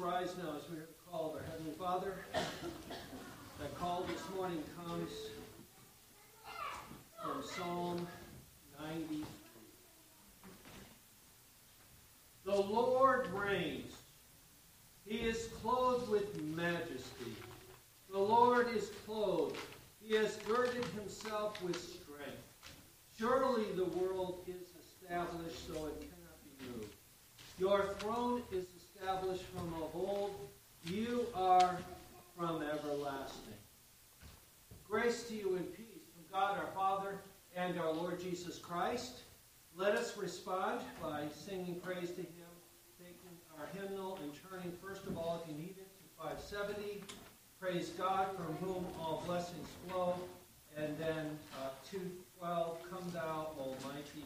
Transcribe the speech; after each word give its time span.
rise 0.00 0.34
now 0.42 0.54
as 0.56 0.66
we 0.70 0.76
hear 0.76 0.86
the 1.12 1.12
our 1.12 1.42
Heavenly 1.42 1.72
Father. 1.78 2.14
That 2.32 3.78
call 3.78 4.06
this 4.10 4.22
morning 4.34 4.62
comes 4.74 5.10
from 7.22 7.42
Psalm 7.42 8.08
90. 8.80 9.24
The 12.46 12.56
Lord 12.56 13.26
reigns. 13.34 13.92
He 15.04 15.16
is 15.16 15.48
clothed 15.60 16.08
with 16.08 16.42
majesty. 16.44 17.36
The 18.10 18.18
Lord 18.18 18.74
is 18.74 18.90
clothed. 19.04 19.58
He 20.02 20.14
has 20.14 20.38
girded 20.48 20.86
himself 20.98 21.62
with 21.62 21.76
strength. 21.76 22.40
Surely 23.18 23.64
the 23.76 23.84
world 23.84 24.44
is 24.46 24.66
established 24.80 25.66
so 25.66 25.74
it 25.88 26.00
cannot 26.00 26.38
be 26.58 26.72
moved. 26.72 26.94
Your 27.58 27.94
throne 27.98 28.42
is 28.50 28.64
established 29.00 29.44
from 29.56 29.72
of 29.74 29.94
old. 29.94 30.34
You 30.84 31.26
are 31.34 31.78
from 32.36 32.62
everlasting. 32.62 33.54
Grace 34.88 35.22
to 35.24 35.34
you 35.34 35.56
and 35.56 35.74
peace 35.74 36.04
from 36.14 36.24
God 36.30 36.58
our 36.58 36.70
Father 36.74 37.14
and 37.56 37.78
our 37.78 37.92
Lord 37.92 38.20
Jesus 38.20 38.58
Christ. 38.58 39.20
Let 39.74 39.94
us 39.94 40.16
respond 40.18 40.80
by 41.00 41.22
singing 41.32 41.80
praise 41.82 42.10
to 42.10 42.20
Him, 42.20 42.50
taking 42.98 43.36
our 43.58 43.66
hymnal 43.72 44.18
and 44.22 44.32
turning, 44.50 44.72
first 44.82 45.06
of 45.06 45.16
all, 45.16 45.42
if 45.42 45.50
you 45.50 45.58
need 45.58 45.76
it, 45.78 45.88
to 45.96 46.22
570. 46.22 47.02
Praise 47.58 47.90
God 47.96 48.26
from 48.36 48.54
whom 48.56 48.84
all 48.98 49.22
blessings 49.26 49.68
flow. 49.88 50.14
And 50.76 50.96
then 50.98 51.38
uh, 51.62 51.70
212, 51.90 52.78
Come 52.90 53.10
Thou, 53.12 53.48
Almighty 53.58 54.24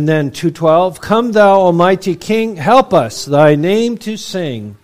And 0.00 0.08
then 0.08 0.30
212, 0.30 1.02
Come 1.02 1.32
thou 1.32 1.60
almighty 1.60 2.16
king, 2.16 2.56
help 2.56 2.94
us 2.94 3.26
thy 3.26 3.54
name 3.54 3.98
to 3.98 4.16
sing. 4.16 4.78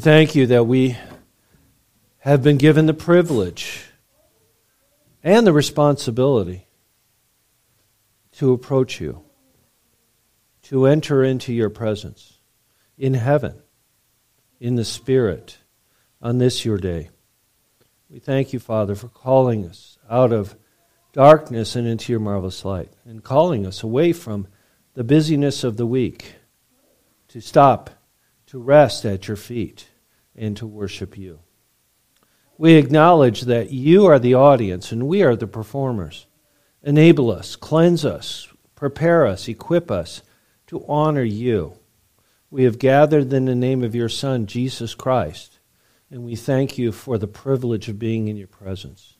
We 0.00 0.04
thank 0.04 0.34
you 0.34 0.46
that 0.46 0.64
we 0.64 0.96
have 2.20 2.42
been 2.42 2.56
given 2.56 2.86
the 2.86 2.94
privilege 2.94 3.84
and 5.22 5.46
the 5.46 5.52
responsibility 5.52 6.66
to 8.38 8.54
approach 8.54 8.98
you, 8.98 9.22
to 10.62 10.86
enter 10.86 11.22
into 11.22 11.52
your 11.52 11.68
presence 11.68 12.38
in 12.96 13.12
heaven, 13.12 13.60
in 14.58 14.76
the 14.76 14.86
Spirit, 14.86 15.58
on 16.22 16.38
this 16.38 16.64
your 16.64 16.78
day. 16.78 17.10
We 18.08 18.20
thank 18.20 18.54
you, 18.54 18.58
Father, 18.58 18.94
for 18.94 19.08
calling 19.08 19.66
us 19.66 19.98
out 20.08 20.32
of 20.32 20.56
darkness 21.12 21.76
and 21.76 21.86
into 21.86 22.10
your 22.10 22.20
marvelous 22.20 22.64
light, 22.64 22.90
and 23.04 23.22
calling 23.22 23.66
us 23.66 23.82
away 23.82 24.14
from 24.14 24.48
the 24.94 25.04
busyness 25.04 25.62
of 25.62 25.76
the 25.76 25.84
week 25.84 26.36
to 27.28 27.42
stop, 27.42 27.90
to 28.46 28.58
rest 28.58 29.04
at 29.04 29.28
your 29.28 29.36
feet 29.36 29.89
and 30.36 30.56
to 30.56 30.66
worship 30.66 31.16
you. 31.16 31.40
We 32.58 32.74
acknowledge 32.74 33.42
that 33.42 33.70
you 33.70 34.06
are 34.06 34.18
the 34.18 34.34
audience 34.34 34.92
and 34.92 35.08
we 35.08 35.22
are 35.22 35.36
the 35.36 35.46
performers. 35.46 36.26
Enable 36.82 37.30
us, 37.30 37.56
cleanse 37.56 38.04
us, 38.04 38.48
prepare 38.74 39.26
us, 39.26 39.48
equip 39.48 39.90
us 39.90 40.22
to 40.66 40.84
honor 40.86 41.22
you. 41.22 41.74
We 42.50 42.64
have 42.64 42.78
gathered 42.78 43.32
in 43.32 43.44
the 43.44 43.54
name 43.54 43.82
of 43.84 43.94
your 43.94 44.08
Son, 44.08 44.46
Jesus 44.46 44.94
Christ, 44.94 45.58
and 46.10 46.24
we 46.24 46.36
thank 46.36 46.76
you 46.78 46.90
for 46.92 47.16
the 47.16 47.26
privilege 47.26 47.88
of 47.88 47.98
being 47.98 48.28
in 48.28 48.36
your 48.36 48.48
presence. 48.48 49.16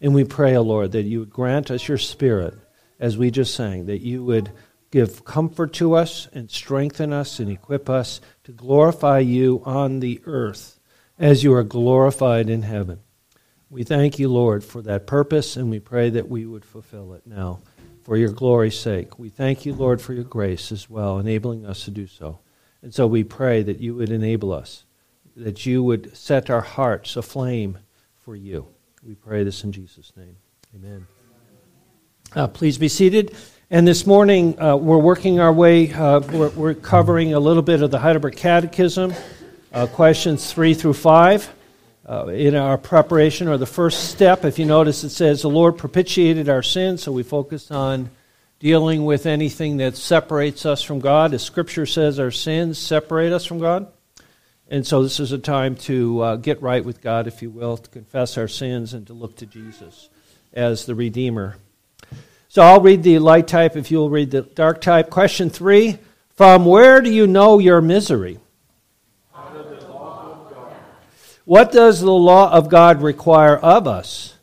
And 0.00 0.14
we 0.14 0.24
pray, 0.24 0.54
O 0.54 0.62
Lord, 0.62 0.92
that 0.92 1.02
you 1.02 1.20
would 1.20 1.30
grant 1.30 1.70
us 1.70 1.88
your 1.88 1.98
Spirit, 1.98 2.54
as 3.00 3.16
we 3.16 3.30
just 3.30 3.54
sang, 3.54 3.86
that 3.86 4.02
you 4.02 4.22
would 4.24 4.50
give 4.90 5.24
comfort 5.24 5.72
to 5.74 5.94
us 5.94 6.28
and 6.32 6.50
strengthen 6.50 7.12
us 7.12 7.40
and 7.40 7.50
equip 7.50 7.90
us 7.90 8.20
to 8.44 8.52
glorify 8.52 9.18
you 9.18 9.62
on 9.64 10.00
the 10.00 10.20
earth 10.26 10.78
as 11.18 11.42
you 11.42 11.52
are 11.54 11.64
glorified 11.64 12.48
in 12.48 12.62
heaven. 12.62 13.00
We 13.70 13.82
thank 13.82 14.18
you, 14.18 14.28
Lord, 14.28 14.62
for 14.62 14.82
that 14.82 15.06
purpose, 15.06 15.56
and 15.56 15.70
we 15.70 15.80
pray 15.80 16.10
that 16.10 16.28
we 16.28 16.46
would 16.46 16.64
fulfill 16.64 17.14
it 17.14 17.26
now 17.26 17.60
for 18.04 18.16
your 18.16 18.30
glory's 18.30 18.78
sake. 18.78 19.18
We 19.18 19.30
thank 19.30 19.64
you, 19.64 19.72
Lord, 19.72 20.00
for 20.00 20.12
your 20.12 20.24
grace 20.24 20.70
as 20.70 20.88
well, 20.88 21.18
enabling 21.18 21.64
us 21.66 21.84
to 21.86 21.90
do 21.90 22.06
so. 22.06 22.38
And 22.82 22.94
so 22.94 23.06
we 23.06 23.24
pray 23.24 23.62
that 23.62 23.80
you 23.80 23.94
would 23.94 24.10
enable 24.10 24.52
us, 24.52 24.84
that 25.36 25.64
you 25.64 25.82
would 25.82 26.14
set 26.16 26.50
our 26.50 26.60
hearts 26.60 27.16
aflame 27.16 27.78
for 28.20 28.36
you. 28.36 28.68
We 29.02 29.14
pray 29.14 29.42
this 29.42 29.64
in 29.64 29.72
Jesus' 29.72 30.12
name. 30.16 30.36
Amen. 30.74 31.06
Uh, 32.34 32.48
please 32.48 32.78
be 32.78 32.88
seated. 32.88 33.34
And 33.70 33.88
this 33.88 34.06
morning, 34.06 34.60
uh, 34.60 34.76
we're 34.76 34.98
working 34.98 35.40
our 35.40 35.52
way, 35.52 35.90
uh, 35.90 36.20
we're, 36.20 36.50
we're, 36.50 36.74
covering 36.74 37.32
a 37.32 37.40
little 37.40 37.62
bit 37.62 37.80
of 37.80 37.90
the 37.90 37.98
Heidelberg 37.98 38.36
Catechism, 38.36 39.14
uh, 39.72 39.86
questions 39.86 40.52
3 40.52 40.74
through 40.74 40.92
5. 40.92 41.50
Uh, 42.06 42.26
in 42.26 42.54
our 42.54 42.76
preparation, 42.76 43.48
or 43.48 43.56
the 43.56 43.64
first 43.64 44.10
step, 44.10 44.44
if 44.44 44.58
you 44.58 44.66
notice, 44.66 45.02
it 45.02 45.08
says 45.08 45.40
the 45.40 45.48
Lord 45.48 45.78
propitiated 45.78 46.50
our 46.50 46.62
sins, 46.62 47.02
so 47.02 47.10
we 47.10 47.22
focused 47.22 47.72
on 47.72 48.10
dealing 48.58 49.06
with 49.06 49.24
anything 49.24 49.78
that 49.78 49.96
separates 49.96 50.66
us 50.66 50.82
from 50.82 51.00
God. 51.00 51.32
As 51.32 51.42
Scripture 51.42 51.86
says, 51.86 52.20
our 52.20 52.30
sins 52.30 52.78
separate 52.78 53.32
us 53.32 53.46
from 53.46 53.60
God. 53.60 53.90
And 54.68 54.86
so 54.86 55.02
this 55.02 55.18
is 55.18 55.32
a 55.32 55.38
time 55.38 55.76
to 55.76 56.20
uh, 56.20 56.36
get 56.36 56.60
right 56.60 56.84
with 56.84 57.00
God, 57.00 57.26
if 57.26 57.40
you 57.40 57.48
will, 57.48 57.78
to 57.78 57.88
confess 57.88 58.36
our 58.36 58.48
sins 58.48 58.92
and 58.92 59.06
to 59.06 59.14
look 59.14 59.36
to 59.36 59.46
Jesus 59.46 60.10
as 60.52 60.84
the 60.84 60.94
Redeemer. 60.94 61.56
So 62.54 62.62
I'll 62.62 62.80
read 62.80 63.02
the 63.02 63.18
light 63.18 63.48
type 63.48 63.76
if 63.76 63.90
you'll 63.90 64.10
read 64.10 64.30
the 64.30 64.42
dark 64.42 64.80
type. 64.80 65.10
Question 65.10 65.50
three 65.50 65.98
From 66.36 66.64
where 66.64 67.00
do 67.00 67.10
you 67.10 67.26
know 67.26 67.58
your 67.58 67.80
misery? 67.80 68.38
What 71.44 71.72
does 71.72 72.00
the 72.00 72.12
law 72.12 72.52
of 72.52 72.68
God 72.68 73.02
require 73.02 73.56
of 73.56 73.88
us? 73.88 74.36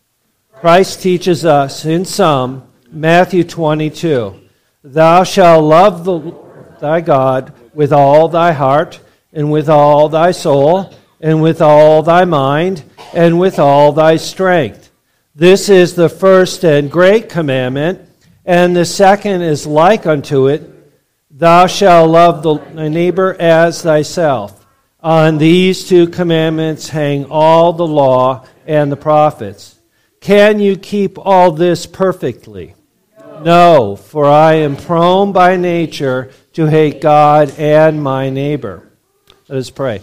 Christ 0.52 1.02
teaches 1.02 1.46
us 1.46 1.86
in 1.86 2.04
some, 2.04 2.68
Matthew 2.92 3.46
22, 3.46 4.42
Thou 4.84 5.24
shalt 5.24 5.64
love 5.64 6.04
the, 6.04 6.36
thy 6.82 7.00
God 7.00 7.54
with 7.74 7.94
all 7.94 8.28
thy 8.28 8.52
heart, 8.52 9.00
and 9.32 9.50
with 9.54 9.70
all 9.70 10.10
thy 10.10 10.32
soul, 10.32 10.94
and 11.22 11.42
with 11.42 11.62
all 11.62 12.04
thy 12.04 12.26
mind, 12.26 12.84
and 13.14 13.40
with 13.40 13.58
all 13.58 13.94
thy 13.94 14.18
strength. 14.18 14.81
This 15.34 15.70
is 15.70 15.96
the 15.96 16.10
first 16.10 16.66
and 16.66 16.92
great 16.92 17.30
commandment, 17.30 18.02
and 18.46 18.76
the 18.76 18.84
second 18.84 19.44
is 19.44 19.66
like 19.66 20.06
unto 20.06 20.48
it 20.48 20.70
Thou 21.30 21.68
shalt 21.68 22.10
love 22.10 22.44
thy 22.44 22.90
neighbor 22.90 23.38
as 23.40 23.82
thyself. 23.82 24.66
On 25.00 25.38
these 25.38 25.88
two 25.88 26.08
commandments 26.08 26.90
hang 26.90 27.26
all 27.32 27.72
the 27.72 27.88
law 27.88 28.46
and 28.68 28.92
the 28.92 28.98
prophets. 28.98 29.80
Can 30.20 30.60
you 30.60 30.76
keep 30.76 31.18
all 31.18 31.52
this 31.52 31.86
perfectly? 31.86 32.76
No, 33.42 33.96
for 33.96 34.26
I 34.26 34.56
am 34.56 34.76
prone 34.76 35.32
by 35.32 35.56
nature 35.56 36.32
to 36.54 36.66
hate 36.66 37.00
God 37.00 37.58
and 37.58 38.04
my 38.04 38.30
neighbor. 38.30 38.92
Let 39.48 39.60
us 39.60 39.70
pray. 39.70 40.02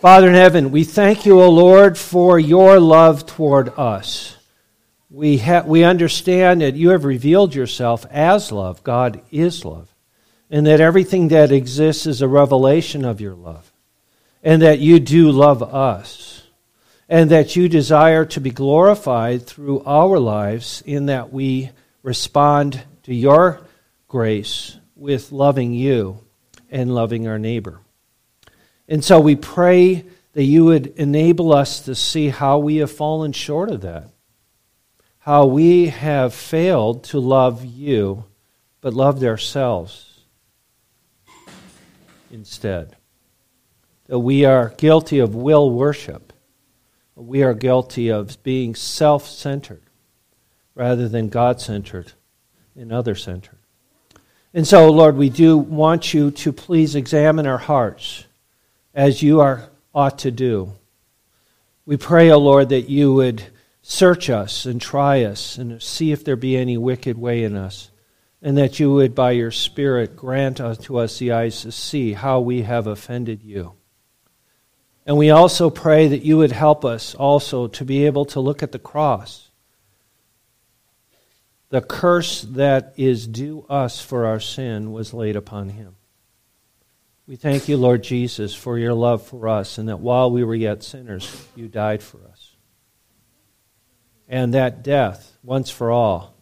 Father 0.00 0.28
in 0.28 0.34
heaven, 0.34 0.70
we 0.70 0.84
thank 0.84 1.24
you, 1.24 1.40
O 1.40 1.48
Lord, 1.48 1.96
for 1.96 2.38
your 2.38 2.78
love 2.78 3.24
toward 3.24 3.70
us. 3.78 4.35
We, 5.16 5.38
ha- 5.38 5.64
we 5.64 5.82
understand 5.82 6.60
that 6.60 6.74
you 6.74 6.90
have 6.90 7.06
revealed 7.06 7.54
yourself 7.54 8.04
as 8.10 8.52
love. 8.52 8.84
God 8.84 9.22
is 9.30 9.64
love. 9.64 9.94
And 10.50 10.66
that 10.66 10.80
everything 10.80 11.28
that 11.28 11.50
exists 11.50 12.06
is 12.06 12.20
a 12.20 12.28
revelation 12.28 13.04
of 13.04 13.20
your 13.20 13.34
love 13.34 13.72
and 14.42 14.62
that 14.62 14.78
you 14.78 15.00
do 15.00 15.32
love 15.32 15.60
us, 15.60 16.44
and 17.08 17.30
that 17.30 17.56
you 17.56 17.68
desire 17.68 18.24
to 18.24 18.40
be 18.40 18.50
glorified 18.50 19.44
through 19.44 19.82
our 19.84 20.20
lives 20.20 20.84
in 20.86 21.06
that 21.06 21.32
we 21.32 21.70
respond 22.04 22.80
to 23.02 23.12
your 23.12 23.60
grace 24.06 24.76
with 24.94 25.32
loving 25.32 25.72
you 25.72 26.20
and 26.70 26.94
loving 26.94 27.26
our 27.26 27.40
neighbor. 27.40 27.80
And 28.88 29.04
so 29.04 29.18
we 29.18 29.34
pray 29.34 30.04
that 30.34 30.44
you 30.44 30.66
would 30.66 30.86
enable 30.96 31.52
us 31.52 31.80
to 31.86 31.96
see 31.96 32.28
how 32.28 32.58
we 32.58 32.76
have 32.76 32.92
fallen 32.92 33.32
short 33.32 33.70
of 33.70 33.80
that, 33.80 34.10
how 35.26 35.44
we 35.44 35.88
have 35.88 36.32
failed 36.32 37.02
to 37.02 37.18
love 37.18 37.64
you, 37.64 38.22
but 38.80 38.94
loved 38.94 39.24
ourselves 39.24 40.20
instead 42.30 42.94
that 44.06 44.20
we 44.20 44.44
are 44.44 44.72
guilty 44.76 45.18
of 45.18 45.34
will 45.34 45.68
worship. 45.68 46.32
We 47.16 47.42
are 47.42 47.54
guilty 47.54 48.08
of 48.08 48.40
being 48.44 48.76
self 48.76 49.26
centered 49.26 49.82
rather 50.76 51.08
than 51.08 51.28
God 51.28 51.60
centered 51.60 52.12
and 52.76 52.92
other 52.92 53.16
centered. 53.16 53.58
And 54.54 54.64
so, 54.64 54.88
Lord, 54.92 55.16
we 55.16 55.28
do 55.28 55.58
want 55.58 56.14
you 56.14 56.30
to 56.30 56.52
please 56.52 56.94
examine 56.94 57.48
our 57.48 57.58
hearts 57.58 58.26
as 58.94 59.24
you 59.24 59.40
are 59.40 59.70
ought 59.92 60.20
to 60.20 60.30
do. 60.30 60.74
We 61.84 61.96
pray, 61.96 62.30
O 62.30 62.34
oh 62.34 62.38
Lord, 62.38 62.68
that 62.68 62.88
you 62.88 63.12
would 63.14 63.42
search 63.88 64.28
us 64.28 64.66
and 64.66 64.80
try 64.80 65.22
us 65.22 65.56
and 65.58 65.80
see 65.80 66.10
if 66.10 66.24
there 66.24 66.34
be 66.34 66.56
any 66.56 66.76
wicked 66.76 67.16
way 67.16 67.44
in 67.44 67.54
us 67.54 67.92
and 68.42 68.58
that 68.58 68.80
you 68.80 68.92
would, 68.92 69.14
by 69.14 69.30
your 69.30 69.52
Spirit, 69.52 70.16
grant 70.16 70.60
unto 70.60 70.98
us 70.98 71.18
the 71.18 71.30
eyes 71.30 71.62
to 71.62 71.70
see 71.70 72.12
how 72.12 72.40
we 72.40 72.62
have 72.62 72.88
offended 72.88 73.44
you. 73.44 73.74
And 75.06 75.16
we 75.16 75.30
also 75.30 75.70
pray 75.70 76.08
that 76.08 76.24
you 76.24 76.36
would 76.38 76.50
help 76.50 76.84
us 76.84 77.14
also 77.14 77.68
to 77.68 77.84
be 77.84 78.06
able 78.06 78.24
to 78.26 78.40
look 78.40 78.60
at 78.60 78.72
the 78.72 78.80
cross. 78.80 79.50
The 81.68 81.80
curse 81.80 82.42
that 82.42 82.92
is 82.96 83.28
due 83.28 83.64
us 83.70 84.00
for 84.00 84.26
our 84.26 84.40
sin 84.40 84.90
was 84.90 85.14
laid 85.14 85.36
upon 85.36 85.68
him. 85.68 85.94
We 87.28 87.36
thank 87.36 87.68
you, 87.68 87.76
Lord 87.76 88.02
Jesus, 88.02 88.52
for 88.52 88.78
your 88.78 88.94
love 88.94 89.24
for 89.24 89.48
us, 89.48 89.78
and 89.78 89.88
that 89.88 90.00
while 90.00 90.30
we 90.30 90.42
were 90.42 90.56
yet 90.56 90.82
sinners, 90.82 91.46
you 91.54 91.68
died 91.68 92.02
for 92.02 92.18
us. 92.32 92.35
And 94.28 94.54
that 94.54 94.82
death, 94.82 95.36
once 95.42 95.70
for 95.70 95.90
all, 95.90 96.34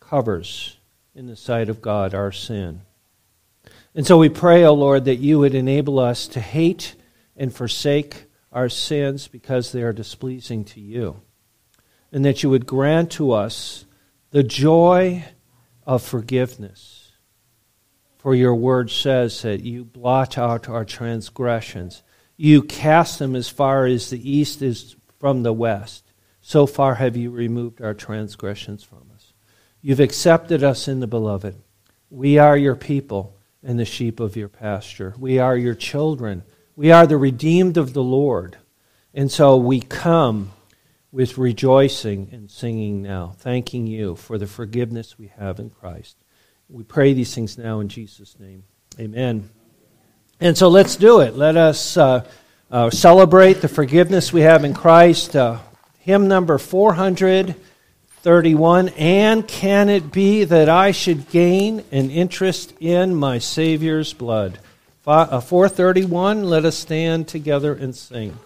covers 0.00 0.76
in 1.14 1.26
the 1.26 1.36
sight 1.36 1.68
of 1.68 1.80
God 1.80 2.14
our 2.14 2.32
sin. 2.32 2.82
And 3.94 4.06
so 4.06 4.18
we 4.18 4.28
pray, 4.28 4.64
O 4.64 4.70
oh 4.70 4.74
Lord, 4.74 5.04
that 5.06 5.16
you 5.16 5.38
would 5.38 5.54
enable 5.54 5.98
us 5.98 6.26
to 6.28 6.40
hate 6.40 6.94
and 7.36 7.54
forsake 7.54 8.24
our 8.50 8.68
sins 8.68 9.28
because 9.28 9.72
they 9.72 9.82
are 9.82 9.92
displeasing 9.92 10.64
to 10.66 10.80
you. 10.80 11.20
And 12.10 12.24
that 12.24 12.42
you 12.42 12.50
would 12.50 12.66
grant 12.66 13.12
to 13.12 13.32
us 13.32 13.86
the 14.30 14.42
joy 14.42 15.24
of 15.86 16.02
forgiveness. 16.02 17.12
For 18.18 18.34
your 18.34 18.54
word 18.54 18.90
says 18.90 19.42
that 19.42 19.62
you 19.62 19.84
blot 19.84 20.38
out 20.38 20.68
our 20.68 20.84
transgressions. 20.84 22.02
You 22.36 22.62
cast 22.62 23.18
them 23.18 23.34
as 23.34 23.48
far 23.48 23.86
as 23.86 24.10
the 24.10 24.30
east 24.30 24.62
is 24.62 24.94
from 25.22 25.44
the 25.44 25.52
west. 25.52 26.10
So 26.40 26.66
far 26.66 26.96
have 26.96 27.16
you 27.16 27.30
removed 27.30 27.80
our 27.80 27.94
transgressions 27.94 28.82
from 28.82 29.08
us. 29.14 29.32
You've 29.80 30.00
accepted 30.00 30.64
us 30.64 30.88
in 30.88 30.98
the 30.98 31.06
beloved. 31.06 31.62
We 32.10 32.38
are 32.38 32.56
your 32.56 32.74
people 32.74 33.38
and 33.62 33.78
the 33.78 33.84
sheep 33.84 34.18
of 34.18 34.34
your 34.34 34.48
pasture. 34.48 35.14
We 35.16 35.38
are 35.38 35.56
your 35.56 35.76
children. 35.76 36.42
We 36.74 36.90
are 36.90 37.06
the 37.06 37.18
redeemed 37.18 37.76
of 37.76 37.92
the 37.92 38.02
Lord. 38.02 38.56
And 39.14 39.30
so 39.30 39.56
we 39.58 39.80
come 39.80 40.50
with 41.12 41.38
rejoicing 41.38 42.30
and 42.32 42.50
singing 42.50 43.00
now, 43.00 43.36
thanking 43.38 43.86
you 43.86 44.16
for 44.16 44.38
the 44.38 44.48
forgiveness 44.48 45.20
we 45.20 45.28
have 45.38 45.60
in 45.60 45.70
Christ. 45.70 46.16
We 46.68 46.82
pray 46.82 47.12
these 47.12 47.32
things 47.32 47.56
now 47.56 47.78
in 47.78 47.86
Jesus' 47.86 48.40
name. 48.40 48.64
Amen. 48.98 49.50
And 50.40 50.58
so 50.58 50.66
let's 50.66 50.96
do 50.96 51.20
it. 51.20 51.36
Let 51.36 51.56
us 51.56 51.96
uh, 51.96 52.26
uh, 52.72 52.90
celebrate 52.90 53.60
the 53.60 53.68
forgiveness 53.68 54.32
we 54.32 54.40
have 54.40 54.64
in 54.64 54.74
Christ. 54.74 55.36
Uh, 55.36 55.58
hymn 56.00 56.26
number 56.26 56.56
431 56.56 58.88
And 58.88 59.46
can 59.46 59.90
it 59.90 60.10
be 60.10 60.44
that 60.44 60.70
I 60.70 60.90
should 60.90 61.28
gain 61.28 61.84
an 61.92 62.10
interest 62.10 62.72
in 62.80 63.14
my 63.14 63.38
Savior's 63.38 64.14
blood? 64.14 64.58
431, 65.04 66.38
uh, 66.38 66.42
let 66.44 66.64
us 66.64 66.78
stand 66.78 67.28
together 67.28 67.74
and 67.74 67.94
sing. 67.94 68.38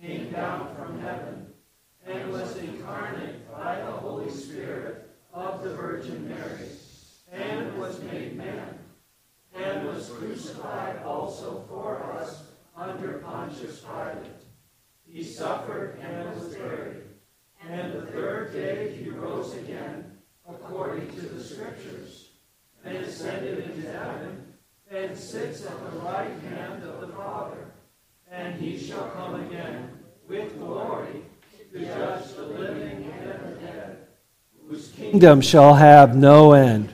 Came 0.00 0.30
down 0.30 0.74
from 0.76 1.00
heaven, 1.00 1.46
and 2.06 2.30
was 2.30 2.56
incarnate 2.56 3.50
by 3.52 3.76
the 3.76 3.92
Holy 3.92 4.30
Spirit 4.30 5.10
of 5.32 5.62
the 5.62 5.74
Virgin 5.74 6.28
Mary, 6.28 6.68
and 7.32 7.78
was 7.78 8.00
made 8.02 8.36
man, 8.36 8.78
and 9.54 9.86
was 9.86 10.08
crucified 10.10 11.02
also 11.04 11.64
for 11.68 12.02
us 12.12 12.44
under 12.76 13.18
Pontius 13.18 13.80
Pilate. 13.80 14.32
He 15.06 15.22
suffered 15.22 15.98
and 16.00 16.34
was 16.34 16.54
buried, 16.54 17.02
and 17.68 17.92
the 17.92 18.06
third 18.06 18.52
day 18.52 18.94
he 18.96 19.08
rose 19.10 19.54
again, 19.54 20.18
according 20.48 21.10
to 21.12 21.20
the 21.20 21.42
Scriptures, 21.42 22.30
and 22.84 22.98
ascended 22.98 23.58
into 23.58 23.90
heaven, 23.90 24.52
and 24.90 25.16
sits 25.16 25.64
at 25.64 25.92
the 25.92 25.98
right 26.00 26.38
hand 26.50 26.84
of 26.84 27.00
the 27.00 27.08
Father. 27.08 27.72
And 28.30 28.60
he 28.60 28.78
shall 28.78 29.08
come 29.10 29.46
again 29.46 29.90
with 30.28 30.58
glory 30.58 31.22
to 31.72 31.78
judge 31.78 32.34
the 32.34 32.42
living 32.42 33.12
and 33.12 33.40
the 33.44 33.60
dead, 33.60 34.08
whose 34.68 34.88
kingdom 35.16 35.40
shall 35.40 35.72
have 35.72 36.14
no 36.14 36.52
end. 36.52 36.92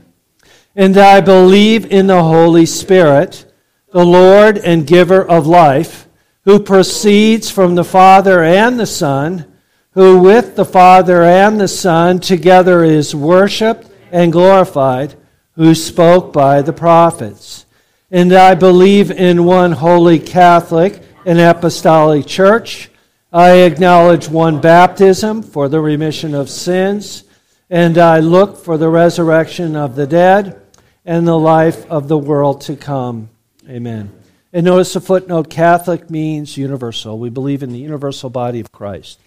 And 0.76 0.96
I 0.96 1.20
believe 1.20 1.90
in 1.90 2.06
the 2.06 2.22
Holy 2.22 2.66
Spirit, 2.66 3.52
the 3.90 4.06
Lord 4.06 4.58
and 4.58 4.86
giver 4.86 5.24
of 5.24 5.48
life, 5.48 6.06
who 6.44 6.60
proceeds 6.60 7.50
from 7.50 7.74
the 7.74 7.82
Father 7.82 8.44
and 8.44 8.78
the 8.78 8.86
Son, 8.86 9.52
who 9.94 10.20
with 10.20 10.54
the 10.54 10.64
Father 10.64 11.24
and 11.24 11.60
the 11.60 11.66
Son 11.66 12.20
together 12.20 12.84
is 12.84 13.12
worshiped 13.12 13.88
and 14.12 14.30
glorified, 14.30 15.16
who 15.56 15.74
spoke 15.74 16.32
by 16.32 16.62
the 16.62 16.72
prophets. 16.72 17.66
And 18.12 18.32
I 18.32 18.54
believe 18.54 19.10
in 19.10 19.44
one 19.44 19.72
holy 19.72 20.20
Catholic 20.20 21.02
and 21.26 21.40
apostolic 21.40 22.26
church. 22.26 22.88
I 23.32 23.62
acknowledge 23.62 24.28
one 24.28 24.60
baptism 24.60 25.42
for 25.42 25.68
the 25.68 25.80
remission 25.80 26.36
of 26.36 26.48
sins, 26.48 27.24
and 27.72 27.96
I 27.96 28.18
look 28.18 28.58
for 28.58 28.76
the 28.76 28.90
resurrection 28.90 29.76
of 29.76 29.96
the 29.96 30.06
dead 30.06 30.60
and 31.06 31.26
the 31.26 31.38
life 31.38 31.90
of 31.90 32.06
the 32.06 32.18
world 32.18 32.60
to 32.62 32.76
come. 32.76 33.30
Amen. 33.66 34.12
And 34.52 34.66
notice 34.66 34.92
the 34.92 35.00
footnote 35.00 35.48
Catholic 35.48 36.10
means 36.10 36.58
universal. 36.58 37.18
We 37.18 37.30
believe 37.30 37.62
in 37.62 37.72
the 37.72 37.78
universal 37.78 38.28
body 38.28 38.60
of 38.60 38.70
Christ 38.72 39.18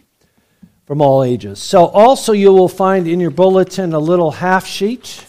from 0.85 1.01
all 1.01 1.23
ages. 1.23 1.57
So, 1.57 1.87
also, 1.87 2.33
you 2.33 2.53
will 2.53 2.69
find 2.69 3.07
in 3.07 3.19
your 3.19 3.31
bulletin 3.31 3.93
a 3.93 3.99
little 3.99 4.29
half 4.29 4.67
sheet. 4.67 5.25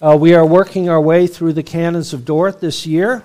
Uh, 0.00 0.16
we 0.18 0.32
are 0.32 0.46
working 0.46 0.88
our 0.88 1.02
way 1.02 1.26
through 1.26 1.52
the 1.52 1.62
canons 1.62 2.14
of 2.14 2.24
Dort 2.24 2.62
this 2.62 2.86
year, 2.86 3.24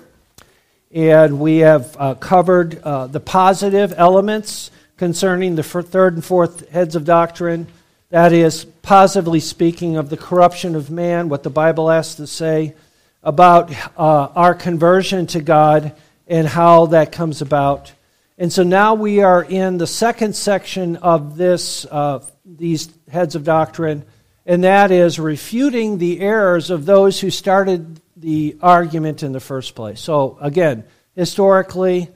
and 0.92 1.40
we 1.40 1.58
have 1.58 1.96
uh, 1.98 2.12
covered 2.16 2.82
uh, 2.82 3.06
the 3.06 3.20
positive 3.20 3.94
elements 3.96 4.70
concerning 4.98 5.54
the 5.54 5.62
third 5.62 6.12
and 6.12 6.22
fourth 6.22 6.68
heads 6.68 6.94
of 6.94 7.06
doctrine. 7.06 7.68
That 8.10 8.32
is, 8.32 8.64
positively 8.64 9.38
speaking 9.38 9.96
of 9.96 10.10
the 10.10 10.16
corruption 10.16 10.74
of 10.74 10.90
man, 10.90 11.28
what 11.28 11.44
the 11.44 11.50
Bible 11.50 11.88
has 11.88 12.16
to 12.16 12.26
say 12.26 12.74
about 13.22 13.70
uh, 13.96 14.28
our 14.34 14.52
conversion 14.54 15.28
to 15.28 15.40
God 15.40 15.94
and 16.26 16.48
how 16.48 16.86
that 16.86 17.12
comes 17.12 17.40
about. 17.40 17.92
And 18.36 18.52
so 18.52 18.64
now 18.64 18.94
we 18.94 19.22
are 19.22 19.44
in 19.44 19.78
the 19.78 19.86
second 19.86 20.34
section 20.34 20.96
of 20.96 21.36
this, 21.36 21.84
uh, 21.84 22.24
these 22.44 22.88
heads 23.08 23.36
of 23.36 23.44
doctrine, 23.44 24.04
and 24.44 24.64
that 24.64 24.90
is 24.90 25.20
refuting 25.20 25.98
the 25.98 26.20
errors 26.20 26.70
of 26.70 26.86
those 26.86 27.20
who 27.20 27.30
started 27.30 28.00
the 28.16 28.56
argument 28.60 29.22
in 29.22 29.30
the 29.30 29.40
first 29.40 29.76
place. 29.76 30.00
So 30.00 30.36
again, 30.40 30.82
historically, 31.14 32.08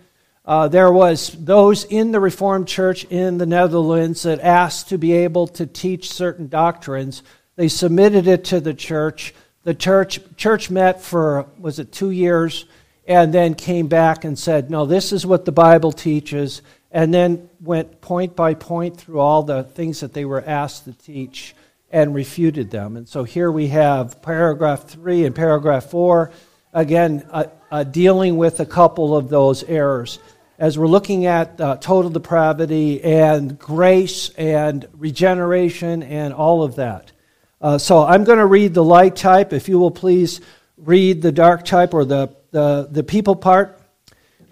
uh, 0.47 0.69
there 0.69 0.93
was 0.93 1.31
those 1.31 1.85
in 1.85 2.13
the 2.13 2.21
Reformed 2.21 2.69
Church 2.69 3.05
in 3.05 3.39
the 3.39 3.47
Netherlands 3.47 4.25
that 4.25 4.41
asked 4.41 4.91
to 4.91 4.99
be 4.99 5.13
able 5.13 5.47
to 5.49 5.67
teach 5.67 6.13
certain 6.13 6.49
doctrines. 6.49 7.23
They 7.57 7.69
submitted 7.69 8.27
it 8.27 8.45
to 8.47 8.61
the 8.61 8.75
church. 8.75 9.35
The 9.63 9.75
church 9.75 10.21
church 10.37 10.71
met 10.71 11.01
for 11.01 11.47
was 11.59 11.79
it 11.79 11.93
two 11.93 12.11
years, 12.11 12.67
and 13.09 13.33
then 13.33 13.55
came 13.55 13.87
back 13.87 14.25
and 14.25 14.39
said, 14.39 14.71
"No, 14.71 14.85
this 14.85 15.13
is 15.13 15.25
what 15.25 15.47
the 15.47 15.53
Bible 15.53 15.93
teaches," 15.93 16.61
and 16.91 17.15
then 17.15 17.49
went 17.63 18.03
point 18.03 18.37
by 18.37 18.53
point 18.53 18.99
through 18.99 19.21
all 19.21 19.43
the 19.43 19.63
things 19.63 20.01
that 20.01 20.13
they 20.13 20.27
were 20.27 20.45
asked 20.47 20.85
to 20.85 20.93
teach 20.93 21.57
and 21.91 22.15
refuted 22.15 22.71
them. 22.71 22.99
And 22.99 23.09
so 23.09 23.25
here 23.25 23.51
we 23.51 23.69
have 23.69 24.21
paragraph 24.21 24.89
three 24.89 25.25
and 25.25 25.35
paragraph 25.35 25.87
four, 25.87 26.33
again 26.75 27.27
uh, 27.31 27.45
uh, 27.71 27.85
dealing 27.85 28.37
with 28.37 28.61
a 28.61 28.67
couple 28.67 29.17
of 29.17 29.31
those 29.31 29.63
errors 29.65 30.19
as 30.59 30.79
we're 30.79 30.87
looking 30.87 31.27
at 31.27 31.61
uh, 31.61 31.77
total 31.77 32.11
depravity 32.11 33.03
and 33.03 33.59
grace 33.59 34.31
and 34.31 34.87
regeneration 34.93 36.03
and 36.03 36.33
all 36.33 36.63
of 36.63 36.77
that. 36.77 37.13
Uh, 37.61 37.79
so 37.79 38.05
I'm 38.05 38.25
going 38.25 38.39
to 38.39 38.47
read 38.47 38.75
the 38.75 38.85
light 38.85 39.17
type. 39.17 39.53
If 39.53 39.69
you 39.69 39.79
will 39.79 39.91
please 39.91 40.41
read 40.77 41.23
the 41.23 41.33
dark 41.33 41.65
type 41.65 41.95
or 41.95 42.05
the, 42.05 42.35
the, 42.51 42.89
the 42.91 43.03
people 43.03 43.37
part. 43.37 43.81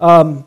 Um, 0.00 0.46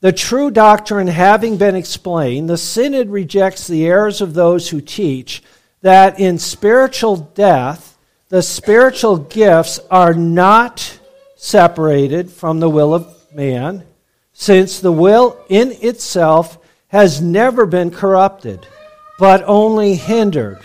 the 0.00 0.12
true 0.12 0.50
doctrine 0.50 1.06
having 1.06 1.56
been 1.56 1.74
explained, 1.74 2.48
the 2.50 2.58
Synod 2.58 3.08
rejects 3.08 3.66
the 3.66 3.86
errors 3.86 4.20
of 4.20 4.34
those 4.34 4.68
who 4.68 4.80
teach 4.80 5.42
that 5.80 6.20
in 6.20 6.38
spiritual 6.38 7.16
death, 7.16 7.96
the 8.28 8.42
spiritual 8.42 9.16
gifts 9.16 9.80
are 9.90 10.14
not 10.14 10.98
separated 11.36 12.30
from 12.30 12.60
the 12.60 12.68
will 12.68 12.94
of 12.94 13.34
man 13.34 13.84
since 14.34 14.80
the 14.80 14.92
will 14.92 15.42
in 15.48 15.72
itself 15.80 16.58
has 16.88 17.22
never 17.22 17.64
been 17.64 17.90
corrupted, 17.90 18.66
but 19.18 19.42
only 19.46 19.94
hindered 19.94 20.60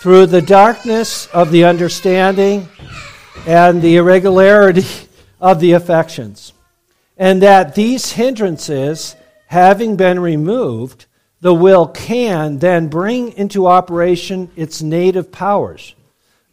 through 0.00 0.26
the 0.26 0.42
darkness 0.42 1.26
of 1.28 1.50
the 1.50 1.64
understanding 1.64 2.66
and 3.46 3.80
the 3.80 3.96
irregularity 3.96 4.86
of 5.40 5.60
the 5.60 5.72
affections. 5.72 6.52
And 7.16 7.42
that 7.42 7.74
these 7.74 8.12
hindrances, 8.12 9.16
having 9.46 9.96
been 9.96 10.18
removed, 10.20 11.06
the 11.40 11.54
will 11.54 11.86
can 11.86 12.58
then 12.58 12.88
bring 12.88 13.32
into 13.32 13.66
operation 13.66 14.50
its 14.56 14.82
native 14.82 15.30
powers. 15.30 15.94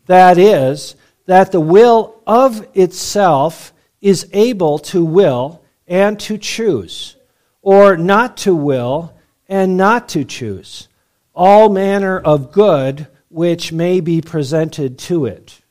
That 0.06 0.38
is, 0.38 0.96
that 1.26 1.52
the 1.52 1.60
will 1.60 2.22
of 2.28 2.68
itself 2.76 3.74
is 4.02 4.28
able 4.34 4.80
to 4.80 5.04
will 5.04 5.62
and 5.88 6.20
to 6.20 6.38
choose, 6.38 7.16
or 7.62 7.98
not 7.98 8.38
to 8.38 8.56
will 8.56 9.14
and 9.48 9.78
not 9.78 10.10
to 10.10 10.24
choose, 10.24 10.88
all 11.34 11.70
manner 11.70 12.20
of 12.20 12.52
good 12.52 13.08
which 13.30 13.72
may 13.72 14.00
be 14.00 14.22
presented 14.22 14.98
to 14.98 15.26
it. 15.26 15.62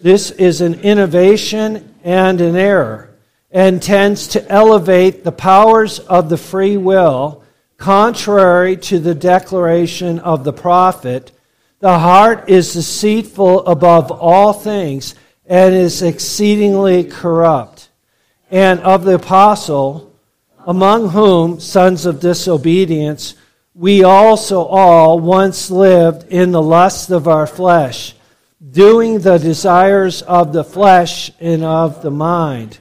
This 0.00 0.30
is 0.30 0.60
an 0.60 0.74
innovation 0.80 1.94
and 2.02 2.40
an 2.40 2.56
error, 2.56 3.10
and 3.50 3.82
tends 3.82 4.28
to 4.28 4.48
elevate 4.48 5.24
the 5.24 5.32
powers 5.32 5.98
of 5.98 6.28
the 6.28 6.38
free 6.38 6.76
will, 6.76 7.44
contrary 7.76 8.76
to 8.76 8.98
the 8.98 9.14
declaration 9.14 10.18
of 10.20 10.44
the 10.44 10.52
prophet. 10.52 11.32
The 11.80 11.98
heart 11.98 12.48
is 12.48 12.72
deceitful 12.72 13.66
above 13.66 14.10
all 14.10 14.52
things 14.52 15.14
and 15.44 15.74
is 15.74 16.02
exceedingly 16.02 17.04
corrupt. 17.04 17.81
And 18.52 18.80
of 18.80 19.04
the 19.04 19.14
apostle, 19.14 20.12
among 20.66 21.08
whom 21.08 21.58
sons 21.58 22.06
of 22.06 22.20
disobedience, 22.20 23.34
we 23.74 24.04
also 24.04 24.62
all 24.64 25.18
once 25.18 25.70
lived 25.70 26.30
in 26.30 26.52
the 26.52 26.62
lust 26.62 27.10
of 27.10 27.26
our 27.26 27.46
flesh, 27.46 28.14
doing 28.70 29.20
the 29.20 29.38
desires 29.38 30.20
of 30.20 30.52
the 30.52 30.64
flesh 30.64 31.30
and 31.40 31.64
of 31.64 32.02
the 32.02 32.10
mind. 32.10 32.78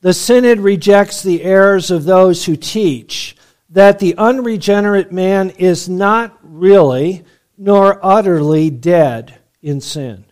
The 0.00 0.14
Synod 0.14 0.60
rejects 0.60 1.22
the 1.22 1.42
errors 1.42 1.90
of 1.90 2.04
those 2.04 2.44
who 2.44 2.54
teach 2.54 3.36
that 3.70 3.98
the 3.98 4.14
unregenerate 4.16 5.10
man 5.10 5.50
is 5.50 5.88
not 5.88 6.38
really 6.42 7.24
nor 7.58 7.98
utterly 8.04 8.70
dead 8.70 9.40
in 9.60 9.80
sin, 9.80 10.25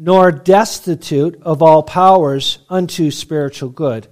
nor 0.00 0.30
destitute 0.30 1.36
of 1.42 1.60
all 1.60 1.82
powers 1.82 2.60
unto 2.70 3.10
spiritual 3.10 3.68
good, 3.68 4.06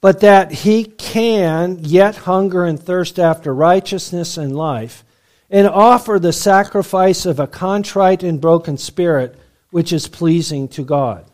but 0.00 0.20
that 0.20 0.52
he 0.52 0.84
can 0.84 1.76
yet 1.80 2.14
hunger 2.14 2.64
and 2.64 2.78
thirst 2.78 3.18
after 3.18 3.52
righteousness 3.52 4.38
and 4.38 4.56
life, 4.56 5.04
and 5.50 5.66
offer 5.66 6.20
the 6.20 6.32
sacrifice 6.32 7.26
of 7.26 7.40
a 7.40 7.46
contrite 7.46 8.22
and 8.22 8.40
broken 8.40 8.78
spirit, 8.78 9.36
which 9.70 9.92
is 9.92 10.06
pleasing 10.06 10.68
to 10.68 10.84
God. 10.84 11.24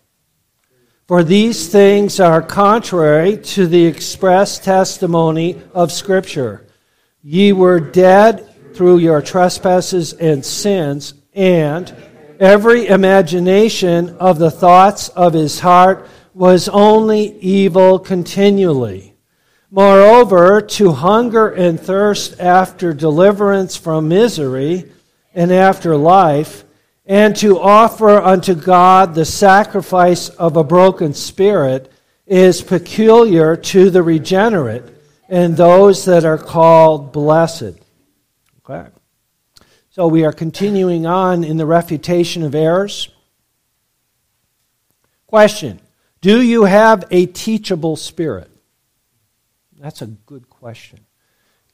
For 1.07 1.23
these 1.23 1.69
things 1.69 2.19
are 2.19 2.41
contrary 2.41 3.37
to 3.37 3.67
the 3.67 3.85
express 3.85 4.59
testimony 4.59 5.61
of 5.75 5.93
Scripture. 5.93 6.67
Ye 7.23 7.53
were 7.53 7.79
dead 7.79 8.49
through 8.75 8.99
your 8.99 9.21
trespasses 9.21 10.15
and 10.15 10.43
sins, 10.43 11.13
and 11.35 11.95
every 12.43 12.89
imagination 12.89 14.17
of 14.17 14.39
the 14.41 14.51
thoughts 14.51 15.09
of 15.11 15.33
his 15.33 15.61
heart 15.61 16.09
was 16.35 16.69
only 16.69 17.39
evil 17.39 18.01
continually. 18.01 19.15
Moreover, 19.71 20.61
to 20.61 20.91
hunger 20.91 21.51
and 21.51 21.79
thirst 21.79 22.41
after 22.41 22.93
deliverance 22.93 23.77
from 23.77 24.09
misery 24.09 24.91
and 25.33 25.53
after 25.53 25.97
life, 25.97 26.65
and 27.07 27.37
to 27.37 27.61
offer 27.61 28.21
unto 28.21 28.55
God 28.55 29.15
the 29.15 29.25
sacrifice 29.25 30.29
of 30.29 30.57
a 30.57 30.65
broken 30.65 31.15
spirit 31.15 31.93
is 32.27 32.61
peculiar 32.61 33.57
to 33.57 33.89
the 33.89 34.03
regenerate 34.03 34.85
and 35.29 35.57
those 35.57 36.05
that 36.07 36.25
are 36.25 36.39
called 36.39 37.13
blessed. 37.13 37.79
Okay. 38.69 38.89
So 39.93 40.07
we 40.07 40.25
are 40.25 40.33
continuing 40.33 41.05
on 41.05 41.45
in 41.45 41.59
the 41.59 41.67
refutation 41.67 42.43
of 42.45 42.55
errors. 42.55 43.11
Question 45.27 45.81
Do 46.23 46.41
you 46.41 46.65
have 46.65 47.05
a 47.11 47.27
teachable 47.27 47.97
spirit? 47.97 48.51
That's 49.79 50.01
a 50.01 50.07
good 50.07 50.49
question. 50.49 51.01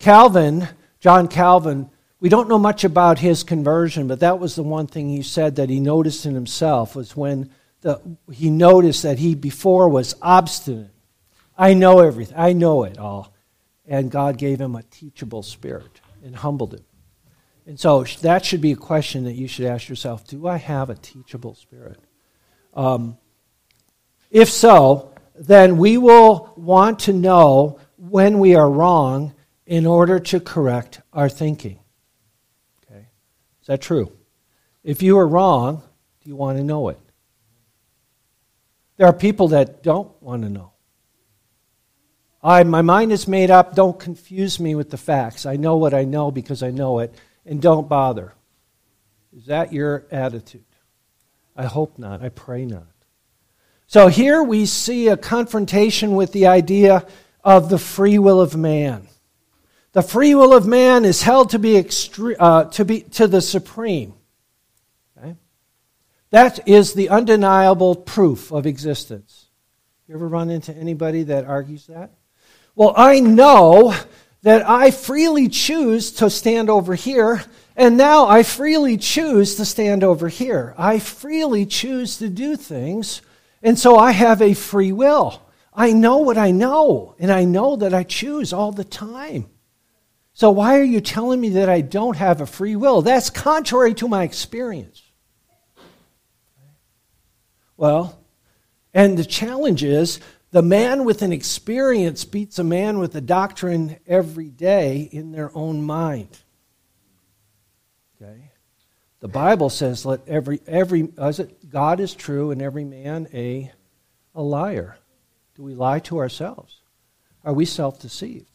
Calvin, 0.00 0.66
John 0.98 1.28
Calvin, 1.28 1.90
we 2.18 2.28
don't 2.28 2.48
know 2.48 2.58
much 2.58 2.82
about 2.82 3.20
his 3.20 3.44
conversion, 3.44 4.08
but 4.08 4.18
that 4.18 4.40
was 4.40 4.56
the 4.56 4.64
one 4.64 4.88
thing 4.88 5.08
he 5.08 5.22
said 5.22 5.54
that 5.54 5.70
he 5.70 5.78
noticed 5.78 6.26
in 6.26 6.34
himself 6.34 6.96
was 6.96 7.16
when 7.16 7.50
the, 7.82 8.00
he 8.32 8.50
noticed 8.50 9.04
that 9.04 9.20
he 9.20 9.36
before 9.36 9.88
was 9.88 10.16
obstinate. 10.20 10.90
I 11.56 11.74
know 11.74 12.00
everything. 12.00 12.36
I 12.36 12.52
know 12.52 12.82
it 12.82 12.98
all. 12.98 13.32
And 13.86 14.10
God 14.10 14.38
gave 14.38 14.60
him 14.60 14.74
a 14.74 14.82
teachable 14.82 15.44
spirit 15.44 16.00
and 16.24 16.34
humbled 16.34 16.74
him. 16.74 16.84
And 17.68 17.78
so 17.78 18.02
that 18.22 18.46
should 18.46 18.62
be 18.62 18.72
a 18.72 18.76
question 18.76 19.24
that 19.24 19.34
you 19.34 19.46
should 19.46 19.66
ask 19.66 19.90
yourself 19.90 20.26
Do 20.26 20.48
I 20.48 20.56
have 20.56 20.88
a 20.88 20.94
teachable 20.94 21.54
spirit? 21.54 22.00
Um, 22.72 23.18
if 24.30 24.48
so, 24.48 25.12
then 25.38 25.76
we 25.76 25.98
will 25.98 26.50
want 26.56 27.00
to 27.00 27.12
know 27.12 27.78
when 27.96 28.38
we 28.38 28.54
are 28.54 28.70
wrong 28.70 29.34
in 29.66 29.84
order 29.84 30.18
to 30.18 30.40
correct 30.40 31.02
our 31.12 31.28
thinking 31.28 31.78
Okay? 32.84 33.06
Is 33.60 33.66
that 33.66 33.82
true? 33.82 34.12
If 34.82 35.02
you 35.02 35.18
are 35.18 35.28
wrong, 35.28 35.82
do 36.22 36.30
you 36.30 36.36
want 36.36 36.56
to 36.56 36.64
know 36.64 36.88
it? 36.88 36.98
There 38.96 39.06
are 39.06 39.12
people 39.12 39.48
that 39.48 39.82
don't 39.82 40.10
want 40.22 40.42
to 40.42 40.48
know. 40.48 40.72
I, 42.42 42.62
my 42.62 42.80
mind 42.80 43.12
is 43.12 43.28
made 43.28 43.50
up. 43.50 43.74
Don't 43.74 43.98
confuse 44.00 44.58
me 44.58 44.74
with 44.74 44.88
the 44.88 44.96
facts. 44.96 45.44
I 45.44 45.56
know 45.56 45.76
what 45.76 45.92
I 45.92 46.04
know 46.04 46.30
because 46.30 46.62
I 46.62 46.70
know 46.70 47.00
it, 47.00 47.14
and 47.48 47.60
don't 47.62 47.88
bother. 47.88 48.34
Is 49.36 49.46
that 49.46 49.72
your 49.72 50.04
attitude? 50.10 50.64
I 51.56 51.64
hope 51.64 51.98
not. 51.98 52.22
I 52.22 52.28
pray 52.28 52.64
not. 52.64 52.86
So 53.86 54.08
here 54.08 54.42
we 54.42 54.66
see 54.66 55.08
a 55.08 55.16
confrontation 55.16 56.14
with 56.14 56.32
the 56.32 56.46
idea 56.46 57.06
of 57.42 57.70
the 57.70 57.78
free 57.78 58.18
will 58.18 58.40
of 58.40 58.54
man. 58.54 59.08
The 59.92 60.02
free 60.02 60.34
will 60.34 60.52
of 60.54 60.66
man 60.66 61.04
is 61.04 61.22
held 61.22 61.50
to 61.50 61.58
be, 61.58 61.72
extre- 61.72 62.36
uh, 62.38 62.64
to, 62.64 62.84
be 62.84 63.00
to 63.00 63.26
the 63.26 63.40
supreme. 63.40 64.14
Okay? 65.16 65.34
That 66.30 66.68
is 66.68 66.92
the 66.92 67.08
undeniable 67.08 67.96
proof 67.96 68.52
of 68.52 68.66
existence. 68.66 69.46
You 70.06 70.14
ever 70.14 70.28
run 70.28 70.50
into 70.50 70.74
anybody 70.74 71.22
that 71.24 71.46
argues 71.46 71.86
that? 71.86 72.12
Well, 72.74 72.92
I 72.96 73.20
know 73.20 73.94
that 74.42 74.68
I 74.68 74.90
freely 74.90 75.48
choose 75.48 76.12
to 76.12 76.30
stand 76.30 76.70
over 76.70 76.94
here, 76.94 77.44
and 77.76 77.96
now 77.96 78.26
I 78.26 78.42
freely 78.42 78.96
choose 78.96 79.56
to 79.56 79.64
stand 79.64 80.04
over 80.04 80.28
here. 80.28 80.74
I 80.78 80.98
freely 80.98 81.66
choose 81.66 82.18
to 82.18 82.28
do 82.28 82.56
things, 82.56 83.20
and 83.62 83.78
so 83.78 83.96
I 83.96 84.12
have 84.12 84.40
a 84.40 84.54
free 84.54 84.92
will. 84.92 85.42
I 85.74 85.92
know 85.92 86.18
what 86.18 86.38
I 86.38 86.50
know, 86.50 87.14
and 87.18 87.30
I 87.30 87.44
know 87.44 87.76
that 87.76 87.94
I 87.94 88.02
choose 88.02 88.52
all 88.52 88.72
the 88.72 88.84
time. 88.84 89.48
So 90.32 90.50
why 90.50 90.78
are 90.78 90.84
you 90.84 91.00
telling 91.00 91.40
me 91.40 91.50
that 91.50 91.68
I 91.68 91.80
don't 91.80 92.16
have 92.16 92.40
a 92.40 92.46
free 92.46 92.76
will? 92.76 93.02
That's 93.02 93.30
contrary 93.30 93.94
to 93.94 94.06
my 94.06 94.22
experience. 94.22 95.02
Well, 97.76 98.20
and 98.94 99.18
the 99.18 99.24
challenge 99.24 99.82
is 99.84 100.20
the 100.50 100.62
man 100.62 101.04
with 101.04 101.22
an 101.22 101.32
experience 101.32 102.24
beats 102.24 102.58
a 102.58 102.64
man 102.64 102.98
with 102.98 103.14
a 103.14 103.20
doctrine 103.20 103.96
every 104.06 104.48
day 104.48 105.08
in 105.12 105.32
their 105.32 105.50
own 105.54 105.82
mind. 105.82 106.38
Okay? 108.20 108.50
The 109.20 109.28
Bible 109.28 109.68
says 109.68 110.06
let 110.06 110.26
every 110.26 110.60
every 110.66 111.08
is 111.18 111.40
it 111.40 111.68
God 111.68 112.00
is 112.00 112.14
true 112.14 112.50
and 112.50 112.62
every 112.62 112.84
man 112.84 113.28
a 113.34 113.70
a 114.34 114.42
liar. 114.42 114.96
Do 115.56 115.62
we 115.64 115.74
lie 115.74 115.98
to 116.00 116.18
ourselves? 116.18 116.76
Are 117.44 117.52
we 117.52 117.64
self-deceived? 117.64 118.46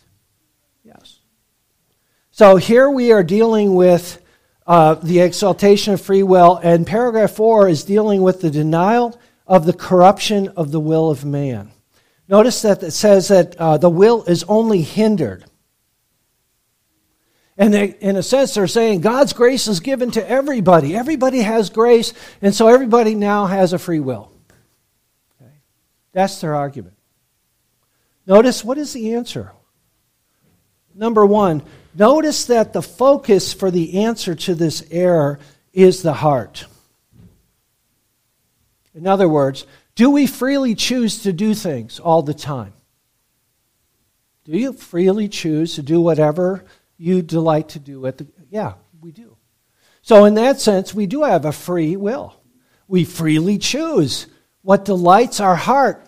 Yes. 0.83 1.19
So 2.31 2.55
here 2.55 2.89
we 2.89 3.11
are 3.11 3.23
dealing 3.23 3.75
with 3.75 4.21
uh, 4.65 4.95
the 4.95 5.19
exaltation 5.19 5.93
of 5.93 6.01
free 6.01 6.23
will, 6.23 6.57
and 6.63 6.87
paragraph 6.87 7.31
four 7.31 7.67
is 7.67 7.83
dealing 7.83 8.21
with 8.21 8.41
the 8.41 8.49
denial 8.49 9.19
of 9.45 9.65
the 9.65 9.73
corruption 9.73 10.47
of 10.49 10.71
the 10.71 10.79
will 10.79 11.09
of 11.09 11.25
man. 11.25 11.71
Notice 12.27 12.61
that 12.61 12.83
it 12.83 12.91
says 12.91 13.27
that 13.27 13.55
uh, 13.57 13.77
the 13.77 13.89
will 13.89 14.23
is 14.23 14.43
only 14.45 14.81
hindered. 14.81 15.45
And 17.57 17.73
they, 17.73 17.95
in 17.99 18.15
a 18.15 18.23
sense, 18.23 18.53
they're 18.53 18.67
saying 18.67 19.01
God's 19.01 19.33
grace 19.33 19.67
is 19.67 19.79
given 19.79 20.11
to 20.11 20.29
everybody. 20.29 20.95
Everybody 20.95 21.39
has 21.41 21.69
grace, 21.69 22.13
and 22.41 22.55
so 22.55 22.67
everybody 22.67 23.13
now 23.13 23.45
has 23.45 23.73
a 23.73 23.79
free 23.79 23.99
will. 23.99 24.31
Okay? 25.41 25.51
That's 26.13 26.41
their 26.41 26.55
argument. 26.55 26.95
Notice 28.25 28.63
what 28.63 28.77
is 28.77 28.93
the 28.93 29.13
answer? 29.15 29.51
Number 30.95 31.25
one, 31.25 31.61
Notice 31.95 32.45
that 32.45 32.73
the 32.73 32.81
focus 32.81 33.53
for 33.53 33.69
the 33.69 34.03
answer 34.03 34.33
to 34.33 34.55
this 34.55 34.83
error 34.89 35.39
is 35.73 36.01
the 36.01 36.13
heart. 36.13 36.65
In 38.95 39.05
other 39.05 39.29
words, 39.29 39.65
do 39.95 40.09
we 40.09 40.27
freely 40.27 40.75
choose 40.75 41.23
to 41.23 41.33
do 41.33 41.53
things 41.53 41.99
all 41.99 42.21
the 42.21 42.33
time? 42.33 42.73
Do 44.45 44.57
you 44.57 44.73
freely 44.73 45.29
choose 45.29 45.75
to 45.75 45.83
do 45.83 46.01
whatever 46.01 46.65
you 46.97 47.21
delight 47.21 47.69
to 47.69 47.79
do 47.79 48.05
at 48.05 48.17
the 48.17 48.27
Yeah, 48.49 48.73
we 49.01 49.11
do. 49.11 49.37
So 50.01 50.25
in 50.25 50.33
that 50.35 50.59
sense, 50.59 50.93
we 50.93 51.05
do 51.05 51.23
have 51.23 51.45
a 51.45 51.51
free 51.51 51.95
will. 51.95 52.35
We 52.87 53.05
freely 53.05 53.57
choose 53.57 54.27
what 54.61 54.85
delights 54.85 55.39
our 55.39 55.55
heart. 55.55 56.05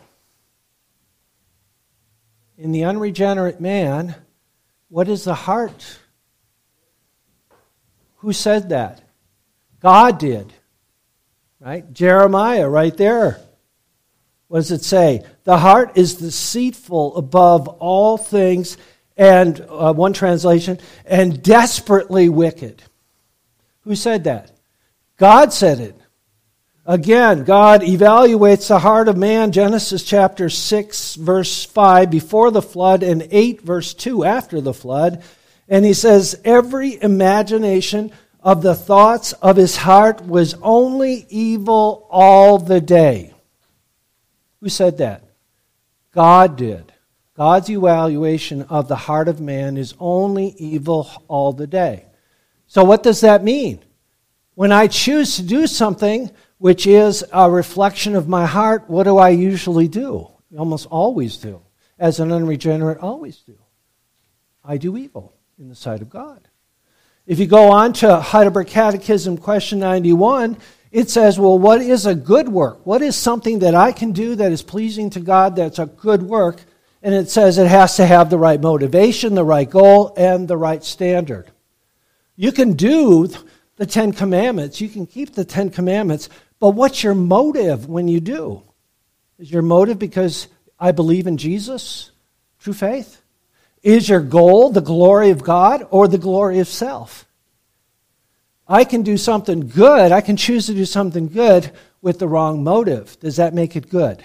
In 2.58 2.71
the 2.71 2.86
unregenerate 2.86 3.60
man, 3.60 4.15
what 4.89 5.08
is 5.08 5.24
the 5.24 5.34
heart? 5.34 6.00
Who 8.17 8.34
said 8.34 8.69
that? 8.69 9.02
God 9.80 10.17
did. 10.17 10.54
Right? 11.60 11.91
Jeremiah, 11.93 12.67
right 12.67 12.95
there. 12.95 13.39
What 14.47 14.60
does 14.60 14.71
it 14.71 14.84
say? 14.84 15.23
The 15.43 15.58
heart 15.58 15.93
is 15.95 16.15
deceitful 16.15 17.17
above 17.17 17.67
all 17.67 18.17
things, 18.17 18.77
and 19.17 19.65
uh, 19.69 19.93
one 19.93 20.13
translation, 20.13 20.79
and 21.05 21.41
desperately 21.41 22.29
wicked. 22.29 22.84
Who 23.81 23.95
said 23.95 24.25
that? 24.25 24.51
God 25.17 25.53
said 25.53 25.79
it. 25.79 25.95
Again, 26.88 27.45
God 27.45 27.81
evaluates 27.81 28.67
the 28.67 28.77
heart 28.77 29.08
of 29.08 29.17
man, 29.17 29.51
Genesis 29.51 30.03
chapter 30.03 30.49
6, 30.49 31.15
verse 31.15 31.65
5, 31.65 32.12
before 32.12 32.51
the 32.51 32.62
flood, 32.62 33.01
and 33.01 33.27
8, 33.31 33.62
verse 33.62 33.95
2, 33.95 34.23
after 34.23 34.62
the 34.62 34.73
flood. 34.73 35.23
And 35.67 35.84
he 35.84 35.93
says, 35.93 36.39
Every 36.45 37.01
imagination 37.01 38.12
of 38.39 38.62
the 38.62 38.75
thoughts 38.75 39.34
of 39.34 39.55
his 39.55 39.75
heart 39.75 40.25
was 40.25 40.53
only 40.62 41.25
evil 41.29 42.08
all 42.12 42.60
the 42.60 42.81
day. 42.81 43.35
Who 44.65 44.69
said 44.69 44.97
that? 44.97 45.21
God 46.12 46.58
did. 46.58 46.91
God's 47.38 47.69
evaluation 47.69 48.63
of 48.63 48.88
the 48.88 48.95
heart 48.95 49.28
of 49.28 49.39
man 49.39 49.78
is 49.78 49.93
only 49.99 50.56
evil 50.58 51.08
all 51.28 51.54
the 51.54 51.67
day. 51.67 52.08
So, 52.65 52.84
what 52.84 53.04
does 53.04 53.21
that 53.21 53.43
mean? 53.43 53.86
When 54.56 54.71
I 54.71 54.88
choose 54.88 55.36
to 55.36 55.43
do 55.43 55.67
something 55.67 56.32
which 56.58 56.88
is 56.88 57.23
a 57.32 57.47
reflection 57.47 58.15
of 58.15 58.28
my 58.28 58.47
heart, 58.47 58.89
what 58.89 59.04
do 59.04 59.19
I 59.19 59.30
usually 59.30 59.88
do? 59.88 60.32
Almost 60.58 60.88
always 60.88 61.38
do. 61.38 61.62
As 61.99 62.19
an 62.19 62.32
unregenerate, 62.32 62.97
always 62.97 63.38
do. 63.41 63.60
I 64.63 64.78
do 64.78 64.97
evil 64.97 65.36
in 65.60 65.69
the 65.69 65.75
sight 65.75 66.01
of 66.01 66.10
God. 66.10 66.47
If 67.28 67.38
you 67.38 67.45
go 67.45 67.69
on 67.69 67.93
to 67.93 68.19
Heidelberg 68.19 68.65
Catechism, 68.65 69.38
question 69.38 69.78
91, 69.78 70.58
it 70.95 71.10
says, 71.10 71.38
well, 71.38 71.60
what 71.60 71.81
is 71.81 72.05
a 72.05 72.15
good 72.15 72.47
work? 72.47 72.86
What 72.86 73.01
is 73.01 73.17
something 73.17 73.60
that 73.60 73.75
I 73.75 73.91
can 73.91 74.13
do 74.13 74.34
that 74.36 74.53
is 74.53 74.62
pleasing 74.62 75.10
to 75.10 75.19
God 75.19 75.58
that's 75.58 75.77
a 75.77 75.88
good 75.88 76.23
work? 76.23 76.63
And 77.03 77.13
it 77.13 77.29
says 77.29 77.58
it 77.58 77.67
has 77.67 77.97
to 77.97 78.05
have 78.05 78.29
the 78.29 78.38
right 78.38 78.62
motivation, 78.62 79.36
the 79.36 79.43
right 79.43 79.69
goal, 79.69 80.13
and 80.15 80.47
the 80.47 80.55
right 80.55 80.81
standard. 80.81 81.51
You 82.38 82.53
can 82.53 82.77
do 82.77 83.29
the 83.75 83.86
Ten 83.86 84.13
Commandments, 84.13 84.79
you 84.79 84.88
can 84.88 85.05
keep 85.05 85.34
the 85.34 85.43
Ten 85.43 85.69
Commandments, 85.69 86.29
but 86.62 86.69
what's 86.69 87.03
your 87.03 87.13
motive 87.13 87.89
when 87.89 88.08
you 88.08 88.21
do? 88.21 88.63
Is 89.38 89.51
your 89.51 89.63
motive 89.63 89.99
because 89.99 90.47
I 90.79 90.93
believe 90.93 91.27
in 91.27 91.36
Jesus? 91.36 92.12
True 92.60 92.71
faith? 92.71 93.21
Is 93.84 94.08
your 94.08 94.21
goal 94.21 94.69
the 94.69 94.79
glory 94.79 95.31
of 95.31 95.43
God 95.43 95.86
or 95.89 96.08
the 96.08 96.17
glory 96.17 96.60
of 96.60 96.69
self? 96.69 97.27
I 98.67 98.84
can 98.84 99.04
do 99.04 99.17
something 99.17 99.67
good, 99.67 100.12
I 100.12 100.21
can 100.21 100.38
choose 100.38 100.65
to 100.67 100.73
do 100.73 100.86
something 100.86 101.28
good 101.28 101.71
with 102.01 102.19
the 102.19 102.28
wrong 102.28 102.63
motive. 102.63 103.19
Does 103.19 103.36
that 103.36 103.54
make 103.54 103.75
it 103.75 103.89
good? 103.89 104.23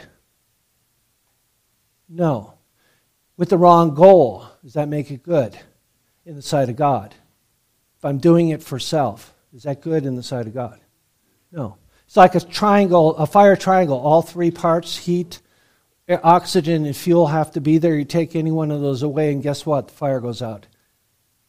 No. 2.09 2.55
With 3.37 3.51
the 3.51 3.59
wrong 3.59 3.95
goal, 3.95 4.47
does 4.63 4.75
that 4.75 4.89
make 4.89 5.11
it 5.11 5.23
good 5.23 5.59
in 6.25 6.37
the 6.37 6.43
sight 6.43 6.69
of 6.69 6.77
God? 6.77 7.15
If 7.99 8.05
I'm 8.05 8.19
doing 8.19 8.49
it 8.49 8.63
for 8.63 8.79
self, 8.79 9.35
is 9.55 9.65
that 9.65 9.83
good 9.83 10.07
in 10.07 10.17
the 10.17 10.23
sight 10.23 10.47
of 10.47 10.55
God? 10.55 10.81
No. 11.53 11.77
It's 12.07 12.17
like 12.17 12.35
a 12.35 12.41
triangle, 12.41 13.17
a 13.17 13.27
fire 13.27 13.57
triangle, 13.57 13.99
all 13.99 14.23
three 14.23 14.51
parts 14.51 14.97
heat, 14.97 15.41
oxygen 16.25 16.87
and 16.87 16.97
fuel 16.97 17.29
have 17.29 17.53
to 17.53 17.61
be 17.61 17.79
there. 17.79 17.95
You 17.95 18.05
take 18.05 18.35
any 18.35 18.51
one 18.51 18.71
of 18.71 18.81
those 18.81 19.03
away, 19.03 19.33
and 19.33 19.43
guess 19.43 19.65
what? 19.65 19.89
The 19.89 19.95
fire 19.95 20.21
goes 20.21 20.43
out. 20.43 20.67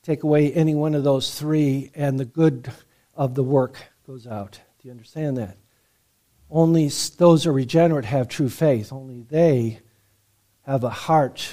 Take 0.03 0.23
away 0.23 0.51
any 0.51 0.73
one 0.73 0.95
of 0.95 1.03
those 1.03 1.37
three, 1.37 1.91
and 1.93 2.19
the 2.19 2.25
good 2.25 2.71
of 3.13 3.35
the 3.35 3.43
work 3.43 3.77
goes 4.07 4.25
out. 4.25 4.59
Do 4.79 4.87
you 4.87 4.91
understand 4.91 5.37
that? 5.37 5.57
Only 6.49 6.89
those 7.17 7.43
who 7.43 7.51
are 7.51 7.53
regenerate 7.53 8.05
have 8.05 8.27
true 8.27 8.49
faith. 8.49 8.91
Only 8.91 9.21
they 9.21 9.79
have 10.63 10.83
a 10.83 10.89
heart 10.89 11.47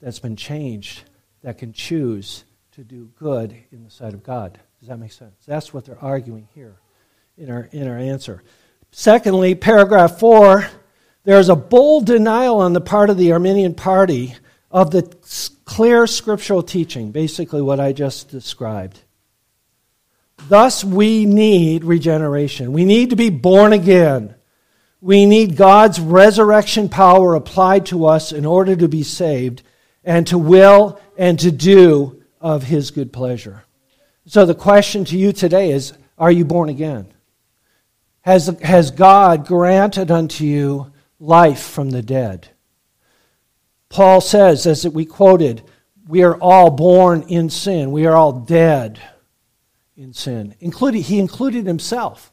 that's 0.00 0.18
been 0.18 0.36
changed 0.36 1.04
that 1.42 1.58
can 1.58 1.72
choose 1.72 2.44
to 2.72 2.82
do 2.82 3.10
good 3.16 3.56
in 3.70 3.84
the 3.84 3.90
sight 3.90 4.12
of 4.12 4.22
God. 4.22 4.58
Does 4.80 4.88
that 4.88 4.98
make 4.98 5.12
sense? 5.12 5.44
That's 5.46 5.72
what 5.72 5.84
they're 5.84 6.02
arguing 6.02 6.48
here 6.54 6.76
in 7.38 7.50
our, 7.50 7.68
in 7.72 7.88
our 7.88 7.96
answer. 7.96 8.42
Secondly, 8.90 9.54
paragraph 9.54 10.18
four 10.18 10.66
there 11.24 11.38
is 11.38 11.48
a 11.48 11.56
bold 11.56 12.04
denial 12.04 12.60
on 12.60 12.74
the 12.74 12.82
part 12.82 13.08
of 13.08 13.16
the 13.16 13.32
Arminian 13.32 13.74
party 13.74 14.34
of 14.74 14.90
the 14.90 15.02
clear 15.64 16.04
scriptural 16.04 16.60
teaching, 16.60 17.12
basically 17.12 17.62
what 17.62 17.78
I 17.78 17.92
just 17.92 18.28
described. 18.28 18.98
Thus, 20.48 20.82
we 20.82 21.26
need 21.26 21.84
regeneration. 21.84 22.72
We 22.72 22.84
need 22.84 23.10
to 23.10 23.16
be 23.16 23.30
born 23.30 23.72
again. 23.72 24.34
We 25.00 25.26
need 25.26 25.56
God's 25.56 26.00
resurrection 26.00 26.88
power 26.88 27.36
applied 27.36 27.86
to 27.86 28.06
us 28.06 28.32
in 28.32 28.44
order 28.44 28.74
to 28.74 28.88
be 28.88 29.04
saved 29.04 29.62
and 30.02 30.26
to 30.26 30.38
will 30.38 31.00
and 31.16 31.38
to 31.38 31.52
do 31.52 32.24
of 32.40 32.64
His 32.64 32.90
good 32.90 33.12
pleasure. 33.12 33.62
So, 34.26 34.44
the 34.44 34.56
question 34.56 35.04
to 35.06 35.16
you 35.16 35.32
today 35.32 35.70
is 35.70 35.92
Are 36.18 36.32
you 36.32 36.44
born 36.44 36.68
again? 36.68 37.14
Has, 38.22 38.48
has 38.60 38.90
God 38.90 39.46
granted 39.46 40.10
unto 40.10 40.44
you 40.44 40.92
life 41.20 41.62
from 41.62 41.90
the 41.90 42.02
dead. 42.02 42.48
Paul 43.88 44.20
says, 44.20 44.66
as 44.66 44.88
we 44.88 45.04
quoted, 45.04 45.62
we 46.06 46.22
are 46.22 46.36
all 46.36 46.70
born 46.70 47.22
in 47.22 47.50
sin. 47.50 47.92
We 47.92 48.06
are 48.06 48.14
all 48.14 48.32
dead 48.32 49.00
in 49.96 50.12
sin. 50.12 50.54
Including, 50.60 51.02
he 51.02 51.18
included 51.18 51.66
himself. 51.66 52.32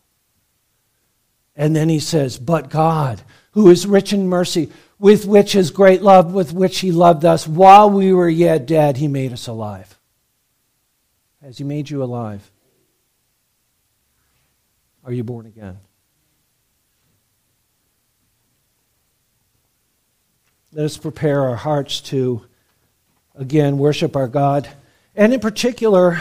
And 1.55 1.75
then 1.75 1.89
he 1.89 1.99
says, 1.99 2.37
But 2.37 2.69
God, 2.69 3.21
who 3.51 3.69
is 3.69 3.85
rich 3.85 4.13
in 4.13 4.27
mercy, 4.27 4.71
with 4.99 5.25
which 5.25 5.53
his 5.53 5.71
great 5.71 6.01
love, 6.01 6.33
with 6.33 6.53
which 6.53 6.79
he 6.79 6.91
loved 6.91 7.25
us, 7.25 7.47
while 7.47 7.89
we 7.89 8.13
were 8.13 8.29
yet 8.29 8.65
dead, 8.65 8.97
he 8.97 9.07
made 9.07 9.33
us 9.33 9.47
alive. 9.47 9.97
Has 11.41 11.57
he 11.57 11.63
made 11.63 11.89
you 11.89 12.03
alive? 12.03 12.49
Are 15.03 15.11
you 15.11 15.23
born 15.23 15.47
again? 15.47 15.79
Let 20.73 20.85
us 20.85 20.95
prepare 20.95 21.41
our 21.41 21.57
hearts 21.57 21.99
to, 22.01 22.45
again, 23.35 23.77
worship 23.77 24.15
our 24.15 24.29
God. 24.29 24.69
And 25.17 25.33
in 25.33 25.41
particular, 25.41 26.17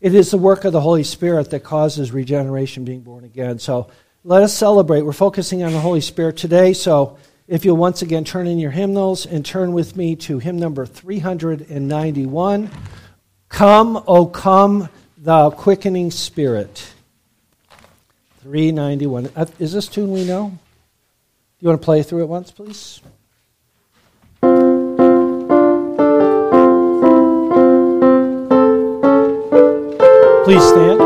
it 0.00 0.14
is 0.14 0.30
the 0.30 0.38
work 0.38 0.64
of 0.64 0.72
the 0.72 0.80
Holy 0.80 1.02
Spirit 1.02 1.50
that 1.50 1.64
causes 1.64 2.12
regeneration, 2.12 2.84
being 2.84 3.00
born 3.00 3.24
again. 3.24 3.58
So 3.58 3.90
let 4.22 4.44
us 4.44 4.56
celebrate. 4.56 5.02
We're 5.02 5.12
focusing 5.12 5.64
on 5.64 5.72
the 5.72 5.80
Holy 5.80 6.00
Spirit 6.00 6.36
today. 6.36 6.72
So 6.72 7.18
if 7.48 7.64
you'll 7.64 7.76
once 7.76 8.00
again 8.00 8.22
turn 8.22 8.46
in 8.46 8.60
your 8.60 8.70
hymnals 8.70 9.26
and 9.26 9.44
turn 9.44 9.72
with 9.72 9.96
me 9.96 10.14
to 10.16 10.38
hymn 10.38 10.58
number 10.58 10.86
391 10.86 12.70
Come, 13.48 14.04
O 14.06 14.26
come, 14.26 14.88
thou 15.16 15.50
quickening 15.50 16.12
Spirit. 16.12 16.92
391. 18.42 19.30
Uh, 19.34 19.46
is 19.58 19.72
this 19.72 19.88
tune 19.88 20.12
we 20.12 20.24
know? 20.24 20.50
Do 20.50 20.58
you 21.58 21.68
want 21.70 21.80
to 21.80 21.84
play 21.84 22.04
through 22.04 22.22
it 22.22 22.28
once, 22.28 22.52
please? 22.52 23.00
Please 30.48 30.66
stand. 30.66 30.98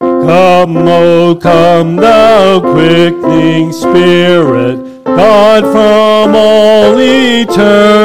Come, 0.00 0.88
O 0.88 1.38
come, 1.40 1.94
thou 1.94 2.60
quickening 2.60 3.70
Spirit, 3.70 5.04
God 5.04 5.62
from 5.62 6.34
all 6.34 6.98
eternity. 6.98 7.98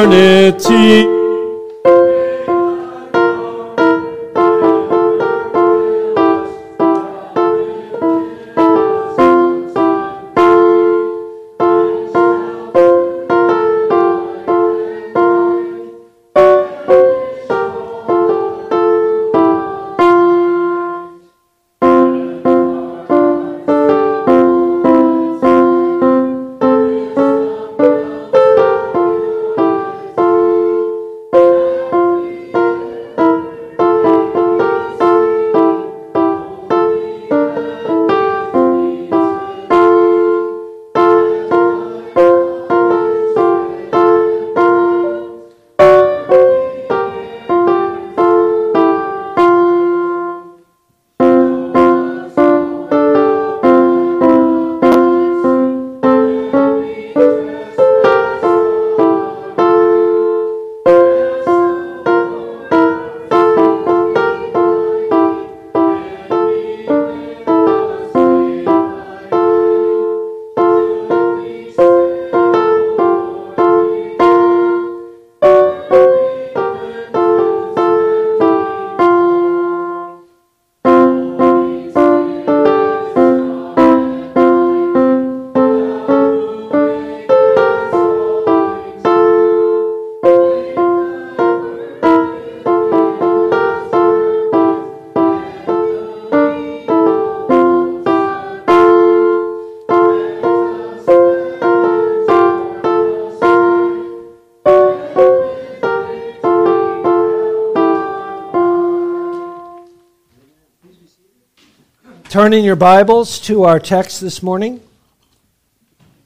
Turn 112.34 112.52
in 112.52 112.64
your 112.64 112.74
Bibles 112.74 113.38
to 113.42 113.62
our 113.62 113.78
text 113.78 114.20
this 114.20 114.42
morning. 114.42 114.80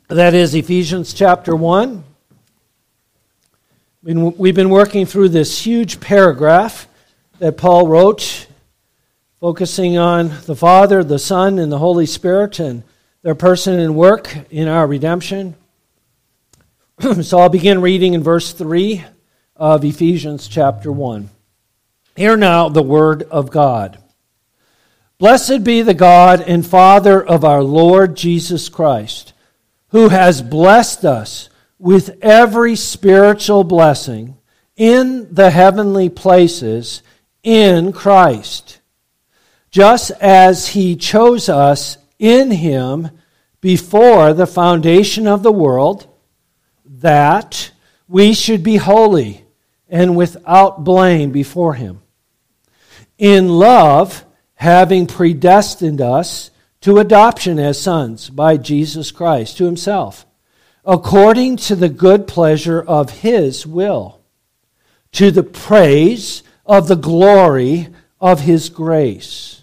That 0.08 0.32
is 0.32 0.54
Ephesians 0.54 1.12
chapter 1.12 1.54
1. 1.54 2.02
We've 4.02 4.54
been 4.54 4.70
working 4.70 5.04
through 5.04 5.28
this 5.28 5.66
huge 5.66 6.00
paragraph 6.00 6.88
that 7.40 7.58
Paul 7.58 7.88
wrote, 7.88 8.46
focusing 9.38 9.98
on 9.98 10.32
the 10.46 10.56
Father, 10.56 11.04
the 11.04 11.18
Son, 11.18 11.58
and 11.58 11.70
the 11.70 11.76
Holy 11.76 12.06
Spirit 12.06 12.58
and 12.58 12.84
their 13.20 13.34
person 13.34 13.78
and 13.78 13.94
work 13.94 14.34
in 14.48 14.66
our 14.66 14.86
redemption. 14.86 15.56
so 17.20 17.38
I'll 17.38 17.50
begin 17.50 17.82
reading 17.82 18.14
in 18.14 18.22
verse 18.22 18.54
3 18.54 19.04
of 19.56 19.84
Ephesians 19.84 20.48
chapter 20.48 20.90
1. 20.90 21.28
Hear 22.16 22.38
now 22.38 22.70
the 22.70 22.80
word 22.80 23.24
of 23.24 23.50
God. 23.50 24.02
Blessed 25.18 25.64
be 25.64 25.82
the 25.82 25.94
God 25.94 26.40
and 26.40 26.64
Father 26.64 27.20
of 27.20 27.44
our 27.44 27.60
Lord 27.60 28.16
Jesus 28.16 28.68
Christ, 28.68 29.32
who 29.88 30.10
has 30.10 30.42
blessed 30.42 31.04
us 31.04 31.50
with 31.76 32.16
every 32.22 32.76
spiritual 32.76 33.64
blessing 33.64 34.36
in 34.76 35.34
the 35.34 35.50
heavenly 35.50 36.08
places 36.08 37.02
in 37.42 37.92
Christ, 37.92 38.80
just 39.72 40.12
as 40.20 40.68
he 40.68 40.94
chose 40.94 41.48
us 41.48 41.96
in 42.20 42.52
him 42.52 43.10
before 43.60 44.32
the 44.32 44.46
foundation 44.46 45.26
of 45.26 45.42
the 45.42 45.50
world, 45.50 46.06
that 46.84 47.72
we 48.06 48.34
should 48.34 48.62
be 48.62 48.76
holy 48.76 49.44
and 49.88 50.16
without 50.16 50.84
blame 50.84 51.32
before 51.32 51.74
him. 51.74 52.02
In 53.18 53.48
love, 53.48 54.24
having 54.58 55.06
predestined 55.06 56.00
us 56.00 56.50
to 56.80 56.98
adoption 56.98 57.60
as 57.60 57.80
sons 57.80 58.28
by 58.28 58.56
Jesus 58.56 59.12
Christ 59.12 59.56
to 59.58 59.64
himself, 59.64 60.26
according 60.84 61.58
to 61.58 61.76
the 61.76 61.88
good 61.88 62.26
pleasure 62.26 62.82
of 62.82 63.20
his 63.20 63.64
will, 63.64 64.20
to 65.12 65.30
the 65.30 65.44
praise 65.44 66.42
of 66.66 66.88
the 66.88 66.96
glory 66.96 67.88
of 68.20 68.40
his 68.40 68.68
grace, 68.68 69.62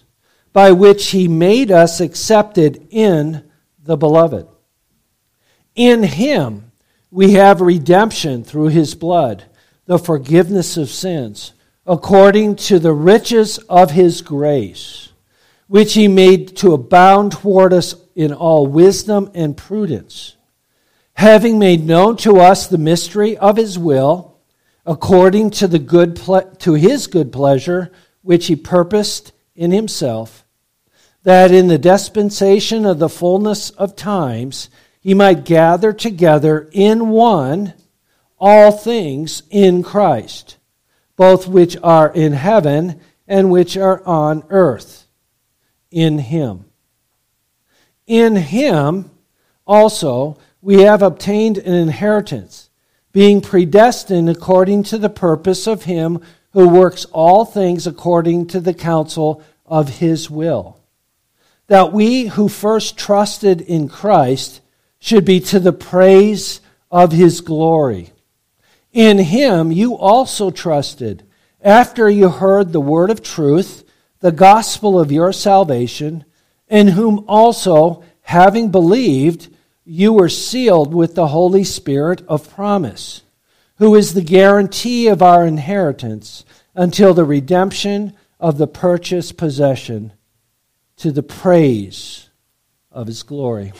by 0.54 0.72
which 0.72 1.08
he 1.10 1.28
made 1.28 1.70
us 1.70 2.00
accepted 2.00 2.88
in 2.90 3.44
the 3.82 3.98
beloved. 3.98 4.48
In 5.74 6.04
him 6.04 6.72
we 7.10 7.32
have 7.32 7.60
redemption 7.60 8.44
through 8.44 8.68
his 8.68 8.94
blood, 8.94 9.44
the 9.84 9.98
forgiveness 9.98 10.78
of 10.78 10.88
sins 10.88 11.52
according 11.86 12.56
to 12.56 12.78
the 12.80 12.92
riches 12.92 13.58
of 13.68 13.92
his 13.92 14.20
grace, 14.20 15.10
which 15.68 15.94
he 15.94 16.08
made 16.08 16.56
to 16.56 16.72
abound 16.72 17.30
toward 17.30 17.72
us 17.72 17.94
in 18.16 18.32
all 18.32 18.66
wisdom 18.66 19.30
and 19.34 19.56
prudence, 19.56 20.36
having 21.14 21.58
made 21.58 21.86
known 21.86 22.16
to 22.16 22.38
us 22.40 22.66
the 22.66 22.78
mystery 22.78 23.36
of 23.36 23.56
his 23.56 23.78
will, 23.78 24.36
according 24.84 25.50
to 25.50 25.68
the 25.68 25.78
good 25.78 26.16
ple- 26.16 26.50
to 26.58 26.74
his 26.74 27.06
good 27.06 27.32
pleasure, 27.32 27.92
which 28.22 28.46
he 28.48 28.56
purposed 28.56 29.32
in 29.54 29.70
himself, 29.70 30.44
that 31.22 31.52
in 31.52 31.68
the 31.68 31.78
dispensation 31.78 32.84
of 32.84 32.98
the 32.98 33.08
fullness 33.08 33.70
of 33.70 33.94
times 33.94 34.68
he 35.00 35.14
might 35.14 35.44
gather 35.44 35.92
together 35.92 36.68
in 36.72 37.10
one 37.10 37.74
all 38.38 38.72
things 38.72 39.44
in 39.50 39.82
Christ 39.82 40.55
both 41.16 41.48
which 41.48 41.76
are 41.82 42.12
in 42.12 42.32
heaven 42.32 43.00
and 43.26 43.50
which 43.50 43.76
are 43.76 44.04
on 44.06 44.44
earth, 44.50 45.06
in 45.90 46.18
him. 46.18 46.64
In 48.06 48.36
him 48.36 49.10
also 49.66 50.38
we 50.60 50.82
have 50.82 51.02
obtained 51.02 51.58
an 51.58 51.74
inheritance, 51.74 52.70
being 53.12 53.40
predestined 53.40 54.28
according 54.28 54.82
to 54.84 54.98
the 54.98 55.08
purpose 55.08 55.66
of 55.66 55.84
him 55.84 56.20
who 56.52 56.68
works 56.68 57.04
all 57.06 57.44
things 57.44 57.86
according 57.86 58.46
to 58.46 58.60
the 58.60 58.74
counsel 58.74 59.42
of 59.64 59.98
his 59.98 60.30
will. 60.30 60.80
That 61.66 61.92
we 61.92 62.26
who 62.26 62.48
first 62.48 62.96
trusted 62.96 63.60
in 63.60 63.88
Christ 63.88 64.60
should 64.98 65.24
be 65.24 65.40
to 65.40 65.60
the 65.60 65.72
praise 65.72 66.60
of 66.90 67.12
his 67.12 67.40
glory. 67.40 68.12
In 68.96 69.18
him 69.18 69.70
you 69.70 69.94
also 69.94 70.50
trusted, 70.50 71.22
after 71.60 72.08
you 72.08 72.30
heard 72.30 72.72
the 72.72 72.80
word 72.80 73.10
of 73.10 73.22
truth, 73.22 73.84
the 74.20 74.32
gospel 74.32 74.98
of 74.98 75.12
your 75.12 75.34
salvation, 75.34 76.24
in 76.66 76.88
whom 76.88 77.22
also, 77.28 78.02
having 78.22 78.70
believed, 78.70 79.54
you 79.84 80.14
were 80.14 80.30
sealed 80.30 80.94
with 80.94 81.14
the 81.14 81.26
Holy 81.26 81.62
Spirit 81.62 82.22
of 82.26 82.48
promise, 82.48 83.20
who 83.76 83.94
is 83.94 84.14
the 84.14 84.22
guarantee 84.22 85.08
of 85.08 85.20
our 85.20 85.46
inheritance 85.46 86.46
until 86.74 87.12
the 87.12 87.26
redemption 87.26 88.14
of 88.40 88.56
the 88.56 88.66
purchased 88.66 89.36
possession 89.36 90.14
to 90.96 91.12
the 91.12 91.22
praise 91.22 92.30
of 92.90 93.08
his 93.08 93.22
glory. 93.22 93.74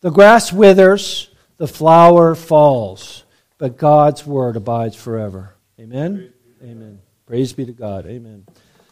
The 0.00 0.12
grass 0.12 0.52
withers, 0.52 1.28
the 1.56 1.66
flower 1.66 2.36
falls 2.36 3.24
but 3.58 3.76
God's 3.76 4.24
word 4.24 4.56
abides 4.56 4.96
forever. 4.96 5.54
Amen? 5.78 6.32
Amen. 6.62 7.00
Praise 7.26 7.52
be 7.52 7.66
to 7.66 7.72
God. 7.72 8.06
Amen. 8.06 8.46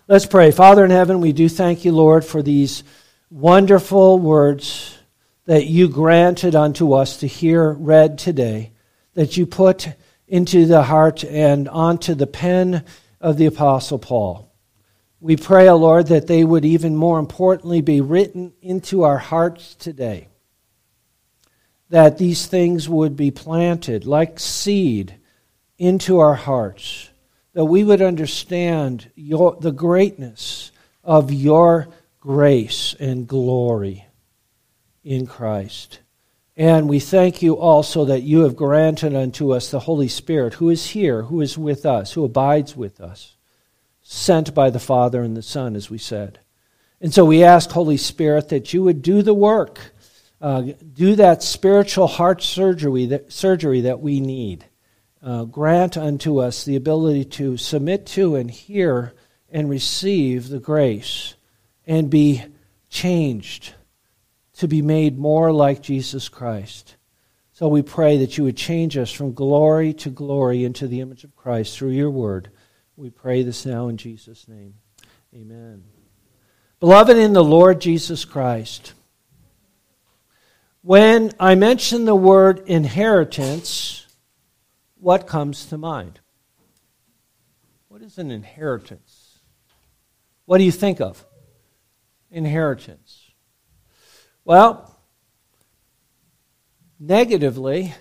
Let's 0.08 0.26
pray. 0.26 0.50
Father 0.50 0.84
in 0.84 0.90
heaven, 0.90 1.20
we 1.20 1.32
do 1.32 1.48
thank 1.48 1.84
you, 1.84 1.92
Lord, 1.92 2.24
for 2.24 2.42
these 2.42 2.84
wonderful 3.30 4.18
words 4.18 4.98
that 5.46 5.66
you 5.66 5.88
granted 5.88 6.54
unto 6.54 6.92
us 6.92 7.18
to 7.18 7.26
hear 7.26 7.72
read 7.72 8.18
today, 8.18 8.72
that 9.14 9.36
you 9.36 9.46
put 9.46 9.88
into 10.28 10.66
the 10.66 10.82
heart 10.82 11.24
and 11.24 11.68
onto 11.68 12.14
the 12.14 12.26
pen 12.26 12.84
of 13.20 13.36
the 13.36 13.46
Apostle 13.46 13.98
Paul. 13.98 14.52
We 15.20 15.36
pray, 15.36 15.68
O 15.68 15.76
Lord, 15.76 16.08
that 16.08 16.26
they 16.26 16.44
would 16.44 16.64
even 16.64 16.94
more 16.94 17.18
importantly 17.18 17.80
be 17.80 18.00
written 18.00 18.52
into 18.60 19.04
our 19.04 19.18
hearts 19.18 19.74
today 19.76 20.28
that 21.88 22.18
these 22.18 22.46
things 22.46 22.88
would 22.88 23.16
be 23.16 23.30
planted 23.30 24.04
like 24.06 24.40
seed 24.40 25.14
into 25.78 26.18
our 26.18 26.34
hearts, 26.34 27.10
that 27.52 27.64
we 27.64 27.84
would 27.84 28.02
understand 28.02 29.10
your, 29.14 29.56
the 29.60 29.72
greatness 29.72 30.72
of 31.04 31.32
your 31.32 31.88
grace 32.20 32.94
and 32.98 33.28
glory 33.28 34.06
in 35.04 35.26
Christ. 35.26 36.00
And 36.56 36.88
we 36.88 37.00
thank 37.00 37.42
you 37.42 37.58
also 37.58 38.06
that 38.06 38.22
you 38.22 38.40
have 38.40 38.56
granted 38.56 39.14
unto 39.14 39.52
us 39.52 39.70
the 39.70 39.80
Holy 39.80 40.08
Spirit, 40.08 40.54
who 40.54 40.70
is 40.70 40.86
here, 40.86 41.22
who 41.22 41.42
is 41.42 41.58
with 41.58 41.84
us, 41.84 42.12
who 42.12 42.24
abides 42.24 42.74
with 42.74 43.00
us, 43.00 43.36
sent 44.02 44.54
by 44.54 44.70
the 44.70 44.80
Father 44.80 45.22
and 45.22 45.36
the 45.36 45.42
Son, 45.42 45.76
as 45.76 45.90
we 45.90 45.98
said. 45.98 46.40
And 47.00 47.12
so 47.12 47.26
we 47.26 47.44
ask, 47.44 47.70
Holy 47.70 47.98
Spirit, 47.98 48.48
that 48.48 48.72
you 48.72 48.82
would 48.82 49.02
do 49.02 49.20
the 49.20 49.34
work 49.34 49.92
uh, 50.40 50.62
do 50.92 51.14
that 51.16 51.42
spiritual 51.42 52.06
heart 52.06 52.42
surgery 52.42 53.06
that, 53.06 53.32
surgery 53.32 53.82
that 53.82 54.00
we 54.00 54.20
need. 54.20 54.64
Uh, 55.22 55.44
grant 55.44 55.96
unto 55.96 56.38
us 56.38 56.64
the 56.64 56.76
ability 56.76 57.24
to 57.24 57.56
submit 57.56 58.06
to 58.06 58.36
and 58.36 58.50
hear 58.50 59.14
and 59.50 59.68
receive 59.68 60.48
the 60.48 60.60
grace 60.60 61.34
and 61.86 62.10
be 62.10 62.44
changed 62.90 63.74
to 64.54 64.68
be 64.68 64.82
made 64.82 65.18
more 65.18 65.52
like 65.52 65.82
Jesus 65.82 66.28
Christ. 66.28 66.96
So 67.52 67.68
we 67.68 67.82
pray 67.82 68.18
that 68.18 68.36
you 68.36 68.44
would 68.44 68.56
change 68.56 68.96
us 68.96 69.10
from 69.10 69.32
glory 69.32 69.94
to 69.94 70.10
glory 70.10 70.64
into 70.64 70.86
the 70.86 71.00
image 71.00 71.24
of 71.24 71.34
Christ 71.34 71.76
through 71.76 71.90
your 71.90 72.10
word. 72.10 72.50
We 72.96 73.10
pray 73.10 73.42
this 73.42 73.64
now 73.64 73.88
in 73.88 73.96
Jesus' 73.96 74.46
name. 74.46 74.74
Amen. 75.34 75.84
Beloved 76.80 77.16
in 77.16 77.32
the 77.32 77.44
Lord 77.44 77.80
Jesus 77.80 78.24
Christ, 78.24 78.92
when 80.86 81.32
I 81.40 81.56
mention 81.56 82.04
the 82.04 82.14
word 82.14 82.62
inheritance, 82.68 84.06
what 85.00 85.26
comes 85.26 85.66
to 85.66 85.76
mind? 85.76 86.20
What 87.88 88.02
is 88.02 88.18
an 88.18 88.30
inheritance? 88.30 89.40
What 90.44 90.58
do 90.58 90.64
you 90.64 90.70
think 90.70 91.00
of? 91.00 91.26
Inheritance. 92.30 93.32
Well, 94.44 94.96
negatively, 97.00 97.86
have 97.86 97.96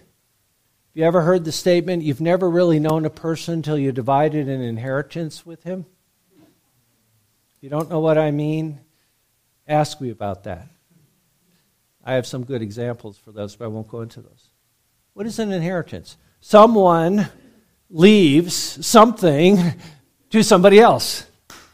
you 0.94 1.06
ever 1.06 1.24
heard 1.24 1.44
the 1.44 1.52
statement, 1.52 2.04
you've 2.04 2.22
never 2.22 2.48
really 2.48 2.78
known 2.78 3.04
a 3.04 3.10
person 3.10 3.56
until 3.56 3.80
you 3.80 3.94
divided 3.94 4.48
an 4.48 4.62
inheritance 4.62 5.44
with 5.44 5.64
him? 5.64 5.88
If 7.56 7.64
you 7.64 7.70
don't 7.70 7.90
know 7.90 8.00
what 8.00 8.20
I 8.20 8.30
mean, 8.30 8.80
ask 9.68 10.00
me 10.00 10.12
about 10.12 10.44
that. 10.44 10.68
I 12.06 12.14
have 12.14 12.28
some 12.28 12.45
good 12.45 12.62
examples 12.62 13.18
for 13.18 13.32
those, 13.32 13.56
but 13.56 13.66
I 13.66 13.68
won't 13.70 13.88
go 13.88 14.01
into 14.01 14.22
those. 14.22 14.49
What 15.14 15.26
is 15.26 15.39
an 15.39 15.51
inheritance? 15.51 16.18
Someone 16.39 17.28
leaves 17.89 18.53
something 18.86 19.58
to 20.30 20.43
somebody 20.43 20.80
else. 20.80 21.26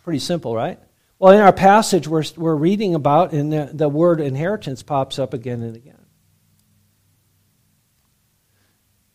Pretty 0.04 0.20
simple, 0.20 0.56
right? 0.56 0.80
Well, 1.20 1.34
in 1.34 1.42
our 1.42 1.54
passage, 1.54 2.08
we're, 2.08 2.24
we're 2.38 2.56
reading 2.56 2.96
about, 2.96 3.34
and 3.34 3.52
the, 3.52 3.70
the 3.74 3.90
word 3.90 4.22
inheritance 4.22 4.82
pops 4.82 5.20
up 5.20 5.34
again 5.34 5.62
and 5.62 5.76
again. 5.76 6.06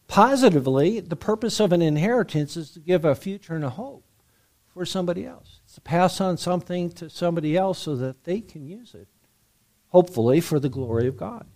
Positively, 0.07 1.01
the 1.01 1.17
purpose 1.17 1.61
of 1.61 1.73
an 1.73 1.83
inheritance 1.83 2.57
is 2.57 2.71
to 2.73 2.81
give 2.81 3.05
a 3.05 3.15
future 3.15 3.55
and 3.55 3.65
a 3.65 3.71
hope 3.71 4.05
for 4.69 4.87
somebody 4.87 5.27
else. 5.27 5.61
It's 5.65 5.75
to 5.75 5.81
pass 5.81 6.21
on 6.21 6.37
something 6.37 6.91
to 6.93 7.11
somebody 7.11 7.57
else 7.57 7.79
so 7.79 7.97
that 7.97 8.25
they 8.25 8.41
can 8.41 8.67
use 8.67 8.95
it, 8.95 9.09
hopefully, 9.89 10.41
for 10.41 10.59
the 10.59 10.69
glory 10.69 11.07
of 11.07 11.17
God. 11.17 11.47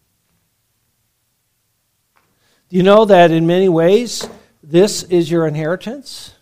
Do 2.69 2.77
you 2.77 2.83
know 2.83 3.05
that 3.05 3.31
in 3.31 3.47
many 3.47 3.69
ways 3.69 4.29
this 4.63 5.03
is 5.05 5.31
your 5.31 5.47
inheritance? 5.47 6.35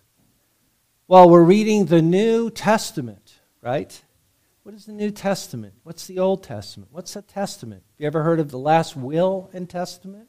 Well, 1.06 1.30
we're 1.30 1.42
reading 1.42 1.86
the 1.86 2.02
New 2.02 2.50
Testament, 2.50 3.40
right? 3.62 4.02
What 4.62 4.74
is 4.74 4.84
the 4.84 4.92
New 4.92 5.10
Testament? 5.10 5.72
What's 5.84 6.06
the 6.06 6.18
Old 6.18 6.42
Testament? 6.42 6.90
What's 6.92 7.14
the 7.14 7.22
Testament? 7.22 7.82
Have 7.92 8.00
you 8.00 8.06
ever 8.06 8.22
heard 8.22 8.40
of 8.40 8.50
the 8.50 8.58
last 8.58 8.94
will 8.94 9.48
and 9.54 9.70
testament? 9.70 10.28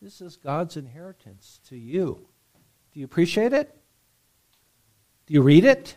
This 0.00 0.20
is 0.20 0.36
God's 0.36 0.76
inheritance 0.76 1.58
to 1.68 1.76
you. 1.76 2.28
Do 2.92 3.00
you 3.00 3.04
appreciate 3.04 3.52
it? 3.52 3.74
Do 5.26 5.34
you 5.34 5.42
read 5.42 5.64
it? 5.64 5.96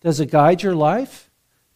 Does 0.00 0.20
it 0.20 0.30
guide 0.30 0.62
your 0.62 0.74
life? 0.74 1.30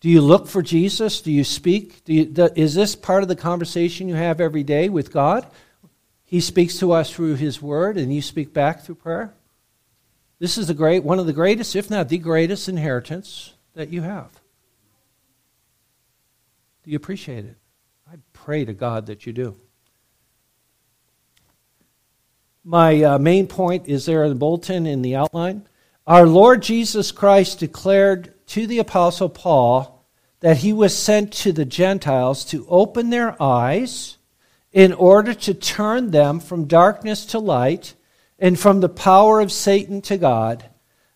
Do 0.07 0.13
you 0.13 0.21
look 0.21 0.47
for 0.47 0.63
Jesus? 0.63 1.21
Do 1.21 1.33
you 1.33 1.43
speak? 1.43 2.05
Do 2.05 2.15
you, 2.15 2.51
is 2.55 2.77
this 2.77 2.95
part 2.95 3.25
of 3.25 3.29
the 3.29 3.35
conversation 3.35 4.09
you 4.09 4.15
have 4.15 4.41
every 4.41 4.63
day 4.63 4.89
with 4.89 5.13
God? 5.13 5.45
He 6.23 6.39
speaks 6.39 6.79
to 6.79 6.93
us 6.93 7.11
through 7.11 7.35
His 7.35 7.61
Word, 7.61 7.97
and 7.97 8.15
you 8.15 8.23
speak 8.23 8.55
back 8.55 8.85
through 8.85 8.95
prayer. 8.95 9.35
This 10.39 10.59
is 10.59 10.69
the 10.69 10.75
great, 10.75 11.03
one 11.03 11.19
of 11.19 11.27
the 11.27 11.33
greatest, 11.33 11.75
if 11.75 11.91
not 11.91 12.09
the 12.09 12.19
greatest, 12.19 12.69
inheritance 12.69 13.55
that 13.75 13.89
you 13.89 14.03
have. 14.03 14.31
Do 16.85 16.93
you 16.93 16.97
appreciate 16.97 17.45
it? 17.45 17.57
I 18.09 18.15
pray 18.33 18.65
to 18.65 18.75
God 18.75 19.07
that 19.07 19.27
you 19.27 19.33
do. 19.33 19.57
My 22.63 23.03
uh, 23.03 23.19
main 23.19 23.49
point 23.49 23.89
is 23.89 24.07
there 24.07 24.23
in 24.23 24.29
the 24.29 24.37
bulletin 24.37 24.87
in 24.87 25.03
the 25.03 25.17
outline. 25.17 25.67
Our 26.07 26.29
Lord 26.29 26.63
Jesus 26.63 27.11
Christ 27.11 27.59
declared 27.59 28.35
to 28.51 28.69
the 28.69 28.79
Apostle 28.79 29.29
Paul 29.29 29.96
that 30.41 30.59
he 30.59 30.73
was 30.73 30.97
sent 30.97 31.33
to 31.33 31.53
the 31.53 31.65
Gentiles 31.65 32.45
to 32.47 32.67
open 32.69 33.11
their 33.11 33.41
eyes 33.43 34.19
in 34.73 34.93
order 34.93 35.33
to 35.33 35.55
turn 35.55 36.11
them 36.11 36.39
from 36.41 36.67
darkness 36.67 37.25
to 37.27 37.39
light 37.39 37.95
and 38.39 38.59
from 38.59 38.81
the 38.81 38.89
power 38.89 39.41
of 39.41 39.51
Satan 39.51 40.03
to 40.03 40.19
God, 40.19 40.69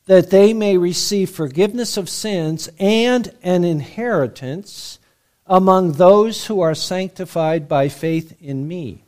that 0.06 0.30
they 0.30 0.54
may 0.54 0.78
receive 0.78 1.30
forgiveness 1.30 1.96
of 1.96 2.08
sins 2.08 2.70
and 2.78 3.34
an 3.42 3.64
inheritance 3.64 4.98
among 5.46 5.92
those 5.92 6.46
who 6.46 6.60
are 6.60 6.74
sanctified 6.74 7.68
by 7.68 7.88
faith 7.88 8.34
in 8.40 8.66
me. 8.66 9.04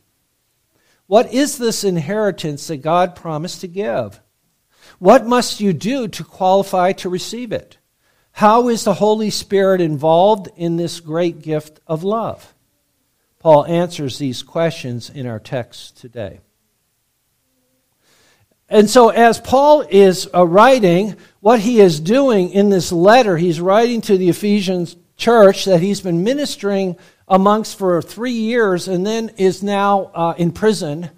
What 1.06 1.32
is 1.32 1.58
this 1.58 1.84
inheritance 1.84 2.66
that 2.66 2.78
God 2.78 3.16
promised 3.16 3.60
to 3.62 3.68
give? 3.68 4.20
What 4.98 5.26
must 5.26 5.60
you 5.60 5.72
do 5.72 6.08
to 6.08 6.24
qualify 6.24 6.92
to 6.92 7.08
receive 7.08 7.52
it? 7.52 7.78
How 8.32 8.68
is 8.68 8.84
the 8.84 8.94
Holy 8.94 9.30
Spirit 9.30 9.80
involved 9.80 10.48
in 10.56 10.76
this 10.76 11.00
great 11.00 11.42
gift 11.42 11.80
of 11.86 12.02
love? 12.02 12.54
Paul 13.38 13.66
answers 13.66 14.18
these 14.18 14.42
questions 14.42 15.10
in 15.10 15.26
our 15.26 15.38
text 15.38 15.96
today. 15.98 16.40
And 18.68 18.88
so, 18.88 19.10
as 19.10 19.38
Paul 19.38 19.82
is 19.82 20.28
uh, 20.34 20.46
writing, 20.46 21.16
what 21.40 21.60
he 21.60 21.80
is 21.80 22.00
doing 22.00 22.50
in 22.50 22.70
this 22.70 22.90
letter, 22.90 23.36
he's 23.36 23.60
writing 23.60 24.00
to 24.02 24.16
the 24.16 24.30
Ephesians 24.30 24.96
church 25.16 25.66
that 25.66 25.82
he's 25.82 26.00
been 26.00 26.24
ministering 26.24 26.96
amongst 27.28 27.78
for 27.78 28.00
three 28.00 28.32
years 28.32 28.88
and 28.88 29.06
then 29.06 29.30
is 29.36 29.62
now 29.62 30.10
uh, 30.14 30.34
in 30.38 30.52
prison, 30.52 31.10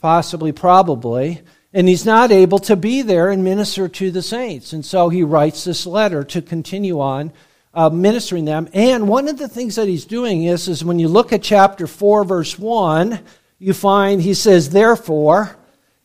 possibly, 0.00 0.52
probably, 0.52 1.42
and 1.74 1.88
he's 1.88 2.04
not 2.04 2.30
able 2.30 2.58
to 2.60 2.76
be 2.76 3.02
there 3.02 3.30
and 3.30 3.42
minister 3.42 3.88
to 3.88 4.10
the 4.10 4.22
saints. 4.22 4.72
And 4.72 4.84
so 4.84 5.08
he 5.08 5.22
writes 5.22 5.64
this 5.64 5.86
letter 5.86 6.22
to 6.24 6.42
continue 6.42 7.00
on 7.00 7.32
uh, 7.74 7.88
ministering 7.88 8.44
them. 8.44 8.68
And 8.72 9.08
one 9.08 9.28
of 9.28 9.38
the 9.38 9.48
things 9.48 9.76
that 9.76 9.88
he's 9.88 10.04
doing 10.04 10.44
is, 10.44 10.68
is 10.68 10.84
when 10.84 10.98
you 10.98 11.08
look 11.08 11.32
at 11.32 11.42
chapter 11.42 11.86
4, 11.86 12.24
verse 12.24 12.58
1, 12.58 13.20
you 13.58 13.72
find 13.72 14.20
he 14.20 14.34
says, 14.34 14.70
therefore, 14.70 15.56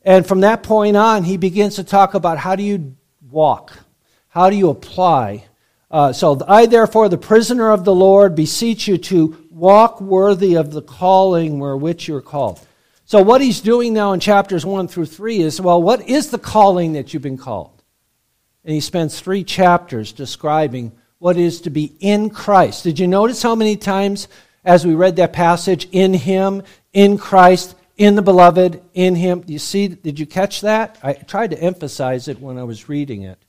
and 0.04 0.26
from 0.26 0.42
that 0.42 0.64
point 0.64 0.96
on, 0.96 1.24
he 1.24 1.36
begins 1.36 1.76
to 1.76 1.84
talk 1.84 2.14
about 2.14 2.38
how 2.38 2.56
do 2.56 2.64
you 2.64 2.96
walk? 3.30 3.78
How 4.30 4.50
do 4.50 4.56
you 4.56 4.70
apply? 4.70 5.46
Uh, 5.90 6.14
so, 6.14 6.42
I, 6.48 6.66
therefore, 6.66 7.10
the 7.10 7.18
prisoner 7.18 7.72
of 7.72 7.84
the 7.84 7.96
Lord, 7.96 8.36
beseech 8.36 8.88
you 8.88 8.98
to 9.00 9.48
walk 9.50 10.00
worthy 10.00 10.56
of 10.56 10.72
the 10.72 10.82
calling 10.82 11.60
wherewith 11.60 12.08
you're 12.08 12.22
called. 12.22 12.60
So, 13.08 13.22
what 13.22 13.40
he's 13.40 13.62
doing 13.62 13.94
now 13.94 14.12
in 14.12 14.20
chapters 14.20 14.66
1 14.66 14.90
through 14.90 15.06
3 15.06 15.40
is 15.40 15.62
well, 15.62 15.82
what 15.82 16.10
is 16.10 16.30
the 16.30 16.38
calling 16.38 16.92
that 16.94 17.14
you've 17.14 17.24
been 17.24 17.38
called? 17.38 17.82
And 18.66 18.74
he 18.74 18.82
spends 18.82 19.18
three 19.18 19.46
chapters 19.46 20.12
describing 20.12 20.92
what 21.18 21.38
is 21.38 21.62
to 21.62 21.70
be 21.70 21.96
in 22.02 22.30
Christ. 22.30 22.84
Did 22.84 23.00
you 23.00 23.08
notice 23.08 23.42
how 23.42 23.56
many 23.56 23.78
times, 23.78 24.28
as 24.66 24.86
we 24.86 24.94
read 24.94 25.16
that 25.16 25.32
passage, 25.32 25.88
in 25.94 26.14
Him, 26.14 26.64
in 26.92 27.18
Christ, 27.18 27.78
in 27.96 28.16
the 28.16 28.22
beloved, 28.22 28.84
in 28.94 29.16
Him? 29.16 29.42
You 29.48 29.60
see, 29.60 29.88
did 29.88 30.20
you 30.20 30.26
catch 30.26 30.60
that? 30.60 31.00
I 31.02 31.14
tried 31.14 31.52
to 31.52 31.62
emphasize 31.62 32.28
it 32.28 32.42
when 32.42 32.58
I 32.58 32.66
was 32.66 32.90
reading 32.90 33.22
it. 33.22 33.42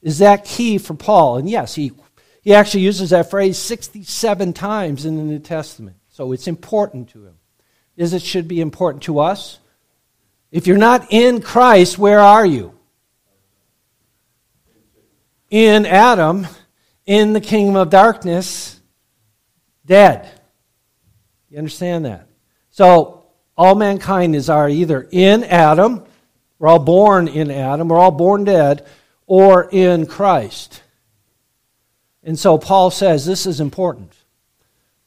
Is 0.00 0.20
that 0.20 0.46
key 0.46 0.78
for 0.78 0.94
Paul? 0.94 1.36
And 1.36 1.50
yes, 1.50 1.74
he, 1.74 1.92
he 2.40 2.54
actually 2.54 2.84
uses 2.84 3.10
that 3.10 3.28
phrase 3.28 3.58
67 3.58 4.54
times 4.54 5.04
in 5.04 5.18
the 5.18 5.22
New 5.22 5.38
Testament. 5.38 5.98
So 6.08 6.32
it's 6.32 6.48
important 6.48 7.10
to 7.10 7.26
him. 7.26 7.34
Is 7.96 8.12
it 8.12 8.22
should 8.22 8.48
be 8.48 8.60
important 8.60 9.04
to 9.04 9.18
us? 9.18 9.58
If 10.50 10.66
you're 10.66 10.78
not 10.78 11.06
in 11.10 11.40
Christ, 11.40 11.98
where 11.98 12.20
are 12.20 12.44
you? 12.44 12.74
In 15.50 15.86
Adam 15.86 16.46
in 17.06 17.32
the 17.32 17.40
kingdom 17.40 17.76
of 17.76 17.90
darkness 17.90 18.80
dead. 19.84 20.28
You 21.50 21.58
understand 21.58 22.06
that? 22.06 22.28
So, 22.70 23.24
all 23.56 23.74
mankind 23.74 24.34
is 24.34 24.48
are 24.48 24.68
either 24.68 25.06
in 25.10 25.44
Adam, 25.44 26.04
we're 26.58 26.68
all 26.68 26.78
born 26.78 27.28
in 27.28 27.50
Adam, 27.50 27.88
we're 27.88 27.98
all 27.98 28.10
born 28.10 28.44
dead, 28.44 28.86
or 29.26 29.68
in 29.70 30.06
Christ. 30.06 30.82
And 32.22 32.38
so 32.38 32.56
Paul 32.56 32.90
says 32.90 33.26
this 33.26 33.46
is 33.46 33.60
important. 33.60 34.14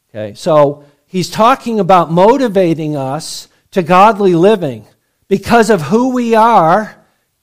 Okay, 0.10 0.36
so 0.36 0.86
he's 1.16 1.30
talking 1.30 1.80
about 1.80 2.12
motivating 2.12 2.98
us 2.98 3.48
to 3.72 3.82
godly 3.82 4.36
living 4.36 4.86
because 5.30 5.70
of 5.70 5.84
who 5.84 6.10
we 6.10 6.36
are 6.36 6.94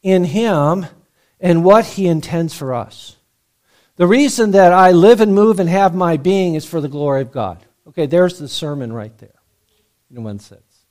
in 0.03 0.25
him 0.25 0.85
and 1.41 1.65
what 1.65 1.87
he 1.87 2.07
intends 2.07 2.53
for 2.53 2.75
us. 2.75 3.17
The 3.97 4.07
reason 4.07 4.51
that 4.51 4.75
I 4.75 4.91
live 4.91 5.23
and 5.23 5.35
move 5.35 5.59
and 5.59 5.71
have 5.71 5.95
my 5.95 6.19
being 6.19 6.55
is 6.55 6.67
for 6.67 6.83
the 6.83 6.89
glory 6.89 7.23
of 7.23 7.33
God. 7.33 7.65
Okay, 7.89 8.05
there's 8.05 8.39
the 8.39 8.47
sermon 8.47 8.93
right 8.93 9.17
there, 9.17 9.41
in 10.15 10.23
one 10.23 10.39
sense. 10.39 10.85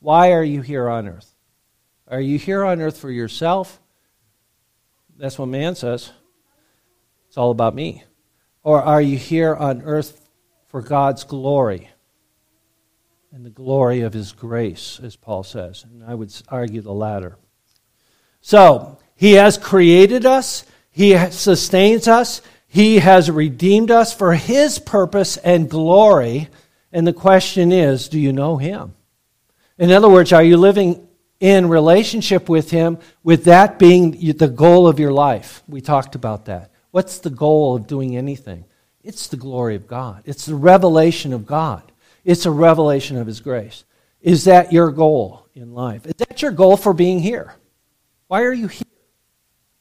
Why 0.00 0.32
are 0.32 0.44
you 0.44 0.60
here 0.60 0.90
on 0.90 1.08
earth? 1.08 1.34
Are 2.06 2.20
you 2.20 2.36
here 2.38 2.66
on 2.66 2.82
earth 2.82 2.98
for 2.98 3.10
yourself? 3.10 3.80
That's 5.16 5.38
what 5.38 5.46
man 5.46 5.74
says. 5.74 6.12
It's 7.28 7.38
all 7.38 7.50
about 7.50 7.74
me. 7.74 8.04
Or 8.62 8.82
are 8.82 9.00
you 9.00 9.16
here 9.16 9.56
on 9.56 9.80
earth 9.80 10.28
for 10.66 10.82
God's 10.82 11.24
glory 11.24 11.88
and 13.32 13.44
the 13.44 13.50
glory 13.50 14.00
of 14.00 14.12
his 14.12 14.32
grace, 14.32 15.00
as 15.02 15.16
Paul 15.16 15.42
says? 15.42 15.84
And 15.84 16.04
I 16.04 16.14
would 16.14 16.32
argue 16.48 16.80
the 16.80 16.92
latter. 16.92 17.36
So, 18.40 18.98
he 19.20 19.32
has 19.34 19.58
created 19.58 20.24
us. 20.24 20.64
He 20.90 21.14
sustains 21.30 22.08
us. 22.08 22.40
He 22.66 23.00
has 23.00 23.30
redeemed 23.30 23.90
us 23.90 24.14
for 24.14 24.32
His 24.32 24.78
purpose 24.78 25.36
and 25.36 25.68
glory. 25.68 26.48
And 26.92 27.06
the 27.06 27.12
question 27.12 27.72
is 27.72 28.08
do 28.08 28.18
you 28.18 28.32
know 28.32 28.56
Him? 28.56 28.94
In 29.76 29.90
other 29.90 30.08
words, 30.08 30.32
are 30.32 30.42
you 30.42 30.56
living 30.56 31.06
in 31.40 31.68
relationship 31.68 32.48
with 32.48 32.70
Him, 32.70 32.98
with 33.24 33.44
that 33.44 33.78
being 33.78 34.12
the 34.36 34.48
goal 34.48 34.86
of 34.86 35.00
your 35.00 35.12
life? 35.12 35.62
We 35.68 35.80
talked 35.80 36.14
about 36.14 36.44
that. 36.46 36.70
What's 36.92 37.18
the 37.18 37.28
goal 37.28 37.74
of 37.74 37.86
doing 37.86 38.16
anything? 38.16 38.64
It's 39.02 39.26
the 39.26 39.36
glory 39.36 39.74
of 39.74 39.86
God, 39.86 40.22
it's 40.24 40.46
the 40.46 40.54
revelation 40.54 41.32
of 41.32 41.44
God, 41.44 41.89
it's 42.24 42.46
a 42.46 42.50
revelation 42.50 43.16
of 43.16 43.26
His 43.26 43.40
grace. 43.40 43.84
Is 44.20 44.44
that 44.44 44.72
your 44.72 44.90
goal 44.90 45.46
in 45.54 45.72
life? 45.72 46.06
Is 46.06 46.14
that 46.18 46.42
your 46.42 46.52
goal 46.52 46.76
for 46.76 46.92
being 46.92 47.20
here? 47.20 47.54
Why 48.28 48.42
are 48.42 48.52
you 48.52 48.68
here 48.68 48.86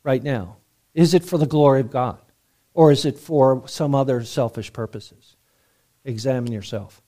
right 0.04 0.24
now? 0.24 0.58
Is 0.94 1.14
it 1.14 1.24
for 1.24 1.38
the 1.38 1.46
glory 1.46 1.82
of 1.82 1.92
God? 1.92 2.20
Or 2.74 2.92
is 2.92 3.06
it 3.06 3.20
for 3.20 3.68
some 3.68 3.94
other 3.94 4.24
selfish 4.24 4.72
purposes? 4.72 5.36
Examine 6.06 6.52
yourself. 6.52 7.02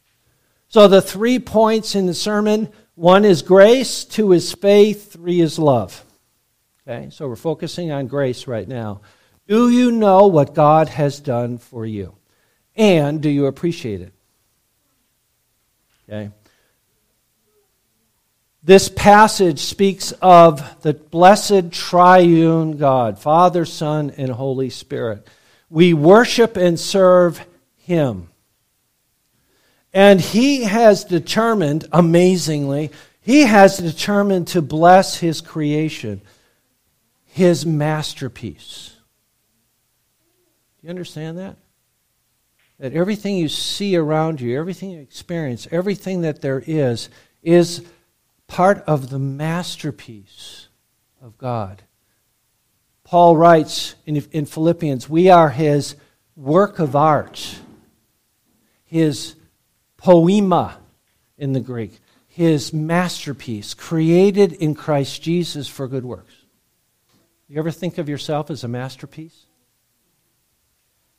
So, 0.67 0.87
the 0.87 1.01
three 1.01 1.39
points 1.39 1.95
in 1.95 2.05
the 2.05 2.13
sermon 2.13 2.69
one 2.95 3.25
is 3.25 3.41
grace, 3.41 4.05
two 4.05 4.33
is 4.33 4.53
faith, 4.53 5.13
three 5.13 5.41
is 5.41 5.57
love. 5.57 6.05
Okay, 6.87 7.09
so 7.09 7.27
we're 7.27 7.35
focusing 7.35 7.91
on 7.91 8.07
grace 8.07 8.47
right 8.47 8.67
now. 8.67 9.01
Do 9.47 9.69
you 9.69 9.91
know 9.91 10.27
what 10.27 10.53
God 10.53 10.87
has 10.89 11.19
done 11.19 11.57
for 11.57 11.85
you? 11.85 12.15
And 12.75 13.21
do 13.21 13.29
you 13.29 13.47
appreciate 13.47 14.01
it? 14.01 14.13
Okay. 16.07 16.31
This 18.63 18.89
passage 18.89 19.59
speaks 19.59 20.11
of 20.21 20.81
the 20.81 20.93
blessed 20.93 21.71
triune 21.71 22.77
God, 22.77 23.17
Father, 23.17 23.65
Son, 23.65 24.11
and 24.17 24.29
Holy 24.29 24.69
Spirit. 24.69 25.27
We 25.69 25.93
worship 25.93 26.57
and 26.57 26.79
serve 26.79 27.43
Him. 27.77 28.29
And 29.93 30.21
He 30.21 30.63
has 30.63 31.03
determined, 31.05 31.87
amazingly, 31.91 32.91
He 33.19 33.41
has 33.41 33.77
determined 33.77 34.49
to 34.49 34.61
bless 34.61 35.17
His 35.17 35.41
creation, 35.41 36.21
His 37.25 37.65
masterpiece. 37.65 38.95
Do 40.81 40.87
you 40.87 40.91
understand 40.91 41.39
that? 41.39 41.55
That 42.81 42.93
everything 42.93 43.37
you 43.37 43.47
see 43.47 43.95
around 43.95 44.41
you, 44.41 44.59
everything 44.59 44.89
you 44.89 45.01
experience, 45.01 45.67
everything 45.69 46.21
that 46.21 46.41
there 46.41 46.63
is, 46.65 47.09
is 47.43 47.85
part 48.47 48.83
of 48.87 49.11
the 49.11 49.19
masterpiece 49.19 50.67
of 51.21 51.37
God. 51.37 51.83
Paul 53.03 53.37
writes 53.37 53.93
in, 54.07 54.15
in 54.31 54.47
Philippians, 54.47 55.07
we 55.07 55.29
are 55.29 55.51
his 55.51 55.95
work 56.35 56.79
of 56.79 56.95
art, 56.95 57.59
his 58.83 59.35
poema 59.97 60.79
in 61.37 61.53
the 61.53 61.59
Greek, 61.59 61.99
his 62.27 62.73
masterpiece, 62.73 63.75
created 63.75 64.53
in 64.53 64.73
Christ 64.73 65.21
Jesus 65.21 65.67
for 65.67 65.87
good 65.87 66.03
works. 66.03 66.33
You 67.47 67.59
ever 67.59 67.69
think 67.69 67.99
of 67.99 68.09
yourself 68.09 68.49
as 68.49 68.63
a 68.63 68.67
masterpiece? 68.67 69.45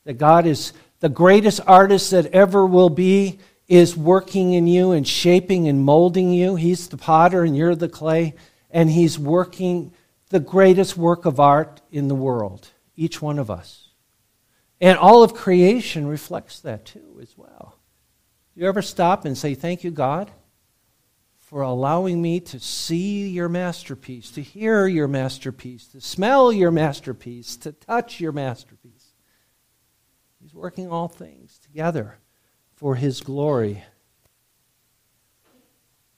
That 0.04 0.14
God 0.14 0.44
is 0.44 0.72
the 1.02 1.08
greatest 1.08 1.60
artist 1.66 2.12
that 2.12 2.26
ever 2.26 2.64
will 2.64 2.88
be, 2.88 3.40
is 3.66 3.96
working 3.96 4.52
in 4.52 4.68
you 4.68 4.92
and 4.92 5.06
shaping 5.06 5.66
and 5.66 5.82
molding 5.82 6.32
you. 6.32 6.54
He's 6.54 6.88
the 6.88 6.96
potter 6.96 7.42
and 7.42 7.56
you're 7.56 7.74
the 7.74 7.88
clay, 7.88 8.34
and 8.70 8.88
He's 8.88 9.18
working 9.18 9.92
the 10.28 10.38
greatest 10.38 10.96
work 10.96 11.24
of 11.24 11.40
art 11.40 11.80
in 11.90 12.06
the 12.06 12.14
world, 12.14 12.68
each 12.94 13.20
one 13.20 13.40
of 13.40 13.50
us. 13.50 13.88
And 14.80 14.96
all 14.96 15.24
of 15.24 15.34
creation 15.34 16.06
reflects 16.06 16.60
that 16.60 16.84
too, 16.84 17.18
as 17.20 17.36
well. 17.36 17.76
Do 18.54 18.60
you 18.60 18.68
ever 18.68 18.80
stop 18.80 19.24
and 19.24 19.36
say, 19.36 19.56
Thank 19.56 19.82
you, 19.82 19.90
God, 19.90 20.30
for 21.40 21.62
allowing 21.62 22.22
me 22.22 22.38
to 22.38 22.60
see 22.60 23.26
your 23.26 23.48
masterpiece, 23.48 24.30
to 24.32 24.40
hear 24.40 24.86
your 24.86 25.08
masterpiece, 25.08 25.88
to 25.88 26.00
smell 26.00 26.52
your 26.52 26.70
masterpiece, 26.70 27.56
to 27.56 27.72
touch 27.72 28.20
your 28.20 28.30
masterpiece? 28.30 28.91
He's 30.52 30.58
working 30.58 30.90
all 30.90 31.08
things 31.08 31.58
together 31.60 32.18
for 32.74 32.94
his 32.94 33.22
glory. 33.22 33.82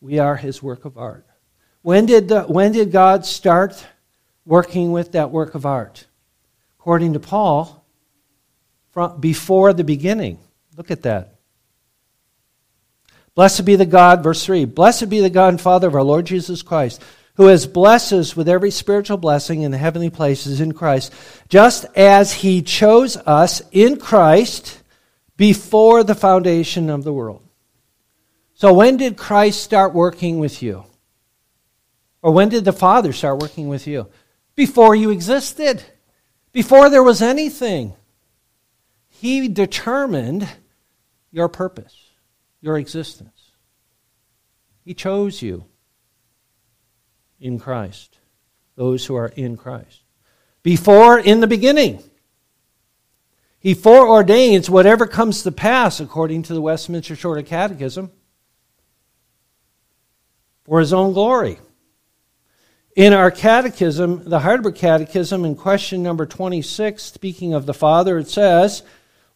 We 0.00 0.18
are 0.18 0.34
his 0.34 0.60
work 0.60 0.84
of 0.84 0.98
art. 0.98 1.24
When 1.82 2.06
did, 2.06 2.28
the, 2.28 2.42
when 2.42 2.72
did 2.72 2.90
God 2.90 3.24
start 3.24 3.86
working 4.44 4.90
with 4.90 5.12
that 5.12 5.30
work 5.30 5.54
of 5.54 5.64
art? 5.64 6.06
According 6.80 7.12
to 7.12 7.20
Paul, 7.20 7.86
from 8.90 9.20
before 9.20 9.72
the 9.72 9.84
beginning. 9.84 10.38
Look 10.76 10.90
at 10.90 11.02
that. 11.02 11.36
Blessed 13.36 13.64
be 13.64 13.76
the 13.76 13.86
God, 13.86 14.24
verse 14.24 14.44
3 14.44 14.64
Blessed 14.64 15.08
be 15.08 15.20
the 15.20 15.30
God 15.30 15.50
and 15.50 15.60
Father 15.60 15.86
of 15.86 15.94
our 15.94 16.02
Lord 16.02 16.26
Jesus 16.26 16.60
Christ, 16.60 17.00
who 17.36 17.46
has 17.46 17.66
blessed 17.66 18.12
us 18.12 18.36
with 18.36 18.48
every 18.48 18.70
spiritual 18.70 19.16
blessing 19.16 19.62
in 19.62 19.70
the 19.70 19.78
heavenly 19.78 20.10
places 20.10 20.60
in 20.60 20.72
Christ, 20.72 21.12
just 21.48 21.84
as 21.96 22.32
he 22.32 22.62
chose 22.62 23.16
us 23.16 23.62
in 23.72 23.98
Christ 23.98 24.82
before 25.36 26.04
the 26.04 26.14
foundation 26.14 26.90
of 26.90 27.02
the 27.02 27.12
world. 27.12 27.42
So, 28.54 28.72
when 28.72 28.96
did 28.96 29.16
Christ 29.16 29.62
start 29.62 29.92
working 29.92 30.38
with 30.38 30.62
you? 30.62 30.84
Or 32.22 32.32
when 32.32 32.48
did 32.48 32.64
the 32.64 32.72
Father 32.72 33.12
start 33.12 33.40
working 33.40 33.68
with 33.68 33.86
you? 33.86 34.08
Before 34.54 34.94
you 34.94 35.10
existed, 35.10 35.82
before 36.52 36.88
there 36.88 37.02
was 37.02 37.20
anything. 37.20 37.94
He 39.08 39.48
determined 39.48 40.48
your 41.32 41.48
purpose, 41.48 41.94
your 42.60 42.78
existence. 42.78 43.50
He 44.84 44.94
chose 44.94 45.42
you 45.42 45.64
in 47.40 47.58
Christ, 47.58 48.18
those 48.76 49.06
who 49.06 49.14
are 49.14 49.28
in 49.28 49.56
Christ. 49.56 50.02
Before, 50.62 51.18
in 51.18 51.40
the 51.40 51.46
beginning. 51.46 52.02
He 53.58 53.74
foreordains 53.74 54.68
whatever 54.68 55.06
comes 55.06 55.42
to 55.42 55.52
pass 55.52 55.98
according 55.98 56.42
to 56.44 56.54
the 56.54 56.60
Westminster 56.60 57.16
Shorter 57.16 57.42
Catechism 57.42 58.10
for 60.64 60.80
his 60.80 60.92
own 60.92 61.12
glory. 61.12 61.58
In 62.96 63.12
our 63.12 63.30
catechism, 63.30 64.22
the 64.28 64.40
Heidelberg 64.40 64.76
Catechism, 64.76 65.44
in 65.44 65.56
question 65.56 66.02
number 66.02 66.26
26, 66.26 67.02
speaking 67.02 67.52
of 67.52 67.66
the 67.66 67.74
Father, 67.74 68.18
it 68.18 68.28
says, 68.28 68.82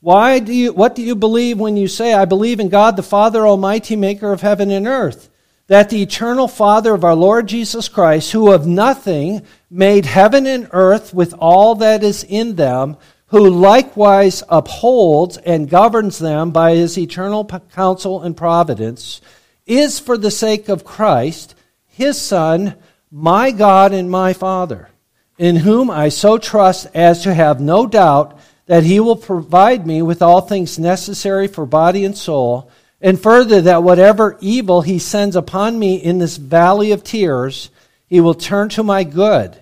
Why 0.01 0.39
do 0.39 0.53
you, 0.53 0.73
What 0.73 0.95
do 0.95 1.03
you 1.03 1.17
believe 1.17 1.59
when 1.59 1.77
you 1.77 1.89
say, 1.89 2.15
I 2.15 2.25
believe 2.25 2.61
in 2.61 2.69
God 2.69 2.97
the 2.97 3.03
Father 3.03 3.47
Almighty, 3.47 3.97
maker 3.97 4.33
of 4.33 4.43
heaven 4.43 4.71
and 4.71 4.87
earth? 4.87 5.29
That 5.69 5.91
the 5.91 6.03
eternal 6.03 6.49
Father 6.49 6.95
of 6.95 7.05
our 7.05 7.15
Lord 7.15 7.47
Jesus 7.47 7.89
Christ, 7.89 8.33
who 8.33 8.53
of 8.53 8.67
nothing 8.67 9.43
made 9.71 10.07
heaven 10.07 10.47
and 10.47 10.69
earth 10.73 11.15
with 11.15 11.35
all 11.39 11.75
that 11.77 12.03
is 12.03 12.25
in 12.25 12.57
them, 12.57 12.97
who 13.27 13.49
likewise 13.49 14.43
upholds 14.49 15.37
and 15.37 15.69
governs 15.69 16.19
them 16.19 16.51
by 16.51 16.75
his 16.75 16.99
eternal 16.99 17.45
counsel 17.45 18.23
and 18.23 18.37
providence, 18.37 19.21
is 19.67 19.99
for 20.01 20.17
the 20.17 20.31
sake 20.31 20.69
of 20.71 20.85
Christ, 20.85 21.55
his 21.87 22.21
Son, 22.21 22.75
my 23.11 23.51
God 23.51 23.93
and 23.93 24.11
my 24.11 24.33
Father, 24.33 24.89
in 25.37 25.57
whom 25.57 25.91
I 25.91 26.09
so 26.09 26.39
trust 26.39 26.87
as 26.95 27.23
to 27.23 27.35
have 27.35 27.61
no 27.61 27.87
doubt 27.87 28.39
that 28.65 28.85
he 28.85 29.01
will 29.01 29.17
provide 29.17 29.87
me 29.87 30.01
with 30.01 30.23
all 30.23 30.41
things 30.41 30.79
necessary 30.79 31.49
for 31.49 31.67
body 31.67 32.05
and 32.05 32.17
soul, 32.17 32.71
and 33.01 33.21
further, 33.21 33.61
that 33.63 33.83
whatever 33.83 34.37
evil 34.41 34.83
he 34.83 34.99
sends 34.99 35.37
upon 35.37 35.79
me 35.79 35.97
in 35.97 36.19
this 36.19 36.37
valley 36.37 36.93
of 36.93 37.05
tears, 37.05 37.71
he 38.07 38.21
will 38.21 38.35
turn 38.35 38.69
to 38.71 38.83
my 38.83 39.05
good. 39.05 39.59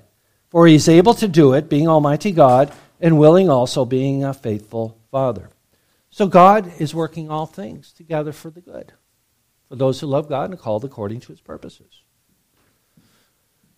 For 0.49 0.66
he 0.66 0.76
is 0.76 0.89
able 0.89 1.14
to 1.14 1.28
do 1.28 1.53
it, 1.53 1.68
being 1.68 1.89
Almighty 1.89 2.32
God 2.32 2.72
and 3.01 3.18
willing 3.18 3.51
also, 3.51 3.84
being 3.84 4.24
a 4.24 4.32
faithful 4.32 4.97
Father. 5.11 5.51
So 6.09 6.26
God 6.26 6.72
is 6.78 6.95
working 6.95 7.30
all 7.30 7.45
things 7.45 7.93
together 7.93 8.32
for 8.32 8.51
the 8.51 8.62
good, 8.62 8.93
for 9.68 9.76
those 9.76 10.01
who 10.01 10.07
love 10.07 10.28
God 10.30 10.45
and 10.47 10.55
are 10.55 10.57
called 10.57 10.84
according 10.84 11.20
to 11.20 11.28
his 11.28 11.41
purposes. 11.43 12.03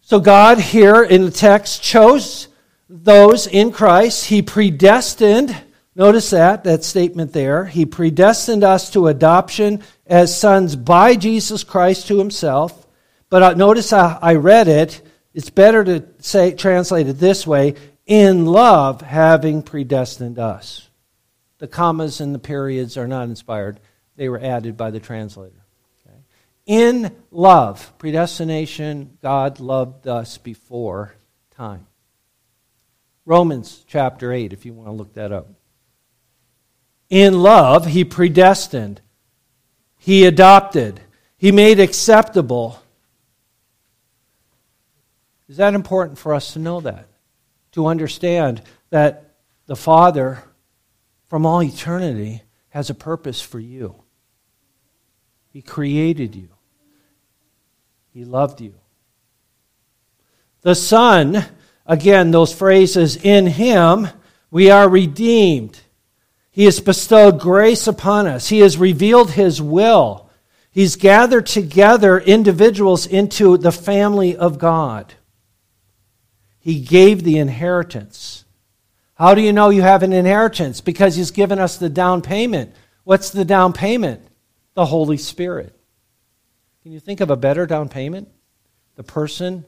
So 0.00 0.20
God 0.20 0.60
here 0.60 1.02
in 1.02 1.24
the 1.24 1.30
text 1.30 1.82
chose 1.82 2.48
those 2.88 3.46
in 3.46 3.72
Christ. 3.72 4.26
He 4.26 4.40
predestined, 4.40 5.56
notice 5.98 6.30
that, 6.30 6.64
that 6.64 6.84
statement 6.84 7.32
there. 7.34 7.66
He 7.66 7.84
predestined 7.84 8.64
us 8.64 8.90
to 8.92 9.08
adoption 9.08 9.82
as 10.06 10.38
sons 10.38 10.76
by 10.76 11.16
Jesus 11.16 11.64
Christ 11.64 12.06
to 12.06 12.18
himself. 12.18 12.86
But 13.28 13.42
uh, 13.42 13.54
notice 13.54 13.92
I 13.92 14.34
read 14.34 14.68
it. 14.68 15.02
It's 15.34 15.50
better 15.50 15.84
to 15.84 16.04
say 16.20 16.54
translate 16.54 17.08
it 17.08 17.18
this 17.18 17.46
way 17.46 17.74
in 18.06 18.46
love 18.46 19.02
having 19.02 19.62
predestined 19.62 20.38
us. 20.38 20.88
The 21.58 21.68
commas 21.68 22.20
and 22.20 22.34
the 22.34 22.38
periods 22.38 22.96
are 22.96 23.08
not 23.08 23.28
inspired, 23.28 23.80
they 24.16 24.28
were 24.28 24.40
added 24.40 24.76
by 24.76 24.90
the 24.90 25.00
translator. 25.00 25.64
Okay? 26.06 26.18
In 26.66 27.14
love, 27.30 27.92
predestination, 27.98 29.18
God 29.20 29.60
loved 29.60 30.06
us 30.06 30.38
before 30.38 31.14
time. 31.50 31.86
Romans 33.26 33.84
chapter 33.86 34.32
8, 34.32 34.52
if 34.52 34.64
you 34.64 34.72
want 34.72 34.88
to 34.88 34.92
look 34.92 35.14
that 35.14 35.32
up. 35.32 35.48
In 37.10 37.42
love, 37.42 37.86
he 37.86 38.04
predestined, 38.04 39.00
he 39.96 40.24
adopted, 40.24 41.00
he 41.36 41.52
made 41.52 41.80
acceptable. 41.80 42.82
Is 45.48 45.56
that 45.56 45.74
important 45.74 46.18
for 46.18 46.34
us 46.34 46.52
to 46.52 46.58
know 46.58 46.80
that? 46.80 47.08
to 47.72 47.86
understand 47.86 48.62
that 48.90 49.34
the 49.66 49.76
Father, 49.76 50.42
from 51.28 51.46
all 51.46 51.62
eternity, 51.62 52.42
has 52.70 52.90
a 52.90 52.94
purpose 52.94 53.40
for 53.40 53.60
you. 53.60 53.94
He 55.52 55.62
created 55.62 56.34
you, 56.34 56.48
He 58.12 58.24
loved 58.24 58.60
you. 58.60 58.74
The 60.62 60.74
Son, 60.74 61.44
again, 61.86 62.30
those 62.32 62.52
phrases, 62.52 63.16
in 63.16 63.46
Him 63.46 64.08
we 64.50 64.70
are 64.70 64.88
redeemed. 64.88 65.78
He 66.58 66.64
has 66.64 66.80
bestowed 66.80 67.38
grace 67.38 67.86
upon 67.86 68.26
us. 68.26 68.48
He 68.48 68.58
has 68.58 68.76
revealed 68.76 69.30
His 69.30 69.62
will. 69.62 70.28
He's 70.72 70.96
gathered 70.96 71.46
together 71.46 72.18
individuals 72.18 73.06
into 73.06 73.56
the 73.56 73.70
family 73.70 74.36
of 74.36 74.58
God. 74.58 75.14
He 76.58 76.80
gave 76.80 77.22
the 77.22 77.38
inheritance. 77.38 78.44
How 79.14 79.36
do 79.36 79.40
you 79.40 79.52
know 79.52 79.70
you 79.70 79.82
have 79.82 80.02
an 80.02 80.12
inheritance? 80.12 80.80
Because 80.80 81.14
He's 81.14 81.30
given 81.30 81.60
us 81.60 81.76
the 81.76 81.88
down 81.88 82.22
payment. 82.22 82.74
What's 83.04 83.30
the 83.30 83.44
down 83.44 83.72
payment? 83.72 84.26
The 84.74 84.86
Holy 84.86 85.16
Spirit. 85.16 85.78
Can 86.82 86.90
you 86.90 86.98
think 86.98 87.20
of 87.20 87.30
a 87.30 87.36
better 87.36 87.66
down 87.66 87.88
payment? 87.88 88.30
The 88.96 89.04
person 89.04 89.64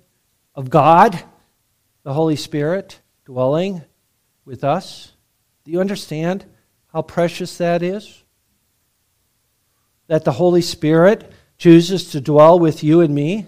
of 0.57 0.71
God, 0.71 1.23
the 2.03 2.15
Holy 2.15 2.35
Spirit, 2.35 2.99
dwelling 3.27 3.81
with 4.45 4.65
us. 4.65 5.13
Do 5.63 5.71
you 5.71 5.79
understand 5.79 6.47
how 6.93 7.03
precious 7.03 7.59
that 7.59 7.83
is? 7.83 8.23
That 10.09 10.25
the 10.25 10.33
Holy 10.33 10.63
Spirit 10.63 11.33
chooses 11.57 12.11
to 12.13 12.21
dwell 12.21 12.59
with 12.59 12.83
you 12.83 13.01
and 13.01 13.15
me? 13.15 13.47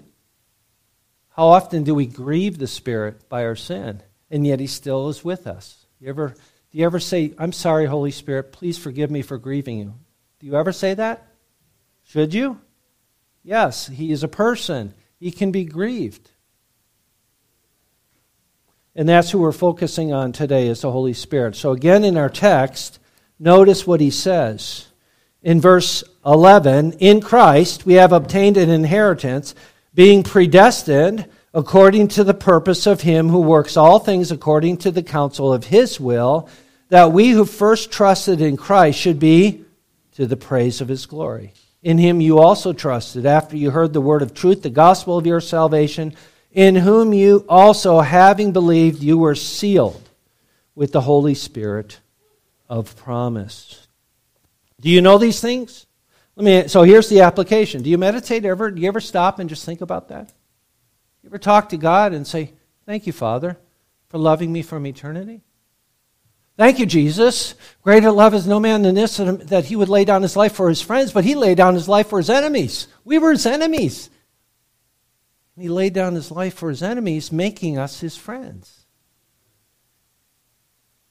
How 1.31 1.47
often 1.47 1.83
do 1.83 1.95
we 1.95 2.07
grieve 2.07 2.59
the 2.59 2.67
Spirit 2.67 3.29
by 3.29 3.45
our 3.45 3.57
sin, 3.57 4.03
and 4.31 4.47
yet 4.47 4.61
He 4.61 4.67
still 4.67 5.09
is 5.09 5.25
with 5.25 5.47
us? 5.47 5.87
You 5.99 6.09
ever, 6.09 6.29
do 6.71 6.79
you 6.79 6.85
ever 6.85 7.01
say, 7.01 7.35
I'm 7.39 7.53
sorry, 7.53 7.87
Holy 7.87 8.11
Spirit, 8.11 8.53
please 8.53 8.79
forgive 8.79 9.11
me 9.11 9.23
for 9.23 9.39
grieving 9.39 9.79
you? 9.79 9.95
Do 10.39 10.47
you 10.47 10.57
ever 10.57 10.73
say 10.73 10.95
that? 10.95 11.27
Should 12.05 12.35
you? 12.35 12.61
Yes, 13.43 13.87
He 13.87 14.13
is 14.13 14.23
a 14.23 14.29
person. 14.29 14.95
He 15.19 15.31
can 15.31 15.51
be 15.51 15.65
grieved. 15.65 16.31
And 18.95 19.09
that's 19.09 19.31
who 19.31 19.39
we're 19.39 19.53
focusing 19.53 20.13
on 20.13 20.33
today 20.33 20.69
is 20.69 20.83
the 20.83 20.93
Holy 20.93 21.15
Spirit. 21.15 21.57
So 21.57 21.73
again 21.73 22.05
in 22.05 22.19
our 22.19 22.29
text, 22.29 22.99
notice 23.43 23.87
what 23.87 24.01
he 24.01 24.11
says. 24.11 24.87
In 25.43 25.61
verse 25.61 26.05
11, 26.25 26.93
in 26.95 27.21
Christ 27.21 27.85
we 27.85 27.95
have 27.95 28.13
obtained 28.13 28.57
an 28.57 28.71
inheritance, 28.71 29.55
being 29.93 30.23
predestined 30.23 31.29
according 31.53 32.09
to 32.09 32.25
the 32.25 32.35
purpose 32.35 32.87
of 32.87 33.01
him 33.01 33.29
who 33.29 33.41
works 33.41 33.77
all 33.77 33.99
things 33.99 34.31
according 34.31 34.77
to 34.79 34.91
the 34.91 35.03
counsel 35.03 35.53
of 35.53 35.65
his 35.65 35.99
will, 35.99 36.49
that 36.89 37.13
we 37.13 37.31
who 37.31 37.45
first 37.45 37.91
trusted 37.91 38.41
in 38.41 38.57
Christ 38.57 38.99
should 38.99 39.19
be 39.19 39.65
to 40.13 40.27
the 40.27 40.37
praise 40.37 40.81
of 40.81 40.89
his 40.89 41.07
glory. 41.07 41.53
In 41.83 41.99
him 41.99 42.21
you 42.21 42.39
also 42.39 42.73
trusted 42.73 43.27
after 43.27 43.57
you 43.57 43.73
heard 43.73 43.93
the 43.93 44.01
word 44.01 44.23
of 44.23 44.35
truth, 44.35 44.63
the 44.63 44.71
gospel 44.71 45.19
of 45.19 45.27
your 45.27 45.41
salvation 45.41 46.15
in 46.53 46.77
whom 46.77 47.13
you 47.13 47.45
also, 47.49 48.01
having 48.01 48.53
believed, 48.53 49.03
you 49.03 49.19
were 49.19 49.35
sealed 49.35 50.09
with 50.75 50.93
the 50.93 51.01
Holy 51.01 51.35
Spirit 51.35 51.99
of 52.73 52.97
promise. 52.97 53.87
Do 54.81 54.89
you 54.89 55.03
know 55.03 55.19
these 55.19 55.43
things? 55.43 55.87
Let 56.37 56.45
me, 56.45 56.69
so 56.69 56.83
here's 56.83 57.11
the 57.11 57.21
application. 57.21 57.83
Do 57.83 57.91
you 57.91 57.99
meditate 57.99 58.47
ever? 58.47 58.71
Do 58.71 58.81
you 58.81 58.89
ever 58.89 58.99
stop 58.99 59.39
and 59.39 59.51
just 59.51 59.67
think 59.67 59.83
about 59.83 60.09
that? 60.09 60.33
You 61.23 61.29
ever 61.29 61.37
talk 61.37 61.69
to 61.69 61.77
God 61.77 62.15
and 62.15 62.27
say, 62.27 62.55
Thank 62.87 63.07
you, 63.07 63.13
Father, 63.13 63.59
for 64.09 64.17
loving 64.17 64.51
me 64.51 64.63
from 64.63 64.87
eternity? 64.87 65.43
Thank 66.57 66.79
you, 66.79 66.87
Jesus. 66.87 67.55
Greater 67.83 68.11
love 68.11 68.33
is 68.33 68.47
no 68.47 68.59
man 68.59 68.83
than 68.83 68.95
this, 68.95 69.19
that 69.19 69.67
he 69.67 69.77
would 69.77 69.91
lay 69.91 70.07
down 70.07 70.23
his 70.23 70.35
life 70.35 70.55
for 70.55 70.71
his 70.71 70.81
friends, 70.81 71.13
but 71.13 71.25
he 71.25 71.35
laid 71.35 71.59
down 71.59 71.75
his 71.75 71.89
life 71.89 72.09
for 72.09 72.19
his 72.19 72.31
enemies. 72.31 72.89
We 73.05 73.19
were 73.19 73.33
his 73.33 73.45
enemies. 73.47 74.09
And 75.57 75.63
He 75.63 75.69
laid 75.69 75.93
down 75.93 76.15
his 76.15 76.31
life 76.31 76.55
for 76.55 76.71
his 76.71 76.83
enemies, 76.83 77.31
making 77.31 77.77
us 77.77 78.01
his 78.01 78.17
friends. 78.17 78.82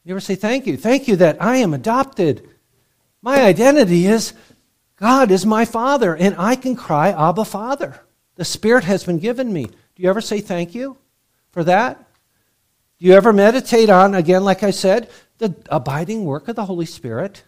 You 0.03 0.13
ever 0.13 0.19
say, 0.19 0.35
Thank 0.35 0.67
you? 0.67 0.77
Thank 0.77 1.07
you 1.07 1.15
that 1.17 1.41
I 1.41 1.57
am 1.57 1.73
adopted. 1.73 2.49
My 3.21 3.43
identity 3.43 4.07
is 4.07 4.33
God 4.95 5.31
is 5.31 5.45
my 5.45 5.65
Father, 5.65 6.15
and 6.15 6.35
I 6.37 6.55
can 6.55 6.75
cry, 6.75 7.09
Abba, 7.09 7.45
Father. 7.45 8.01
The 8.35 8.45
Spirit 8.45 8.83
has 8.83 9.03
been 9.03 9.19
given 9.19 9.51
me. 9.51 9.65
Do 9.65 10.03
you 10.03 10.09
ever 10.09 10.21
say 10.21 10.41
thank 10.41 10.73
you 10.73 10.97
for 11.51 11.63
that? 11.63 11.97
Do 12.99 13.07
you 13.07 13.13
ever 13.13 13.33
meditate 13.33 13.89
on, 13.89 14.15
again, 14.15 14.43
like 14.43 14.63
I 14.63 14.71
said, 14.71 15.09
the 15.39 15.55
abiding 15.69 16.23
work 16.23 16.47
of 16.47 16.55
the 16.55 16.65
Holy 16.65 16.85
Spirit? 16.85 17.43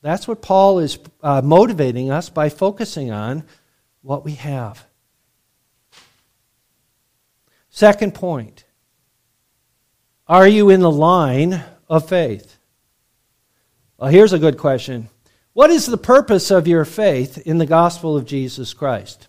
That's 0.00 0.28
what 0.28 0.42
Paul 0.42 0.78
is 0.78 0.98
uh, 1.22 1.42
motivating 1.42 2.10
us 2.10 2.28
by 2.28 2.48
focusing 2.48 3.10
on 3.10 3.42
what 4.02 4.24
we 4.24 4.34
have. 4.34 4.86
Second 7.68 8.14
point 8.14 8.64
Are 10.28 10.48
you 10.48 10.70
in 10.70 10.80
the 10.80 10.90
line 10.90 11.62
of 11.88 12.08
faith? 12.08 12.58
Well, 13.96 14.10
here's 14.10 14.32
a 14.32 14.38
good 14.38 14.58
question. 14.58 15.08
What 15.52 15.70
is 15.70 15.86
the 15.86 15.96
purpose 15.96 16.50
of 16.50 16.68
your 16.68 16.84
faith 16.84 17.38
in 17.38 17.58
the 17.58 17.66
gospel 17.66 18.16
of 18.16 18.26
Jesus 18.26 18.74
Christ? 18.74 19.28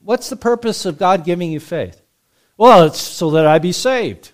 What's 0.00 0.30
the 0.30 0.36
purpose 0.36 0.86
of 0.86 0.98
God 0.98 1.24
giving 1.24 1.50
you 1.50 1.60
faith? 1.60 2.00
Well, 2.56 2.84
it's 2.84 3.00
so 3.00 3.32
that 3.32 3.46
I 3.46 3.58
be 3.58 3.72
saved. 3.72 4.32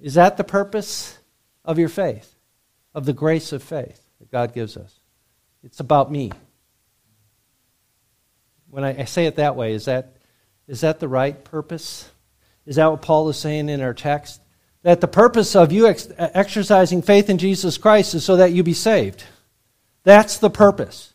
Is 0.00 0.14
that 0.14 0.36
the 0.36 0.44
purpose 0.44 1.18
of 1.64 1.78
your 1.78 1.88
faith, 1.88 2.34
of 2.94 3.04
the 3.04 3.12
grace 3.12 3.52
of 3.52 3.62
faith 3.62 4.02
that 4.18 4.30
God 4.30 4.54
gives 4.54 4.76
us? 4.76 4.98
It's 5.62 5.80
about 5.80 6.10
me. 6.10 6.32
When 8.70 8.82
I 8.82 9.04
say 9.04 9.26
it 9.26 9.36
that 9.36 9.56
way, 9.56 9.74
is 9.74 9.84
that, 9.84 10.16
is 10.66 10.80
that 10.80 11.00
the 11.00 11.08
right 11.08 11.44
purpose? 11.44 12.08
Is 12.66 12.76
that 12.76 12.90
what 12.90 13.02
Paul 13.02 13.28
is 13.28 13.38
saying 13.38 13.68
in 13.68 13.80
our 13.80 13.94
text? 13.94 14.40
That 14.82 15.00
the 15.00 15.08
purpose 15.08 15.54
of 15.56 15.72
you 15.72 15.86
ex- 15.86 16.08
uh, 16.10 16.30
exercising 16.34 17.02
faith 17.02 17.28
in 17.28 17.38
Jesus 17.38 17.78
Christ 17.78 18.14
is 18.14 18.24
so 18.24 18.36
that 18.36 18.52
you 18.52 18.62
be 18.62 18.74
saved. 18.74 19.24
That's 20.04 20.38
the 20.38 20.50
purpose. 20.50 21.12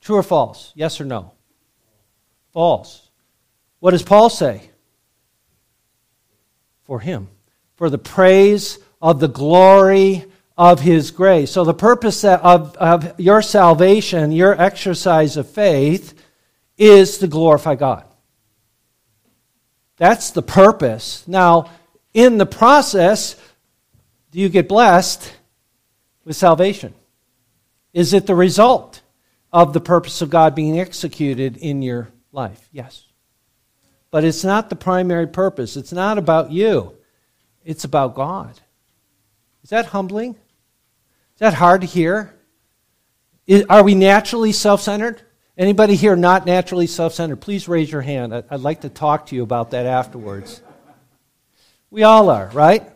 True 0.00 0.16
or 0.16 0.22
false? 0.22 0.72
Yes 0.74 1.00
or 1.00 1.04
no? 1.04 1.32
False. 2.52 3.08
What 3.80 3.92
does 3.92 4.02
Paul 4.02 4.30
say? 4.30 4.70
For 6.84 7.00
him. 7.00 7.28
For 7.76 7.90
the 7.90 7.98
praise 7.98 8.78
of 9.00 9.20
the 9.20 9.28
glory 9.28 10.24
of 10.56 10.80
his 10.80 11.12
grace. 11.12 11.52
So 11.52 11.64
the 11.64 11.74
purpose 11.74 12.24
of, 12.24 12.76
of 12.76 13.20
your 13.20 13.42
salvation, 13.42 14.32
your 14.32 14.60
exercise 14.60 15.36
of 15.36 15.48
faith, 15.48 16.20
is 16.76 17.18
to 17.18 17.28
glorify 17.28 17.76
God. 17.76 18.07
That's 19.98 20.30
the 20.30 20.42
purpose. 20.42 21.26
Now, 21.26 21.70
in 22.14 22.38
the 22.38 22.46
process, 22.46 23.36
do 24.30 24.38
you 24.38 24.48
get 24.48 24.68
blessed 24.68 25.32
with 26.24 26.36
salvation? 26.36 26.94
Is 27.92 28.12
it 28.12 28.26
the 28.26 28.34
result 28.34 29.02
of 29.52 29.72
the 29.72 29.80
purpose 29.80 30.22
of 30.22 30.30
God 30.30 30.54
being 30.54 30.78
executed 30.78 31.56
in 31.56 31.82
your 31.82 32.08
life? 32.32 32.68
Yes. 32.72 33.04
But 34.10 34.24
it's 34.24 34.44
not 34.44 34.70
the 34.70 34.76
primary 34.76 35.26
purpose. 35.26 35.76
It's 35.76 35.92
not 35.92 36.18
about 36.18 36.50
you, 36.50 36.96
it's 37.64 37.84
about 37.84 38.14
God. 38.14 38.60
Is 39.64 39.70
that 39.70 39.86
humbling? 39.86 40.30
Is 40.30 41.40
that 41.40 41.54
hard 41.54 41.82
to 41.82 41.86
hear? 41.86 42.34
Is, 43.46 43.64
are 43.68 43.82
we 43.82 43.94
naturally 43.94 44.52
self 44.52 44.80
centered? 44.80 45.22
Anybody 45.58 45.96
here 45.96 46.14
not 46.14 46.46
naturally 46.46 46.86
self 46.86 47.14
centered? 47.14 47.40
Please 47.40 47.66
raise 47.66 47.90
your 47.90 48.00
hand. 48.00 48.32
I'd 48.32 48.60
like 48.60 48.82
to 48.82 48.88
talk 48.88 49.26
to 49.26 49.34
you 49.34 49.42
about 49.42 49.72
that 49.72 49.86
afterwards. 49.86 50.62
We 51.90 52.04
all 52.04 52.30
are, 52.30 52.48
right? 52.52 52.88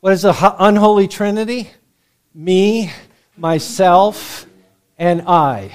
What 0.00 0.12
is 0.12 0.22
the 0.22 0.54
unholy 0.58 1.06
trinity? 1.06 1.70
Me, 2.34 2.90
myself, 3.36 4.46
and 4.98 5.22
I. 5.22 5.72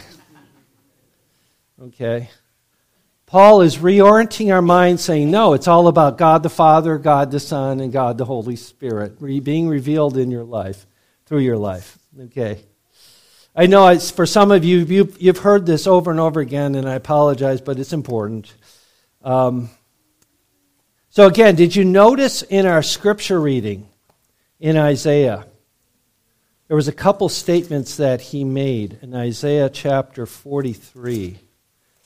Okay. 1.81 2.29
Paul 3.25 3.61
is 3.61 3.77
reorienting 3.77 4.53
our 4.53 4.61
mind, 4.61 4.99
saying, 4.99 5.31
no, 5.31 5.53
it's 5.53 5.69
all 5.69 5.87
about 5.87 6.17
God 6.17 6.43
the 6.43 6.49
Father, 6.49 6.97
God 6.97 7.31
the 7.31 7.39
Son, 7.39 7.79
and 7.79 7.93
God 7.93 8.17
the 8.17 8.25
Holy 8.25 8.57
Spirit 8.57 9.21
being 9.41 9.69
revealed 9.69 10.17
in 10.17 10.31
your 10.31 10.43
life, 10.43 10.85
through 11.25 11.39
your 11.39 11.57
life. 11.57 11.97
Okay. 12.19 12.65
I 13.55 13.65
know 13.65 13.87
it's, 13.89 14.11
for 14.11 14.25
some 14.25 14.51
of 14.51 14.63
you, 14.63 14.79
you've, 14.79 15.21
you've, 15.21 15.37
heard 15.39 15.65
this 15.65 15.85
over 15.85 16.09
and 16.09 16.19
over 16.21 16.39
again, 16.39 16.75
and 16.75 16.87
I 16.87 16.95
apologize, 16.95 17.59
but 17.59 17.79
it's 17.79 17.91
important. 17.91 18.53
Um, 19.23 19.69
so, 21.09 21.27
again, 21.27 21.55
did 21.55 21.75
you 21.75 21.83
notice 21.83 22.43
in 22.43 22.65
our 22.65 22.81
scripture 22.81 23.41
reading 23.41 23.89
in 24.61 24.77
Isaiah, 24.77 25.45
there 26.69 26.77
was 26.77 26.87
a 26.87 26.93
couple 26.93 27.27
statements 27.27 27.97
that 27.97 28.21
he 28.21 28.45
made 28.45 28.99
in 29.01 29.13
Isaiah 29.13 29.69
chapter 29.69 30.25
43 30.25 31.37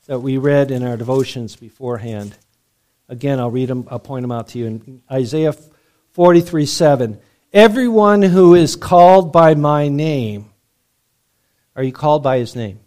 that 0.08 0.20
we 0.20 0.40
read 0.40 0.72
in 0.72 0.84
our 0.84 0.98
devotions 0.98 1.56
beforehand. 1.56 2.36
Again, 3.08 3.40
I'll 3.40 3.52
read 3.52 3.70
them, 3.70 3.88
I'll 3.92 4.00
point 4.00 4.24
them 4.24 4.32
out 4.32 4.48
to 4.50 4.58
you. 4.58 4.66
In 4.66 5.02
Isaiah 5.12 5.54
43 6.14 6.66
7, 6.66 7.20
everyone 7.54 8.24
who 8.24 8.56
is 8.56 8.76
called 8.76 9.32
by 9.32 9.54
my 9.54 9.88
name, 9.88 10.50
are 11.76 11.84
you 11.84 11.92
called 11.92 12.24
by 12.24 12.40
his 12.40 12.56
name? 12.56 12.80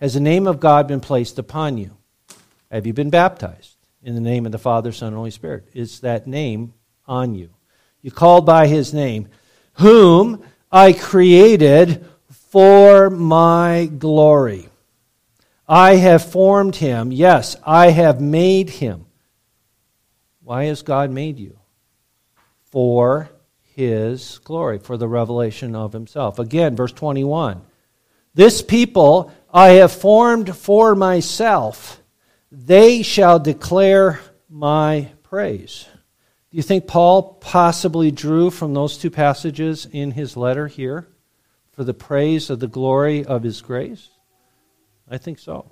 Has 0.00 0.14
the 0.14 0.20
name 0.20 0.46
of 0.46 0.60
God 0.60 0.86
been 0.88 1.00
placed 1.00 1.38
upon 1.38 1.76
you? 1.76 1.96
Have 2.70 2.86
you 2.86 2.92
been 2.92 3.10
baptized 3.10 3.76
in 4.02 4.14
the 4.14 4.20
name 4.20 4.46
of 4.46 4.52
the 4.52 4.58
Father, 4.58 4.92
Son, 4.92 5.08
and 5.08 5.16
Holy 5.16 5.30
Spirit? 5.30 5.68
Is 5.74 6.00
that 6.00 6.26
name 6.26 6.72
on 7.06 7.34
you? 7.34 7.50
You 8.00 8.10
called 8.10 8.46
by 8.46 8.66
his 8.66 8.94
name, 8.94 9.28
whom 9.74 10.42
I 10.72 10.92
created 10.92 12.06
for 12.30 13.10
my 13.10 13.90
glory. 13.98 14.68
I 15.68 15.96
have 15.96 16.24
formed 16.24 16.76
him. 16.76 17.12
Yes, 17.12 17.56
I 17.64 17.90
have 17.90 18.20
made 18.20 18.70
him. 18.70 19.06
Why 20.42 20.64
has 20.64 20.82
God 20.82 21.10
made 21.10 21.38
you? 21.38 21.58
For 22.64 23.30
his 23.74 24.38
glory, 24.38 24.78
for 24.78 24.96
the 24.96 25.08
revelation 25.08 25.76
of 25.76 25.92
himself. 25.92 26.38
Again, 26.38 26.74
verse 26.74 26.92
21. 26.92 27.62
This 28.34 28.62
people 28.62 29.32
I 29.52 29.70
have 29.70 29.92
formed 29.92 30.56
for 30.56 30.94
myself, 30.94 32.00
they 32.52 33.02
shall 33.02 33.38
declare 33.38 34.20
my 34.48 35.10
praise. 35.22 35.86
Do 36.50 36.56
you 36.56 36.62
think 36.62 36.86
Paul 36.86 37.34
possibly 37.34 38.10
drew 38.10 38.50
from 38.50 38.74
those 38.74 38.98
two 38.98 39.10
passages 39.10 39.86
in 39.90 40.12
his 40.12 40.36
letter 40.36 40.66
here 40.66 41.08
for 41.72 41.84
the 41.84 41.94
praise 41.94 42.50
of 42.50 42.58
the 42.58 42.66
glory 42.66 43.24
of 43.24 43.42
his 43.42 43.62
grace? 43.62 44.08
I 45.08 45.18
think 45.18 45.38
so. 45.38 45.70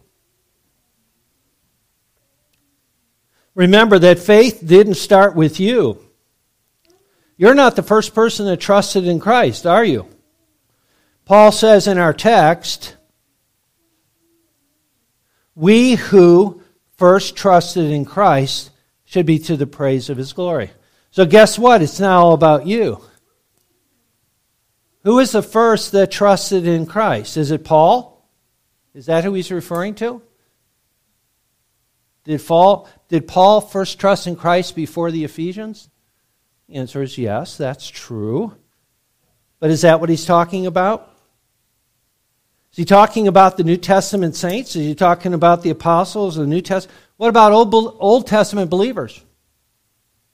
Remember 3.55 3.99
that 3.99 4.21
faith 4.21 4.63
didn't 4.65 4.95
start 4.95 5.35
with 5.35 5.59
you. 5.59 6.01
You're 7.37 7.55
not 7.55 7.75
the 7.75 7.83
first 7.83 8.15
person 8.15 8.47
that 8.47 8.59
trusted 8.59 9.05
in 9.05 9.19
Christ, 9.19 9.67
are 9.67 9.85
you? 9.85 10.09
Paul 11.29 11.53
says 11.53 11.87
in 11.87 11.99
our 11.99 12.15
text, 12.15 12.97
we 15.55 15.95
who 15.95 16.63
first 16.97 17.37
trusted 17.37 17.91
in 17.91 18.07
Christ 18.07 18.71
should 19.05 19.27
be 19.27 19.39
to 19.41 19.55
the 19.55 19.67
praise 19.67 20.09
of 20.09 20.17
his 20.17 20.33
glory. 20.33 20.71
So, 21.11 21.27
guess 21.27 21.59
what? 21.59 21.83
It's 21.83 22.01
now 22.01 22.25
all 22.25 22.33
about 22.33 22.67
you. 22.67 23.03
Who 25.05 25.19
is 25.19 25.33
the 25.33 25.43
first 25.43 25.93
that 25.93 26.11
trusted 26.11 26.67
in 26.67 26.87
Christ? 26.87 27.37
Is 27.37 27.51
it 27.51 27.63
Paul? 27.63 28.27
Is 28.95 29.05
that 29.05 29.23
who 29.25 29.35
he's 29.35 29.53
referring 29.53 29.97
to? 29.97 30.23
Did 32.25 32.43
Paul, 32.47 32.89
did 33.09 33.29
Paul 33.29 33.61
first 33.61 34.01
trust 34.01 34.27
in 34.27 34.35
Christ 34.35 34.75
before 34.75 35.11
the 35.11 35.25
Ephesians? 35.25 35.91
The 36.71 36.77
answer 36.77 37.03
is 37.03 37.19
yes, 37.19 37.59
that's 37.59 37.87
true. 37.87 38.57
But 39.61 39.69
is 39.69 39.83
that 39.83 40.01
what 40.01 40.09
he's 40.09 40.25
talking 40.25 40.65
about? 40.65 41.17
Is 42.79 42.83
he 42.83 42.85
talking 42.85 43.27
about 43.27 43.57
the 43.57 43.65
New 43.65 43.77
Testament 43.77 44.37
saints? 44.37 44.77
Is 44.77 44.87
he 44.87 44.95
talking 44.95 45.35
about 45.35 45.65
the 45.65 45.71
apostles 45.71 46.37
of 46.37 46.45
the 46.45 46.49
New 46.49 46.61
Testament? 46.61 46.97
What 47.17 47.27
about 47.27 47.51
Old, 47.51 47.75
Old 47.75 48.29
Testament 48.29 48.71
believers? 48.71 49.21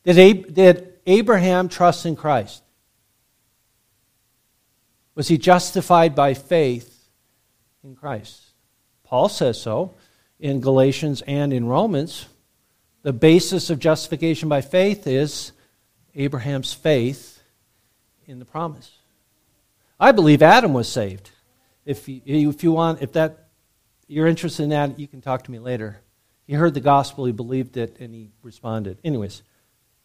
Did, 0.03 0.53
did 0.53 0.93
Abraham 1.07 1.71
trust 1.71 2.05
in 2.05 2.17
Christ? 2.17 2.63
Was 5.15 5.27
he 5.27 5.39
justified 5.39 6.15
by 6.15 6.35
faith 6.35 7.09
in 7.83 7.97
Christ? 7.97 8.43
Paul 9.05 9.31
says 9.31 9.59
so 9.59 9.95
in 10.39 10.61
Galatians 10.61 11.23
and 11.27 11.51
in 11.51 11.65
Romans. 11.65 12.27
The 13.05 13.15
basis 13.15 13.71
of 13.71 13.79
justification 13.79 14.51
by 14.51 14.61
faith 14.61 15.07
is 15.07 15.53
Abraham's 16.15 16.75
faith 16.75 17.43
in 18.27 18.39
the 18.39 18.45
promise. 18.45 18.99
I 19.99 20.13
believe 20.13 20.43
Adam 20.43 20.75
was 20.75 20.91
saved. 20.91 21.31
If 21.85 22.09
you, 22.09 22.21
if 22.25 22.63
you 22.63 22.73
want, 22.73 23.03
if 23.03 23.13
that 23.13 23.49
you're 24.07 24.27
interested 24.27 24.65
in 24.65 24.71
that, 24.71 24.99
you 24.99 25.07
can 25.07 25.21
talk 25.21 25.45
to 25.45 25.51
me 25.51 25.59
later. 25.59 26.01
He 26.47 26.55
heard 26.55 26.75
the 26.75 26.81
gospel, 26.81 27.25
he 27.25 27.33
believed 27.33 27.77
it, 27.77 27.97
and 28.01 28.15
he 28.15 28.31
responded. 28.43 28.99
Anyways, 29.05 29.43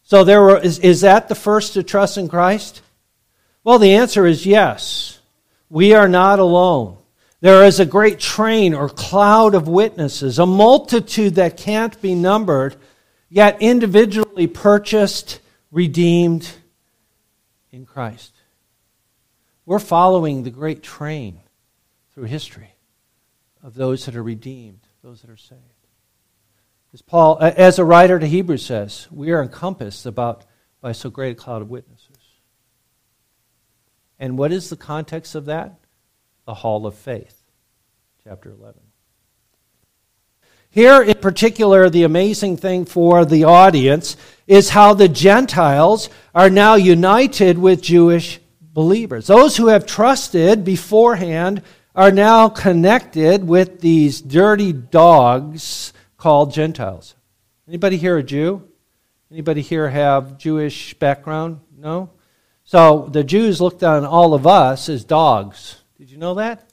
so 0.02 0.24
there 0.24 0.40
were, 0.40 0.58
is, 0.58 0.78
is 0.78 1.02
that 1.02 1.28
the 1.28 1.34
first 1.34 1.74
to 1.74 1.82
trust 1.82 2.16
in 2.16 2.28
Christ? 2.28 2.82
Well, 3.62 3.78
the 3.78 3.94
answer 3.94 4.26
is 4.26 4.46
yes. 4.46 5.20
We 5.68 5.94
are 5.94 6.08
not 6.08 6.38
alone. 6.38 6.96
There 7.40 7.64
is 7.64 7.80
a 7.80 7.86
great 7.86 8.18
train 8.18 8.74
or 8.74 8.88
cloud 8.88 9.54
of 9.54 9.68
witnesses, 9.68 10.38
a 10.38 10.46
multitude 10.46 11.36
that 11.36 11.56
can't 11.56 12.00
be 12.02 12.14
numbered, 12.14 12.76
yet 13.28 13.60
individually 13.60 14.46
purchased, 14.46 15.40
redeemed 15.70 16.50
in 17.70 17.86
Christ. 17.86 18.32
We're 19.64 19.78
following 19.78 20.42
the 20.42 20.50
great 20.50 20.82
train 20.82 21.40
through 22.20 22.28
history 22.28 22.74
of 23.62 23.72
those 23.72 24.04
that 24.04 24.14
are 24.14 24.22
redeemed, 24.22 24.86
those 25.02 25.22
that 25.22 25.30
are 25.30 25.38
saved. 25.38 25.62
As 26.92 27.00
Paul, 27.00 27.38
as 27.40 27.78
a 27.78 27.84
writer 27.84 28.18
to 28.18 28.26
Hebrews 28.26 28.66
says, 28.66 29.08
we 29.10 29.30
are 29.30 29.42
encompassed 29.42 30.04
about 30.04 30.44
by 30.82 30.92
so 30.92 31.08
great 31.08 31.32
a 31.32 31.34
cloud 31.34 31.62
of 31.62 31.70
witnesses. 31.70 32.18
And 34.18 34.36
what 34.36 34.52
is 34.52 34.68
the 34.68 34.76
context 34.76 35.34
of 35.34 35.46
that? 35.46 35.78
The 36.44 36.52
hall 36.52 36.84
of 36.84 36.94
faith, 36.94 37.42
chapter 38.22 38.50
11. 38.50 38.82
Here, 40.68 41.00
in 41.00 41.16
particular, 41.16 41.88
the 41.88 42.02
amazing 42.02 42.58
thing 42.58 42.84
for 42.84 43.24
the 43.24 43.44
audience 43.44 44.18
is 44.46 44.68
how 44.68 44.92
the 44.92 45.08
Gentiles 45.08 46.10
are 46.34 46.50
now 46.50 46.74
united 46.74 47.56
with 47.56 47.80
Jewish 47.80 48.40
believers. 48.60 49.26
Those 49.26 49.56
who 49.56 49.68
have 49.68 49.86
trusted 49.86 50.66
beforehand 50.66 51.62
are 52.00 52.10
now 52.10 52.48
connected 52.48 53.46
with 53.46 53.82
these 53.82 54.22
dirty 54.22 54.72
dogs 54.72 55.92
called 56.16 56.50
Gentiles. 56.50 57.14
Anybody 57.68 57.98
here 57.98 58.16
a 58.16 58.22
Jew? 58.22 58.66
Anybody 59.30 59.60
here 59.60 59.86
have 59.86 60.38
Jewish 60.38 60.94
background? 60.94 61.60
No? 61.76 62.08
So 62.64 63.10
the 63.12 63.22
Jews 63.22 63.60
looked 63.60 63.82
on 63.82 64.06
all 64.06 64.32
of 64.32 64.46
us 64.46 64.88
as 64.88 65.04
dogs. 65.04 65.82
Did 65.98 66.10
you 66.10 66.16
know 66.16 66.36
that? 66.36 66.70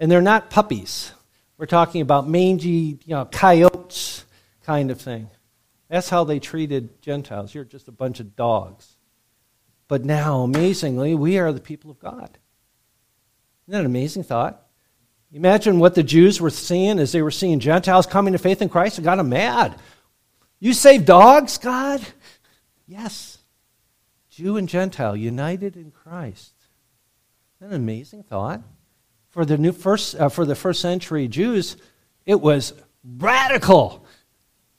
And 0.00 0.10
they're 0.10 0.20
not 0.20 0.50
puppies. 0.50 1.12
We're 1.56 1.66
talking 1.66 2.00
about 2.00 2.28
mangy, 2.28 2.98
you 3.04 3.14
know, 3.14 3.26
coyotes 3.26 4.24
kind 4.64 4.90
of 4.90 5.00
thing. 5.00 5.30
That's 5.88 6.08
how 6.08 6.24
they 6.24 6.40
treated 6.40 7.00
Gentiles. 7.00 7.54
You're 7.54 7.62
just 7.62 7.86
a 7.86 7.92
bunch 7.92 8.18
of 8.18 8.34
dogs. 8.34 8.96
But 9.86 10.04
now, 10.04 10.40
amazingly, 10.40 11.14
we 11.14 11.38
are 11.38 11.52
the 11.52 11.60
people 11.60 11.92
of 11.92 12.00
God. 12.00 12.38
Isn't 13.68 13.74
that 13.74 13.80
an 13.80 13.86
amazing 13.86 14.22
thought? 14.22 14.62
Imagine 15.30 15.78
what 15.78 15.94
the 15.94 16.02
Jews 16.02 16.40
were 16.40 16.48
seeing 16.48 16.98
as 16.98 17.12
they 17.12 17.20
were 17.20 17.30
seeing 17.30 17.60
Gentiles 17.60 18.06
coming 18.06 18.32
to 18.32 18.38
faith 18.38 18.62
in 18.62 18.70
Christ 18.70 18.96
and 18.96 19.04
got 19.04 19.16
them 19.16 19.28
mad. 19.28 19.78
You 20.58 20.72
save 20.72 21.04
dogs, 21.04 21.58
God? 21.58 22.00
Yes. 22.86 23.36
Jew 24.30 24.56
and 24.56 24.70
Gentile 24.70 25.14
united 25.14 25.76
in 25.76 25.90
Christ. 25.90 26.54
Isn't 27.60 27.68
that 27.68 27.76
an 27.76 27.82
amazing 27.82 28.22
thought? 28.22 28.62
For 29.28 29.44
the 29.44 29.58
new 29.58 29.72
first 29.72 30.14
uh, 30.14 30.30
for 30.30 30.46
the 30.46 30.54
first 30.54 30.80
century 30.80 31.28
Jews, 31.28 31.76
it 32.24 32.40
was 32.40 32.72
radical. 33.04 34.06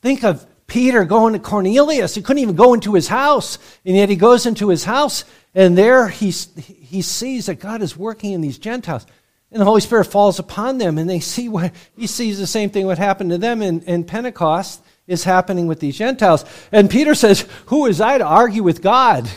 Think 0.01 0.23
of 0.23 0.47
Peter 0.69 1.03
going 1.03 1.33
to 1.33 1.39
Cornelius. 1.39 2.15
He 2.15 2.21
couldn't 2.21 2.41
even 2.41 2.55
go 2.55 2.73
into 2.73 2.93
his 2.93 3.07
house, 3.07 3.57
and 3.83 3.95
yet 3.95 4.07
he 4.07 4.15
goes 4.15 4.45
into 4.45 4.69
his 4.69 4.85
house, 4.85 5.25
and 5.53 5.77
there 5.77 6.07
he, 6.07 6.29
he 6.29 7.01
sees 7.01 7.47
that 7.47 7.55
God 7.55 7.81
is 7.81 7.97
working 7.97 8.31
in 8.31 8.41
these 8.41 8.57
Gentiles. 8.57 9.05
And 9.51 9.59
the 9.59 9.65
Holy 9.65 9.81
Spirit 9.81 10.05
falls 10.05 10.39
upon 10.39 10.77
them, 10.77 10.97
and 10.97 11.09
they 11.09 11.19
see 11.19 11.49
what 11.49 11.73
he 11.97 12.07
sees 12.07 12.39
the 12.39 12.47
same 12.47 12.69
thing 12.69 12.85
what 12.85 12.97
happened 12.97 13.31
to 13.31 13.37
them 13.37 13.61
in, 13.61 13.81
in 13.81 14.03
Pentecost 14.03 14.81
is 15.07 15.23
happening 15.23 15.65
with 15.67 15.79
these 15.79 15.97
Gentiles. 15.97 16.45
And 16.71 16.89
Peter 16.89 17.15
says, 17.15 17.47
Who 17.65 17.87
is 17.87 17.99
I 17.99 18.19
to 18.19 18.25
argue 18.25 18.63
with 18.63 18.81
God? 18.81 19.27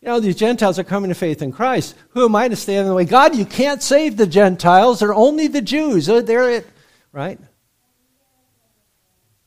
You 0.00 0.08
know, 0.08 0.20
these 0.20 0.36
Gentiles 0.36 0.78
are 0.78 0.84
coming 0.84 1.08
to 1.08 1.16
faith 1.16 1.42
in 1.42 1.50
Christ. 1.50 1.96
Who 2.10 2.24
am 2.24 2.36
I 2.36 2.46
to 2.46 2.54
stand 2.54 2.82
in 2.82 2.86
the 2.86 2.94
way? 2.94 3.04
God, 3.04 3.34
you 3.34 3.44
can't 3.44 3.82
save 3.82 4.16
the 4.16 4.26
Gentiles. 4.26 5.00
They're 5.00 5.12
only 5.12 5.48
the 5.48 5.60
Jews. 5.60 6.06
They're 6.06 6.50
it, 6.50 6.66
right? 7.10 7.40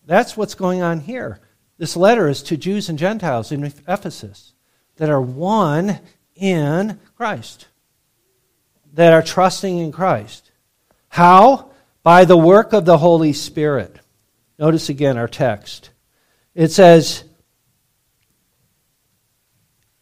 That's 0.09 0.35
what's 0.35 0.55
going 0.55 0.81
on 0.81 1.01
here. 1.01 1.39
This 1.77 1.95
letter 1.95 2.27
is 2.27 2.41
to 2.43 2.57
Jews 2.57 2.89
and 2.89 2.97
Gentiles 2.97 3.51
in 3.51 3.63
Ephesus 3.63 4.53
that 4.95 5.09
are 5.09 5.21
one 5.21 5.99
in 6.35 6.99
Christ 7.15 7.67
that 8.93 9.13
are 9.13 9.21
trusting 9.21 9.77
in 9.77 9.91
Christ. 9.91 10.51
How? 11.09 11.71
By 12.03 12.25
the 12.25 12.37
work 12.37 12.73
of 12.73 12.85
the 12.85 12.97
Holy 12.97 13.33
Spirit. 13.33 13.99
Notice 14.57 14.89
again 14.89 15.17
our 15.17 15.27
text. 15.27 15.91
It 16.55 16.71
says, 16.71 17.23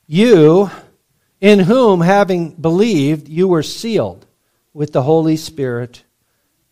You, 0.05 0.71
in 1.41 1.59
whom, 1.59 2.01
having 2.01 2.51
believed, 2.51 3.27
you 3.27 3.47
were 3.47 3.63
sealed 3.63 4.25
with 4.73 4.93
the 4.93 5.03
Holy 5.03 5.37
Spirit 5.37 6.03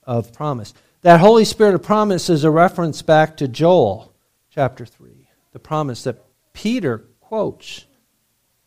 of 0.04 0.34
promise. 0.34 0.74
That 1.06 1.20
Holy 1.20 1.46
Spirit 1.46 1.76
of 1.76 1.84
promise 1.84 2.32
is 2.32 2.46
a 2.46 2.50
reference 2.50 3.04
back 3.04 3.38
to 3.38 3.48
Joel 3.48 4.12
chapter 4.50 4.88
3, 4.88 5.30
the 5.52 5.60
promise 5.60 6.04
that 6.06 6.26
Peter 6.52 7.06
quotes 7.20 7.86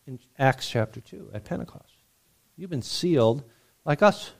in 0.06 0.20
Acts 0.38 0.70
chapter 0.70 1.00
2 1.00 1.30
at 1.34 1.42
Pentecost. 1.42 1.96
You've 2.56 2.70
been 2.70 2.80
sealed 2.80 3.42
like 3.84 4.04
us 4.04 4.30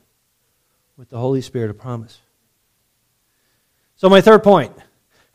with 0.95 1.09
the 1.09 1.17
Holy 1.17 1.41
Spirit 1.41 1.71
of 1.71 1.77
promise. 1.77 2.21
So, 3.97 4.07
my 4.07 4.21
third 4.21 4.43
point 4.43 4.71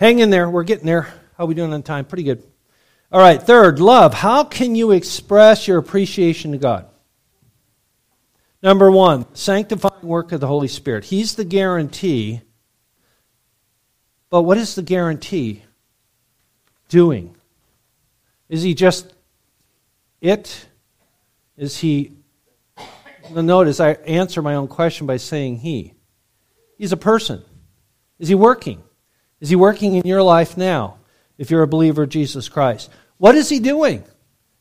hang 0.00 0.20
in 0.20 0.30
there. 0.30 0.48
We're 0.48 0.64
getting 0.64 0.86
there. 0.86 1.02
How 1.36 1.44
are 1.44 1.46
we 1.46 1.54
doing 1.54 1.74
on 1.74 1.82
time? 1.82 2.06
Pretty 2.06 2.24
good. 2.24 2.42
All 3.12 3.20
right, 3.20 3.42
third, 3.42 3.78
love. 3.78 4.14
How 4.14 4.42
can 4.42 4.74
you 4.74 4.90
express 4.92 5.68
your 5.68 5.76
appreciation 5.76 6.52
to 6.52 6.58
God? 6.58 6.86
Number 8.62 8.90
one, 8.90 9.26
sanctifying 9.34 10.08
work 10.08 10.32
of 10.32 10.40
the 10.40 10.46
Holy 10.46 10.68
Spirit. 10.68 11.04
He's 11.04 11.34
the 11.34 11.44
guarantee. 11.44 12.40
But 14.34 14.42
what 14.42 14.58
is 14.58 14.74
the 14.74 14.82
guarantee? 14.82 15.62
Doing. 16.88 17.36
Is 18.48 18.64
he 18.64 18.74
just 18.74 19.14
it? 20.20 20.66
Is 21.56 21.76
he. 21.76 22.16
Notice 23.30 23.78
I 23.78 23.92
answer 23.92 24.42
my 24.42 24.56
own 24.56 24.66
question 24.66 25.06
by 25.06 25.18
saying 25.18 25.58
he. 25.58 25.94
He's 26.76 26.90
a 26.90 26.96
person. 26.96 27.44
Is 28.18 28.26
he 28.26 28.34
working? 28.34 28.82
Is 29.38 29.50
he 29.50 29.54
working 29.54 29.94
in 29.94 30.04
your 30.04 30.24
life 30.24 30.56
now 30.56 30.98
if 31.38 31.52
you're 31.52 31.62
a 31.62 31.68
believer 31.68 32.02
of 32.02 32.08
Jesus 32.08 32.48
Christ? 32.48 32.90
What 33.18 33.36
is 33.36 33.48
he 33.48 33.60
doing? 33.60 34.02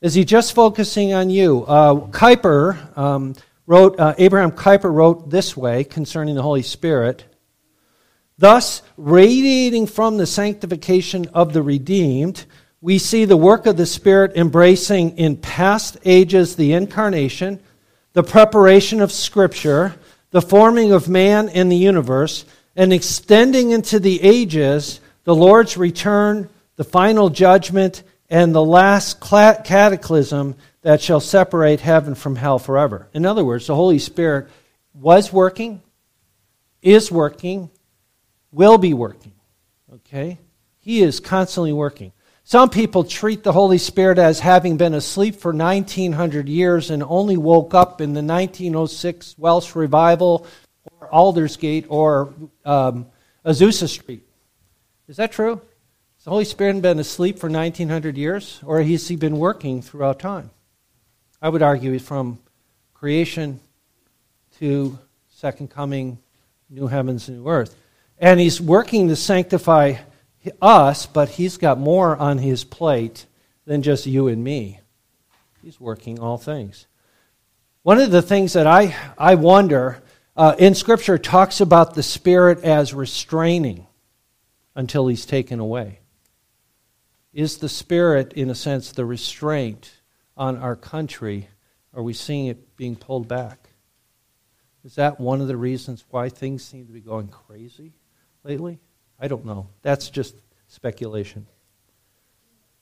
Is 0.02 0.14
he 0.14 0.24
just 0.24 0.54
focusing 0.54 1.14
on 1.14 1.32
you? 1.32 1.66
Uh, 1.66 1.96
Kuyper 2.12 2.96
um, 2.96 3.34
wrote, 3.66 4.00
uh, 4.00 4.14
Abraham 4.20 4.52
Kuyper 4.52 4.94
wrote 4.94 5.32
this 5.32 5.58
way 5.58 5.84
concerning 5.84 6.36
the 6.36 6.44
Holy 6.44 6.62
Spirit. 6.62 7.26
Thus, 8.38 8.82
radiating 8.98 9.88
from 9.88 10.18
the 10.18 10.26
sanctification 10.26 11.28
of 11.34 11.54
the 11.54 11.62
redeemed, 11.62 12.46
we 12.82 12.98
see 12.98 13.26
the 13.26 13.38
work 13.38 13.66
of 13.66 13.78
the 13.78 13.86
Spirit 13.86 14.36
embracing 14.36 15.18
in 15.18 15.38
past 15.38 15.98
ages 16.04 16.56
the 16.56 16.74
incarnation, 16.74 17.62
the 18.14 18.24
preparation 18.24 19.02
of 19.02 19.12
Scripture, 19.12 19.96
the 20.32 20.42
forming 20.42 20.92
of 20.92 21.08
man 21.08 21.48
and 21.50 21.72
the 21.72 21.78
universe, 21.78 22.44
and 22.76 22.92
extending 22.92 23.72
into 23.72 24.00
the 24.00 24.22
ages 24.22 25.00
the 25.24 25.36
Lord's 25.36 25.78
return, 25.78 26.50
the 26.76 26.84
final 26.84 27.30
judgment, 27.30 28.04
and 28.30 28.54
the 28.54 28.64
last 28.64 29.22
cataclysm 29.22 30.56
that 30.82 31.02
shall 31.02 31.20
separate 31.20 31.80
heaven 31.80 32.16
from 32.16 32.36
hell 32.36 32.60
forever. 32.60 33.08
In 33.14 33.26
other 33.26 33.46
words, 33.46 33.68
the 33.68 33.76
Holy 33.76 34.00
Spirit 34.00 34.50
was 34.94 35.32
working, 35.32 35.82
is 36.82 37.12
working, 37.12 37.70
will 38.54 38.78
be 38.78 38.94
working. 38.94 39.34
Okay? 39.92 40.40
He 40.80 41.02
is 41.02 41.20
constantly 41.20 41.74
working. 41.74 42.14
Some 42.46 42.70
people 42.70 43.04
treat 43.04 43.44
the 43.44 43.54
Holy 43.54 43.78
Spirit 43.78 44.18
as 44.18 44.40
having 44.40 44.78
been 44.78 44.94
asleep 44.94 45.36
for 45.36 45.54
1900 45.54 46.50
years 46.50 46.90
and 46.90 47.02
only 47.02 47.38
woke 47.38 47.74
up 47.74 48.02
in 48.02 48.14
the 48.14 48.22
1906 48.22 49.36
Welsh 49.38 49.76
revival 49.76 50.46
or 51.00 51.08
Aldersgate 51.10 51.86
or 51.88 52.34
um, 52.66 53.08
Azusa 53.46 53.88
Street. 53.88 54.28
Is 55.08 55.18
that 55.18 55.32
true? 55.32 55.56
Has 56.18 56.26
the 56.26 56.32
Holy 56.32 56.46
Spirit 56.46 56.82
been 56.82 57.00
asleep 57.00 57.40
for 57.40 57.50
1900 57.50 58.18
years 58.18 58.60
or 58.66 58.82
has 58.82 59.08
he 59.08 59.16
been 59.16 59.38
working 59.38 59.82
throughout 59.82 60.20
time? 60.20 60.52
I 61.42 61.48
would 61.48 61.62
argue 61.62 61.98
from 62.00 62.40
creation 62.94 63.62
to 64.60 65.00
second 65.30 65.70
coming, 65.70 66.20
new 66.70 66.88
heavens 66.88 67.30
new 67.30 67.48
earth. 67.48 67.76
And 68.18 68.40
he's 68.40 68.62
working 68.62 69.10
to 69.10 69.16
sanctify 69.16 69.96
us, 70.62 71.06
but 71.06 71.30
he's 71.30 71.58
got 71.58 71.80
more 71.80 72.16
on 72.16 72.38
his 72.38 72.64
plate 72.64 73.26
than 73.66 73.82
just 73.82 74.06
you 74.06 74.28
and 74.28 74.44
me. 74.44 74.80
He's 75.62 75.80
working 75.80 76.20
all 76.20 76.38
things. 76.38 76.88
One 77.84 78.00
of 78.00 78.12
the 78.12 78.22
things 78.22 78.54
that 78.54 78.68
I, 78.68 78.96
I 79.18 79.36
wonder 79.36 80.02
uh, 80.36 80.56
in 80.58 80.76
Scripture 80.76 81.18
talks 81.18 81.62
about 81.62 81.94
the 81.94 82.04
Spirit 82.04 82.64
as 82.64 82.94
restraining 82.94 83.88
until 84.76 85.08
he's 85.08 85.26
taken 85.26 85.60
away. 85.60 86.00
Is 87.34 87.58
the 87.58 87.70
Spirit, 87.70 88.34
in 88.34 88.50
a 88.50 88.56
sense, 88.56 88.92
the 88.92 89.06
restraint 89.06 89.92
on 90.36 90.58
our 90.58 90.76
country? 90.76 91.48
Are 91.94 92.04
we 92.04 92.14
seeing 92.14 92.48
it 92.48 92.76
being 92.76 92.96
pulled 92.96 93.28
back? 93.28 93.70
Is 94.84 94.96
that 94.96 95.20
one 95.20 95.40
of 95.40 95.48
the 95.48 95.58
reasons 95.58 96.04
why 96.10 96.30
things 96.30 96.64
seem 96.64 96.88
to 96.88 96.94
be 96.94 97.00
going 97.00 97.30
crazy 97.30 97.94
lately? 98.44 98.80
I 99.20 99.28
don't 99.28 99.46
know. 99.46 99.70
That's 99.82 100.10
just 100.10 100.36
speculation. 100.68 101.48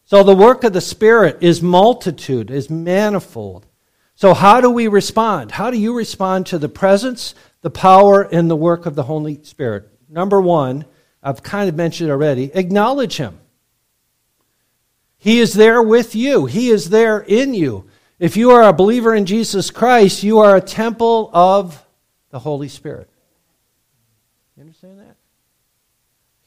So 0.06 0.24
the 0.24 0.36
work 0.36 0.64
of 0.64 0.74
the 0.74 0.82
Spirit 0.82 1.38
is 1.42 1.62
multitude, 1.62 2.52
is 2.52 2.70
manifold. 2.70 3.66
So, 4.16 4.34
how 4.34 4.62
do 4.62 4.70
we 4.70 4.88
respond? 4.88 5.52
How 5.52 5.72
do 5.72 5.80
you 5.80 5.96
respond 5.96 6.46
to 6.48 6.60
the 6.60 6.70
presence, 6.70 7.34
the 7.62 7.72
power, 7.72 8.22
and 8.22 8.50
the 8.50 8.56
work 8.56 8.86
of 8.86 8.94
the 8.94 9.04
Holy 9.04 9.44
Spirit? 9.44 9.90
Number 10.10 10.40
one, 10.40 10.86
I've 11.24 11.42
kind 11.42 11.70
of 11.70 11.76
mentioned 11.76 12.12
already, 12.12 12.52
acknowledge 12.54 13.18
Him. 13.18 13.40
He 15.18 15.40
is 15.40 15.54
there 15.54 15.82
with 15.82 16.14
you, 16.14 16.46
He 16.46 16.70
is 16.70 16.90
there 16.90 17.20
in 17.20 17.54
you. 17.54 17.90
If 18.20 18.38
you 18.38 18.52
are 18.52 18.62
a 18.62 18.74
believer 18.74 19.16
in 19.16 19.26
Jesus 19.26 19.72
Christ, 19.72 20.22
you 20.22 20.38
are 20.38 20.56
a 20.56 20.62
temple 20.62 21.32
of 21.34 21.84
the 22.30 22.38
Holy 22.38 22.68
Spirit. 22.68 23.10
You 24.56 24.62
understand 24.62 25.00
that? 25.00 25.01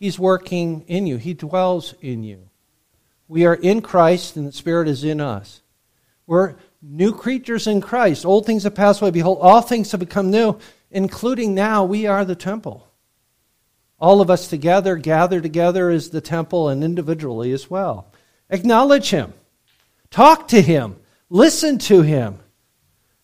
He's 0.04 0.18
working 0.18 0.84
in 0.86 1.06
you, 1.06 1.16
He 1.16 1.32
dwells 1.32 1.94
in 2.02 2.24
you. 2.24 2.50
We 3.26 3.46
are 3.46 3.54
in 3.54 3.80
Christ, 3.80 4.36
and 4.36 4.46
the 4.46 4.52
Spirit 4.52 4.86
is 4.86 5.02
in 5.02 5.18
us. 5.18 5.62
We're 6.26 6.56
new 6.82 7.14
creatures 7.14 7.66
in 7.66 7.80
Christ. 7.80 8.26
Old 8.26 8.44
things 8.44 8.64
have 8.64 8.74
passed 8.74 9.00
away. 9.00 9.12
Behold, 9.12 9.38
all 9.40 9.62
things 9.62 9.92
have 9.92 10.00
become 10.00 10.30
new, 10.30 10.58
including 10.90 11.54
now 11.54 11.84
we 11.84 12.04
are 12.04 12.22
the 12.26 12.34
temple. 12.34 12.86
All 13.98 14.20
of 14.20 14.28
us 14.28 14.46
together, 14.46 14.96
gather 14.96 15.40
together 15.40 15.88
as 15.88 16.10
the 16.10 16.20
temple 16.20 16.68
and 16.68 16.84
individually 16.84 17.52
as 17.52 17.70
well. 17.70 18.12
Acknowledge 18.50 19.08
Him. 19.08 19.32
Talk 20.10 20.48
to 20.48 20.60
Him. 20.60 20.96
Listen 21.30 21.78
to 21.78 22.02
Him. 22.02 22.40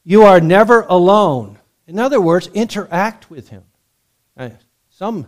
You 0.03 0.22
are 0.22 0.41
never 0.41 0.87
alone. 0.89 1.59
In 1.87 1.99
other 1.99 2.22
words, 2.22 2.47
interact 2.55 3.28
with 3.28 3.51
Him. 3.51 3.64
Uh, 4.35 4.49
some 4.89 5.26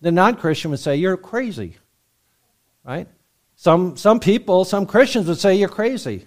the 0.00 0.12
non 0.12 0.36
Christian 0.36 0.70
would 0.70 0.80
say, 0.80 0.96
You're 0.96 1.16
crazy. 1.16 1.76
Right? 2.84 3.08
Some, 3.56 3.96
some 3.96 4.20
people, 4.20 4.64
some 4.64 4.86
Christians 4.86 5.26
would 5.26 5.38
say, 5.38 5.56
You're 5.56 5.68
crazy. 5.68 6.26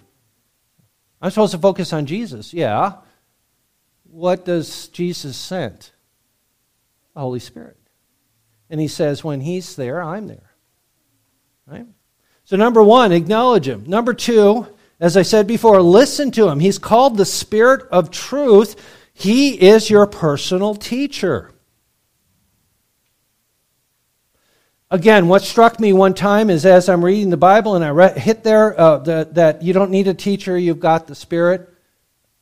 I'm 1.20 1.30
supposed 1.30 1.52
to 1.52 1.58
focus 1.58 1.92
on 1.92 2.06
Jesus. 2.06 2.52
Yeah. 2.52 2.94
What 4.04 4.44
does 4.44 4.88
Jesus 4.88 5.36
send? 5.36 5.90
The 7.14 7.20
Holy 7.20 7.40
Spirit. 7.40 7.78
And 8.68 8.80
he 8.80 8.88
says, 8.88 9.24
When 9.24 9.40
he's 9.40 9.76
there, 9.76 10.02
I'm 10.02 10.26
there. 10.26 10.50
Right? 11.66 11.86
So, 12.44 12.56
number 12.56 12.82
one, 12.82 13.12
acknowledge 13.12 13.68
him. 13.68 13.84
Number 13.86 14.12
two, 14.12 14.66
as 15.00 15.16
I 15.16 15.22
said 15.22 15.46
before, 15.46 15.80
listen 15.80 16.30
to 16.32 16.48
him. 16.48 16.60
He's 16.60 16.78
called 16.78 17.16
the 17.16 17.24
Spirit 17.24 17.88
of 17.90 18.10
truth. 18.10 18.76
He 19.14 19.60
is 19.60 19.90
your 19.90 20.06
personal 20.06 20.74
teacher. 20.74 21.52
Again, 24.92 25.26
what 25.26 25.40
struck 25.40 25.80
me 25.80 25.94
one 25.94 26.12
time 26.12 26.50
is 26.50 26.66
as 26.66 26.86
I'm 26.90 27.02
reading 27.02 27.30
the 27.30 27.38
Bible 27.38 27.76
and 27.76 27.82
I 27.82 27.88
re- 27.88 28.18
hit 28.18 28.44
there 28.44 28.78
uh, 28.78 28.98
the, 28.98 29.26
that 29.32 29.62
you 29.62 29.72
don't 29.72 29.90
need 29.90 30.06
a 30.06 30.12
teacher, 30.12 30.58
you've 30.58 30.80
got 30.80 31.06
the 31.06 31.14
Spirit. 31.14 31.66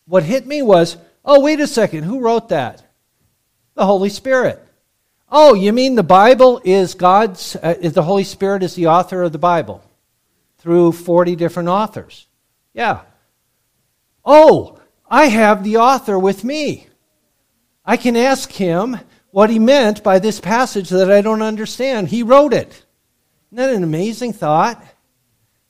What 0.07 0.25
hit 0.25 0.49
me 0.49 0.61
was, 0.61 0.97
oh, 1.25 1.39
wait 1.39 1.61
a 1.61 1.69
second, 1.69 2.03
who 2.03 2.19
wrote 2.19 2.49
that? 2.49 2.85
The 3.75 3.87
Holy 3.87 4.09
Spirit. 4.09 4.61
Oh, 5.31 5.55
you 5.55 5.73
mean 5.73 5.95
the 5.95 6.03
Bible 6.03 6.61
is 6.65 6.95
God's, 6.95 7.55
uh, 7.55 7.77
is 7.81 7.93
the 7.93 8.03
Holy 8.03 8.25
Spirit 8.25 8.65
is 8.65 8.75
the 8.75 8.89
author 8.89 9.23
of 9.23 9.31
the 9.31 9.39
Bible 9.39 9.85
through 10.59 10.91
40 10.91 11.37
different 11.37 11.69
authors? 11.69 12.27
Yeah. 12.75 13.03
Oh, 14.25 14.81
I 15.09 15.27
have 15.27 15.63
the 15.63 15.77
author 15.77 16.19
with 16.19 16.43
me. 16.43 16.89
I 17.87 17.97
can 17.97 18.17
ask 18.17 18.51
him 18.51 18.99
what 19.31 19.51
he 19.51 19.59
meant 19.59 20.03
by 20.03 20.19
this 20.19 20.41
passage 20.41 20.89
that 20.91 21.11
I 21.11 21.21
don't 21.21 21.43
understand. 21.43 22.09
He 22.09 22.23
wrote 22.23 22.53
it. 22.53 22.69
Isn't 22.69 23.57
that 23.57 23.71
an 23.71 23.85
amazing 23.85 24.33
thought? 24.33 24.85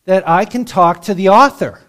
That 0.07 0.29
I 0.29 0.45
can 0.45 0.65
talk 0.65 1.03
to 1.03 1.15
the 1.15 1.29
author 1.29 1.81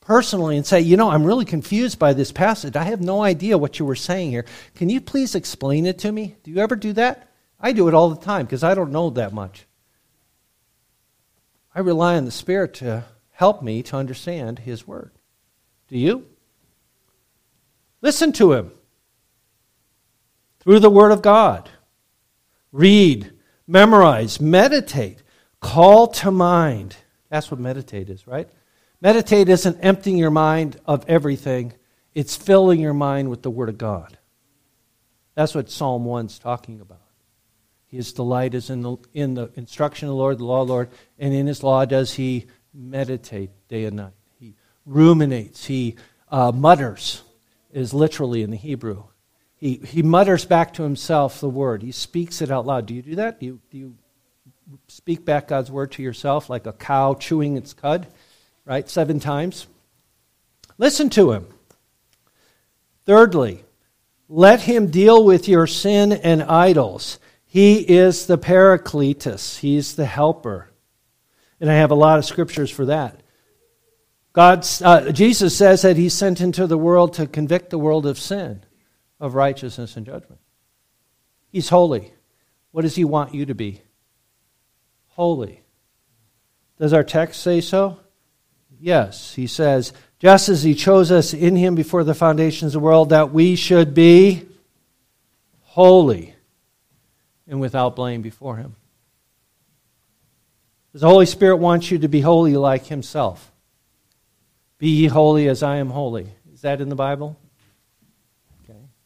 personally 0.00 0.56
and 0.56 0.64
say, 0.64 0.80
you 0.80 0.96
know, 0.96 1.10
I'm 1.10 1.24
really 1.24 1.44
confused 1.44 1.98
by 1.98 2.12
this 2.12 2.32
passage. 2.32 2.76
I 2.76 2.84
have 2.84 3.00
no 3.00 3.22
idea 3.22 3.58
what 3.58 3.78
you 3.78 3.84
were 3.84 3.96
saying 3.96 4.30
here. 4.30 4.46
Can 4.74 4.88
you 4.88 5.00
please 5.00 5.34
explain 5.34 5.84
it 5.84 5.98
to 6.00 6.12
me? 6.12 6.36
Do 6.42 6.50
you 6.50 6.58
ever 6.58 6.76
do 6.76 6.92
that? 6.94 7.28
I 7.60 7.72
do 7.72 7.88
it 7.88 7.94
all 7.94 8.10
the 8.10 8.24
time 8.24 8.46
because 8.46 8.64
I 8.64 8.74
don't 8.74 8.92
know 8.92 9.10
that 9.10 9.32
much. 9.32 9.66
I 11.74 11.80
rely 11.80 12.16
on 12.16 12.24
the 12.24 12.30
Spirit 12.30 12.74
to 12.74 13.04
help 13.32 13.62
me 13.62 13.82
to 13.84 13.96
understand 13.96 14.60
His 14.60 14.86
Word. 14.86 15.10
Do 15.88 15.98
you? 15.98 16.26
Listen 18.00 18.32
to 18.32 18.52
Him 18.52 18.72
through 20.66 20.80
the 20.80 20.90
Word 20.90 21.12
of 21.12 21.22
God. 21.22 21.70
Read, 22.72 23.32
memorize, 23.68 24.40
meditate, 24.40 25.22
call 25.60 26.08
to 26.08 26.32
mind. 26.32 26.96
That's 27.30 27.52
what 27.52 27.60
meditate 27.60 28.10
is, 28.10 28.26
right? 28.26 28.48
Meditate 29.00 29.48
isn't 29.48 29.78
emptying 29.78 30.18
your 30.18 30.32
mind 30.32 30.80
of 30.84 31.04
everything, 31.08 31.72
it's 32.14 32.34
filling 32.34 32.80
your 32.80 32.94
mind 32.94 33.30
with 33.30 33.42
the 33.42 33.50
Word 33.50 33.68
of 33.68 33.78
God. 33.78 34.18
That's 35.36 35.54
what 35.54 35.70
Psalm 35.70 36.04
1's 36.04 36.40
talking 36.40 36.80
about. 36.80 36.98
His 37.86 38.12
delight 38.12 38.52
is 38.52 38.68
in 38.68 38.82
the, 38.82 38.96
in 39.14 39.34
the 39.34 39.52
instruction 39.54 40.08
of 40.08 40.14
the 40.14 40.16
Lord, 40.16 40.38
the 40.38 40.44
law 40.44 40.62
of 40.62 40.66
the 40.66 40.72
Lord, 40.72 40.90
and 41.16 41.32
in 41.32 41.46
His 41.46 41.62
law 41.62 41.84
does 41.84 42.14
He 42.14 42.46
meditate 42.74 43.50
day 43.68 43.84
and 43.84 43.96
night. 43.98 44.14
He 44.40 44.56
ruminates, 44.84 45.66
He 45.66 45.94
uh, 46.28 46.50
mutters, 46.50 47.22
is 47.70 47.94
literally 47.94 48.42
in 48.42 48.50
the 48.50 48.56
Hebrew. 48.56 49.04
He, 49.56 49.76
he 49.76 50.02
mutters 50.02 50.44
back 50.44 50.74
to 50.74 50.82
himself 50.82 51.40
the 51.40 51.48
word. 51.48 51.82
He 51.82 51.92
speaks 51.92 52.42
it 52.42 52.50
out 52.50 52.66
loud. 52.66 52.86
Do 52.86 52.94
you 52.94 53.02
do 53.02 53.14
that? 53.16 53.40
Do 53.40 53.46
you, 53.46 53.60
do 53.70 53.78
you 53.78 53.96
speak 54.88 55.24
back 55.24 55.48
God's 55.48 55.70
word 55.70 55.92
to 55.92 56.02
yourself 56.02 56.50
like 56.50 56.66
a 56.66 56.72
cow 56.72 57.14
chewing 57.14 57.56
its 57.56 57.72
cud? 57.72 58.06
right? 58.66 58.88
Seven 58.90 59.18
times. 59.18 59.66
Listen 60.76 61.08
to 61.10 61.32
him. 61.32 61.46
Thirdly, 63.06 63.64
let 64.28 64.62
him 64.62 64.90
deal 64.90 65.24
with 65.24 65.48
your 65.48 65.66
sin 65.66 66.12
and 66.12 66.42
idols. 66.42 67.18
He 67.46 67.78
is 67.78 68.26
the 68.26 68.36
Paracletus, 68.36 69.60
he's 69.60 69.94
the 69.94 70.04
helper. 70.04 70.70
And 71.58 71.70
I 71.70 71.74
have 71.74 71.92
a 71.92 71.94
lot 71.94 72.18
of 72.18 72.26
scriptures 72.26 72.70
for 72.70 72.84
that. 72.86 73.22
God's, 74.34 74.82
uh, 74.82 75.12
Jesus 75.12 75.56
says 75.56 75.80
that 75.80 75.96
he's 75.96 76.12
sent 76.12 76.42
into 76.42 76.66
the 76.66 76.76
world 76.76 77.14
to 77.14 77.26
convict 77.26 77.70
the 77.70 77.78
world 77.78 78.04
of 78.04 78.18
sin, 78.18 78.62
of 79.18 79.34
righteousness, 79.34 79.96
and 79.96 80.06
judgment. 80.06 80.40
He's 81.50 81.68
holy. 81.68 82.12
What 82.72 82.82
does 82.82 82.96
he 82.96 83.04
want 83.04 83.34
you 83.34 83.46
to 83.46 83.54
be? 83.54 83.80
Holy. 85.08 85.62
Does 86.78 86.92
our 86.92 87.04
text 87.04 87.42
say 87.42 87.60
so? 87.60 87.98
Yes. 88.78 89.34
He 89.34 89.46
says, 89.46 89.92
just 90.18 90.48
as 90.48 90.62
he 90.62 90.74
chose 90.74 91.10
us 91.10 91.32
in 91.32 91.56
him 91.56 91.74
before 91.74 92.04
the 92.04 92.14
foundations 92.14 92.74
of 92.74 92.80
the 92.82 92.84
world, 92.84 93.10
that 93.10 93.32
we 93.32 93.56
should 93.56 93.94
be 93.94 94.46
holy 95.62 96.34
and 97.46 97.60
without 97.60 97.96
blame 97.96 98.22
before 98.22 98.56
him. 98.56 98.76
Does 100.92 101.02
the 101.02 101.08
Holy 101.08 101.26
Spirit 101.26 101.56
want 101.56 101.90
you 101.90 101.98
to 101.98 102.08
be 102.08 102.22
holy 102.22 102.56
like 102.56 102.86
himself? 102.86 103.52
Be 104.78 104.88
ye 104.88 105.06
holy 105.06 105.48
as 105.48 105.62
I 105.62 105.76
am 105.76 105.90
holy. 105.90 106.32
Is 106.52 106.62
that 106.62 106.80
in 106.80 106.88
the 106.88 106.94
Bible? 106.94 107.38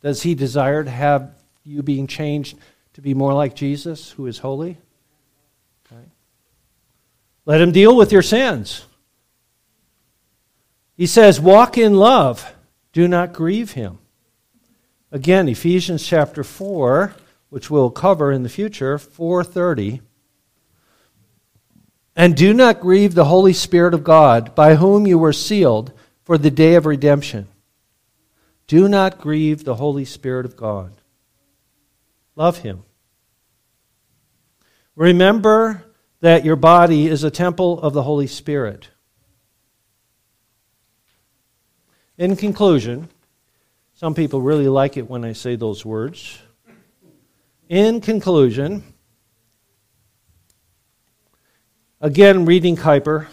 Does 0.01 0.22
he 0.22 0.34
desire 0.34 0.82
to 0.84 0.90
have 0.90 1.34
you 1.64 1.82
being 1.82 2.07
changed 2.07 2.57
to 2.94 3.01
be 3.01 3.14
more 3.14 3.34
like 3.34 3.55
Jesus, 3.55 4.11
who 4.12 4.26
is 4.26 4.38
holy? 4.38 4.78
Let 7.46 7.61
him 7.61 7.72
deal 7.72 7.96
with 7.96 8.12
your 8.12 8.22
sins. 8.22 8.84
He 10.96 11.07
says, 11.07 11.40
Walk 11.40 11.78
in 11.78 11.94
love, 11.94 12.55
do 12.92 13.09
not 13.09 13.32
grieve 13.32 13.72
him. 13.72 13.98
Again, 15.11 15.48
Ephesians 15.48 16.07
chapter 16.07 16.44
4, 16.44 17.14
which 17.48 17.70
we'll 17.70 17.90
cover 17.90 18.30
in 18.30 18.42
the 18.42 18.48
future, 18.48 18.98
430. 18.98 20.01
And 22.14 22.36
do 22.36 22.53
not 22.53 22.80
grieve 22.80 23.14
the 23.14 23.24
Holy 23.24 23.53
Spirit 23.53 23.94
of 23.94 24.05
God, 24.05 24.55
by 24.55 24.76
whom 24.76 25.07
you 25.07 25.18
were 25.18 25.32
sealed 25.32 25.92
for 26.22 26.38
the 26.38 26.51
day 26.51 26.74
of 26.74 26.86
redemption. 26.86 27.48
Do 28.71 28.89
not 28.89 29.18
grieve 29.18 29.64
the 29.64 29.75
Holy 29.75 30.05
Spirit 30.05 30.47
of 30.47 30.57
God. 30.57 30.93
Love 32.37 32.59
him. 32.59 32.85
Remember 34.95 35.83
that 36.21 36.45
your 36.45 36.55
body 36.55 37.09
is 37.09 37.25
a 37.25 37.33
temple 37.33 37.81
of 37.81 37.95
the 37.95 38.05
Holy 38.05 38.29
Spirit. 38.29 38.89
In 42.16 42.37
conclusion, 42.37 43.09
some 43.95 44.14
people 44.14 44.41
really 44.41 44.68
like 44.68 44.97
it 44.97 45.11
when 45.11 45.25
I 45.25 45.33
say 45.33 45.57
those 45.57 45.85
words. 45.85 46.41
In 47.68 48.01
conclusion, 48.01 48.85
again, 52.01 52.45
reading 52.45 52.77
Kuyper. 52.77 53.27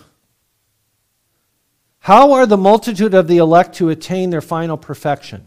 How 2.08 2.32
are 2.36 2.46
the 2.46 2.56
multitude 2.56 3.14
of 3.14 3.28
the 3.28 3.40
elect 3.40 3.76
to 3.76 3.90
attain 3.90 4.30
their 4.30 4.40
final 4.40 4.78
perfection? 4.78 5.46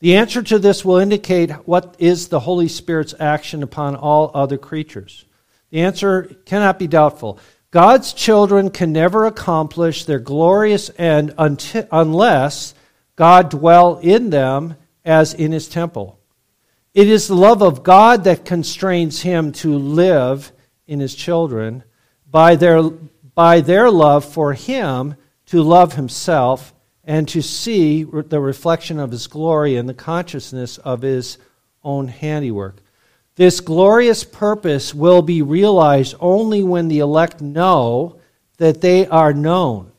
The 0.00 0.16
answer 0.16 0.42
to 0.42 0.58
this 0.58 0.84
will 0.84 0.96
indicate 0.96 1.52
what 1.64 1.94
is 2.00 2.26
the 2.26 2.40
Holy 2.40 2.66
Spirit's 2.66 3.14
action 3.20 3.62
upon 3.62 3.94
all 3.94 4.32
other 4.34 4.58
creatures. 4.58 5.26
The 5.70 5.82
answer 5.82 6.24
cannot 6.44 6.80
be 6.80 6.88
doubtful. 6.88 7.38
God's 7.70 8.12
children 8.14 8.70
can 8.70 8.92
never 8.92 9.26
accomplish 9.26 10.04
their 10.04 10.18
glorious 10.18 10.90
end 10.98 11.34
unless 11.38 12.74
God 13.14 13.50
dwell 13.50 13.98
in 13.98 14.30
them 14.30 14.74
as 15.04 15.34
in 15.34 15.52
his 15.52 15.68
temple. 15.68 16.18
It 16.94 17.06
is 17.06 17.28
the 17.28 17.36
love 17.36 17.62
of 17.62 17.84
God 17.84 18.24
that 18.24 18.44
constrains 18.44 19.22
him 19.22 19.52
to 19.52 19.78
live 19.78 20.50
in 20.88 20.98
his 20.98 21.14
children 21.14 21.84
by 22.28 22.56
their, 22.56 22.82
by 22.82 23.60
their 23.60 23.88
love 23.88 24.24
for 24.24 24.52
him 24.52 25.14
to 25.46 25.62
love 25.62 25.94
himself 25.94 26.74
and 27.04 27.28
to 27.28 27.42
see 27.42 28.02
the 28.02 28.40
reflection 28.40 28.98
of 28.98 29.12
his 29.12 29.26
glory 29.26 29.76
and 29.76 29.88
the 29.88 29.94
consciousness 29.94 30.78
of 30.78 31.02
his 31.02 31.38
own 31.84 32.08
handiwork. 32.08 32.82
This 33.36 33.60
glorious 33.60 34.24
purpose 34.24 34.94
will 34.94 35.22
be 35.22 35.42
realized 35.42 36.16
only 36.20 36.62
when 36.62 36.88
the 36.88 36.98
elect 36.98 37.40
know 37.40 38.18
that 38.56 38.80
they 38.80 39.06
are 39.06 39.34
known, 39.34 39.92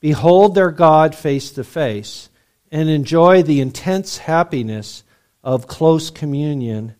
behold 0.00 0.54
their 0.54 0.72
God 0.72 1.14
face 1.14 1.52
to 1.52 1.64
face, 1.64 2.28
and 2.72 2.88
enjoy 2.88 3.42
the 3.42 3.60
intense 3.60 4.18
happiness 4.18 5.04
of 5.42 5.66
close 5.66 6.10
communion 6.10 6.94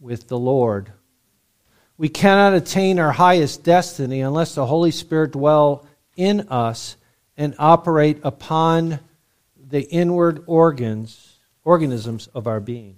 with 0.00 0.28
the 0.28 0.38
Lord. 0.38 0.92
We 1.98 2.08
cannot 2.08 2.54
attain 2.54 2.98
our 2.98 3.12
highest 3.12 3.62
destiny 3.62 4.20
unless 4.20 4.54
the 4.54 4.66
Holy 4.66 4.90
Spirit 4.90 5.32
dwell 5.32 5.86
in 6.16 6.40
us 6.48 6.96
and 7.36 7.54
operate 7.58 8.18
upon 8.22 9.00
the 9.56 9.82
inward 9.90 10.44
organs, 10.46 11.38
organisms 11.64 12.26
of 12.28 12.46
our 12.46 12.60
being. 12.60 12.96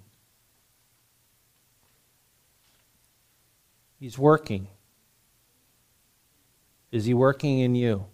He's 3.99 4.17
working. 4.17 4.67
Is 6.91 7.05
He 7.05 7.13
working 7.13 7.59
in 7.59 7.75
you? 7.75 8.05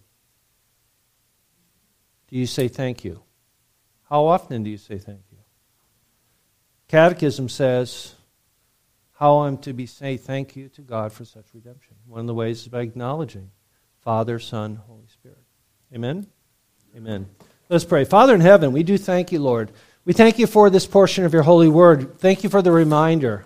Do 2.28 2.38
you 2.38 2.46
say 2.46 2.68
thank 2.68 3.04
you? 3.04 3.22
How 4.08 4.26
often 4.26 4.62
do 4.62 4.70
you 4.70 4.78
say 4.78 4.98
thank 4.98 5.20
you? 5.30 5.38
Catechism 6.88 7.48
says 7.48 8.14
how 9.12 9.40
I'm 9.40 9.58
to 9.58 9.72
be 9.72 9.86
say 9.86 10.16
thank 10.16 10.56
you 10.56 10.68
to 10.70 10.82
God 10.82 11.12
for 11.12 11.24
such 11.24 11.46
redemption. 11.54 11.96
One 12.06 12.20
of 12.20 12.26
the 12.26 12.34
ways 12.34 12.62
is 12.62 12.68
by 12.68 12.82
acknowledging 12.82 13.50
Father, 14.02 14.40
Son, 14.40 14.80
Holy 14.88 15.06
Spirit. 15.06 15.38
Amen? 15.94 16.26
Amen. 16.96 17.28
Let's 17.68 17.84
pray. 17.84 18.04
Father 18.04 18.34
in 18.34 18.40
heaven, 18.40 18.72
we 18.72 18.82
do 18.82 18.98
thank 18.98 19.30
you, 19.30 19.38
Lord. 19.38 19.70
We 20.04 20.12
thank 20.12 20.40
you 20.40 20.48
for 20.48 20.70
this 20.70 20.86
portion 20.86 21.24
of 21.24 21.32
your 21.32 21.44
holy 21.44 21.68
word. 21.68 22.18
Thank 22.18 22.42
you 22.42 22.50
for 22.50 22.62
the 22.62 22.72
reminder 22.72 23.44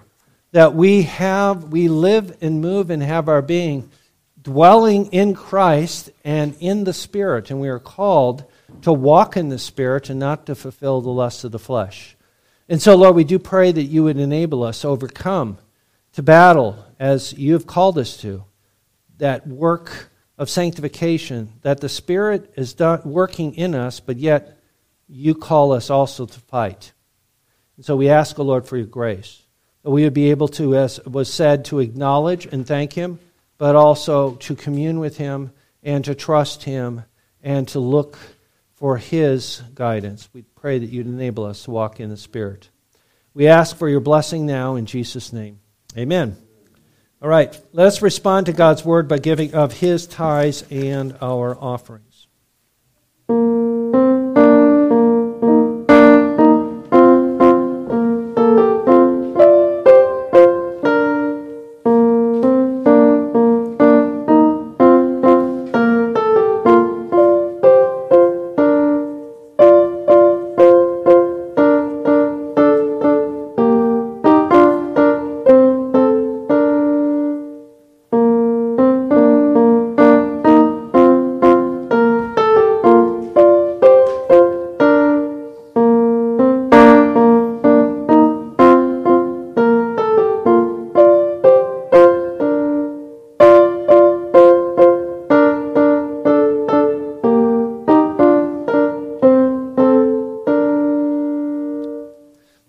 that 0.53 0.75
we 0.75 1.03
have, 1.03 1.65
we 1.65 1.89
live 1.89 2.39
and 2.41 2.63
move 2.63 2.89
and 2.89 3.03
have 3.03 3.29
our 3.29 3.43
being 3.43 3.91
dwelling 4.41 5.13
in 5.13 5.35
Christ 5.35 6.11
and 6.25 6.57
in 6.61 6.85
the 6.85 6.95
Spirit. 6.95 7.51
And 7.51 7.61
we 7.61 7.69
are 7.69 7.79
called 7.79 8.45
to 8.83 8.93
walk 8.95 9.37
in 9.37 9.51
the 9.51 9.59
Spirit 9.59 10.09
and 10.09 10.19
not 10.19 10.47
to 10.47 10.55
fulfill 10.55 11.03
the 11.03 11.11
lusts 11.11 11.45
of 11.45 11.53
the 11.53 11.59
flesh. 11.59 12.17
And 12.69 12.81
so, 12.81 12.97
Lord, 12.97 13.15
we 13.15 13.25
do 13.25 13.39
pray 13.39 13.73
that 13.73 13.83
you 13.83 14.05
would 14.05 14.17
enable 14.17 14.63
us 14.63 14.81
to 14.81 14.89
overcome, 14.89 15.59
to 16.15 16.23
battle 16.23 16.83
as 16.99 17.35
you 17.35 17.53
have 17.53 17.67
called 17.67 17.99
us 17.99 18.17
to, 18.19 18.45
that 19.19 19.47
work 19.47 20.11
of 20.39 20.51
sanctification, 20.51 21.53
that 21.63 21.81
the 21.81 21.89
Spirit 21.89 22.53
is 22.57 22.77
working 23.05 23.55
in 23.55 23.75
us, 23.75 24.01
but 24.01 24.17
yet 24.17 24.59
you 25.09 25.35
call 25.35 25.73
us 25.73 25.91
also 25.91 26.27
to 26.27 26.41
fight. 26.41 26.93
And 27.77 27.85
so 27.85 27.97
we 27.97 28.09
ask, 28.09 28.39
O 28.39 28.43
Lord, 28.43 28.67
for 28.67 28.77
your 28.77 28.87
grace 28.87 29.43
that 29.83 29.91
we 29.93 30.03
would 30.03 30.15
be 30.15 30.31
able 30.31 30.49
to, 30.49 30.75
as 30.75 30.99
was 31.07 31.33
said, 31.33 31.65
to 31.65 31.79
acknowledge 31.79 32.45
and 32.47 32.67
thank 32.67 32.93
Him, 32.93 33.21
but 33.57 33.77
also 33.77 34.35
to 34.35 34.57
commune 34.57 34.99
with 34.99 35.17
Him 35.17 35.53
and 35.83 36.05
to 36.05 36.15
trust 36.15 36.65
Him 36.65 37.05
and 37.41 37.69
to 37.69 37.79
look 37.79 38.19
for 38.75 38.97
His 38.97 39.63
guidance. 39.75 40.29
We 40.33 40.43
pray 40.43 40.81
that 40.81 40.91
you'd 40.91 41.07
enable 41.07 41.45
us 41.45 41.63
to 41.65 41.71
walk 41.71 42.01
in 42.01 42.11
the 42.11 42.17
Spirit. 42.17 42.69
We 43.33 43.47
ask 43.47 43.77
for 43.77 43.89
your 43.89 44.01
blessing 44.01 44.45
now 44.45 44.75
in 44.75 44.87
Jesus' 44.87 45.33
name. 45.33 45.61
Amen. 45.97 46.37
All 47.23 47.29
right, 47.29 47.59
let's 47.73 48.03
respond 48.03 48.47
to 48.47 48.53
God's 48.53 48.85
word 48.85 49.09
by 49.09 49.19
giving 49.19 49.55
of 49.55 49.79
His 49.81 50.07
tithes 50.07 50.65
and 50.71 51.17
our 51.23 51.57
offering. 51.59 52.03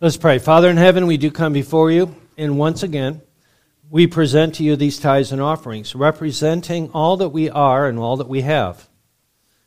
Let's 0.08 0.16
pray. 0.16 0.40
Father 0.40 0.70
in 0.70 0.78
heaven, 0.78 1.06
we 1.06 1.18
do 1.18 1.30
come 1.30 1.52
before 1.52 1.92
you, 1.92 2.16
and 2.38 2.58
once 2.58 2.82
again, 2.82 3.22
we 3.90 4.08
present 4.08 4.56
to 4.56 4.64
you 4.64 4.78
these 4.78 5.00
tithes 5.00 5.34
and 5.34 5.42
offerings, 5.42 5.96
representing 5.96 6.92
all 6.92 7.18
that 7.18 7.28
we 7.28 7.50
are 7.50 7.90
and 7.90 8.00
all 8.00 8.16
that 8.16 8.30
we 8.30 8.40
have. 8.40 8.88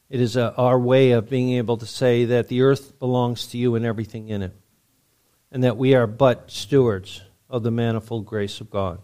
It 0.09 0.19
is 0.19 0.37
a, 0.37 0.55
our 0.55 0.79
way 0.79 1.11
of 1.11 1.29
being 1.29 1.51
able 1.59 1.77
to 1.77 1.85
say 1.85 2.25
that 2.25 2.49
the 2.49 2.63
earth 2.63 2.99
belongs 2.99 3.49
to 3.49 3.59
you 3.59 3.75
and 3.75 3.85
everything 3.85 4.29
in 4.29 4.41
it, 4.41 4.57
and 5.53 5.63
that 5.63 5.77
we 5.77 5.95
are 5.95 6.07
but 6.07 6.51
stewards 6.51 7.21
of 7.51 7.63
the 7.63 7.71
manifold 7.71 8.25
grace 8.25 8.63
of 8.63 8.71
God, 8.71 8.99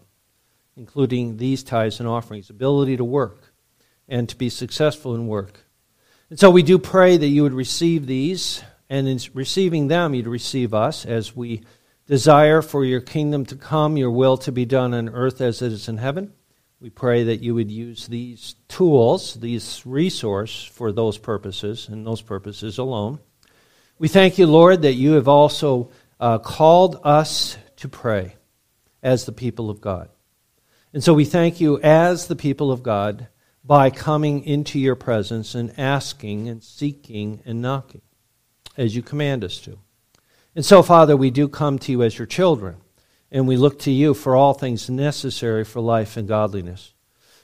including 0.75 1.37
these 1.37 1.61
tithes 1.61 1.99
and 1.99 2.09
offerings, 2.09 2.49
ability 2.49 2.97
to 2.97 3.03
work 3.03 3.53
and 4.09 4.27
to 4.27 4.35
be 4.35 4.49
successful 4.49 5.13
in 5.13 5.27
work. 5.27 5.59
And 6.31 6.39
so 6.39 6.49
we 6.49 6.63
do 6.63 6.79
pray 6.79 7.15
that 7.15 7.27
you 7.27 7.43
would 7.43 7.53
receive 7.53 8.07
these 8.07 8.63
and 8.89 9.07
in 9.07 9.19
receiving 9.33 9.87
them, 9.87 10.13
you'd 10.13 10.27
receive 10.27 10.73
us 10.73 11.05
as 11.05 11.35
we 11.35 11.63
desire 12.07 12.61
for 12.61 12.85
your 12.85 13.01
kingdom 13.01 13.45
to 13.45 13.55
come, 13.55 13.97
your 13.97 14.11
will 14.11 14.37
to 14.37 14.51
be 14.51 14.65
done 14.65 14.93
on 14.93 15.09
earth 15.09 15.41
as 15.41 15.61
it 15.61 15.73
is 15.73 15.89
in 15.89 15.97
heaven. 15.97 16.33
We 16.79 16.89
pray 16.89 17.23
that 17.25 17.41
you 17.41 17.55
would 17.55 17.71
use 17.71 18.07
these 18.07 18.55
tools, 18.67 19.33
these 19.33 19.85
resource 19.85 20.63
for 20.63 20.91
those 20.91 21.17
purposes 21.17 21.89
and 21.89 22.05
those 22.05 22.21
purposes 22.21 22.77
alone. 22.77 23.19
We 23.99 24.07
thank 24.07 24.37
you, 24.37 24.47
Lord, 24.47 24.83
that 24.83 24.93
you 24.93 25.13
have 25.13 25.27
also 25.27 25.89
uh, 26.19 26.37
called 26.37 26.99
us 27.03 27.57
to 27.77 27.89
pray 27.89 28.35
as 29.03 29.25
the 29.25 29.31
people 29.31 29.69
of 29.69 29.81
God. 29.81 30.09
And 30.93 31.03
so 31.03 31.13
we 31.13 31.25
thank 31.25 31.59
you 31.59 31.79
as 31.81 32.27
the 32.27 32.35
people 32.35 32.71
of 32.71 32.83
God 32.83 33.27
by 33.63 33.89
coming 33.89 34.43
into 34.43 34.79
your 34.79 34.95
presence 34.95 35.55
and 35.55 35.77
asking 35.77 36.47
and 36.47 36.63
seeking 36.63 37.41
and 37.45 37.61
knocking 37.61 38.01
as 38.77 38.95
you 38.95 39.01
command 39.01 39.43
us 39.43 39.57
to. 39.59 39.77
And 40.55 40.65
so, 40.65 40.81
Father, 40.81 41.17
we 41.17 41.31
do 41.31 41.47
come 41.47 41.77
to 41.79 41.91
you 41.91 42.03
as 42.03 42.17
your 42.17 42.25
children, 42.25 42.77
and 43.31 43.47
we 43.47 43.57
look 43.57 43.79
to 43.79 43.91
you 43.91 44.13
for 44.13 44.35
all 44.35 44.53
things 44.53 44.89
necessary 44.89 45.65
for 45.65 45.81
life 45.81 46.15
and 46.15 46.27
godliness. 46.27 46.93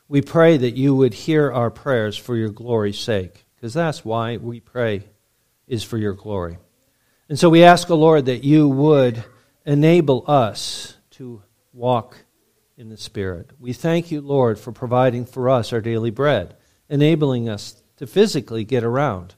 We 0.07 0.21
pray 0.21 0.57
that 0.57 0.77
you 0.77 0.95
would 0.95 1.13
hear 1.13 1.51
our 1.51 1.69
prayers 1.69 2.15
for 2.15 2.35
your 2.35 2.49
glory's 2.49 2.99
sake, 2.99 3.45
because 3.55 3.73
that's 3.73 4.05
why 4.05 4.37
we 4.37 4.59
pray, 4.59 5.03
is 5.67 5.83
for 5.83 5.97
your 5.97 6.13
glory. 6.13 6.57
And 7.29 7.39
so 7.39 7.49
we 7.49 7.63
ask, 7.63 7.89
O 7.89 7.95
Lord, 7.95 8.25
that 8.25 8.43
you 8.43 8.67
would 8.67 9.23
enable 9.65 10.23
us 10.27 10.95
to 11.11 11.41
walk 11.71 12.17
in 12.77 12.89
the 12.89 12.97
Spirit. 12.97 13.51
We 13.59 13.73
thank 13.73 14.11
you, 14.11 14.21
Lord, 14.21 14.59
for 14.59 14.71
providing 14.71 15.25
for 15.25 15.49
us 15.49 15.71
our 15.71 15.81
daily 15.81 16.11
bread, 16.11 16.55
enabling 16.89 17.47
us 17.47 17.81
to 17.97 18.07
physically 18.07 18.63
get 18.63 18.83
around. 18.83 19.35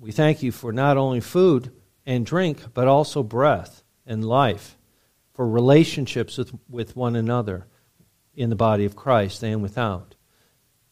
We 0.00 0.12
thank 0.12 0.42
you 0.42 0.52
for 0.52 0.72
not 0.72 0.96
only 0.96 1.20
food 1.20 1.72
and 2.06 2.24
drink, 2.24 2.72
but 2.72 2.86
also 2.88 3.22
breath 3.22 3.82
and 4.06 4.24
life, 4.24 4.76
for 5.34 5.48
relationships 5.48 6.38
with, 6.38 6.52
with 6.68 6.96
one 6.96 7.16
another 7.16 7.66
in 8.34 8.50
the 8.50 8.56
body 8.56 8.84
of 8.84 8.96
Christ 8.96 9.42
and 9.42 9.60
without, 9.60 10.14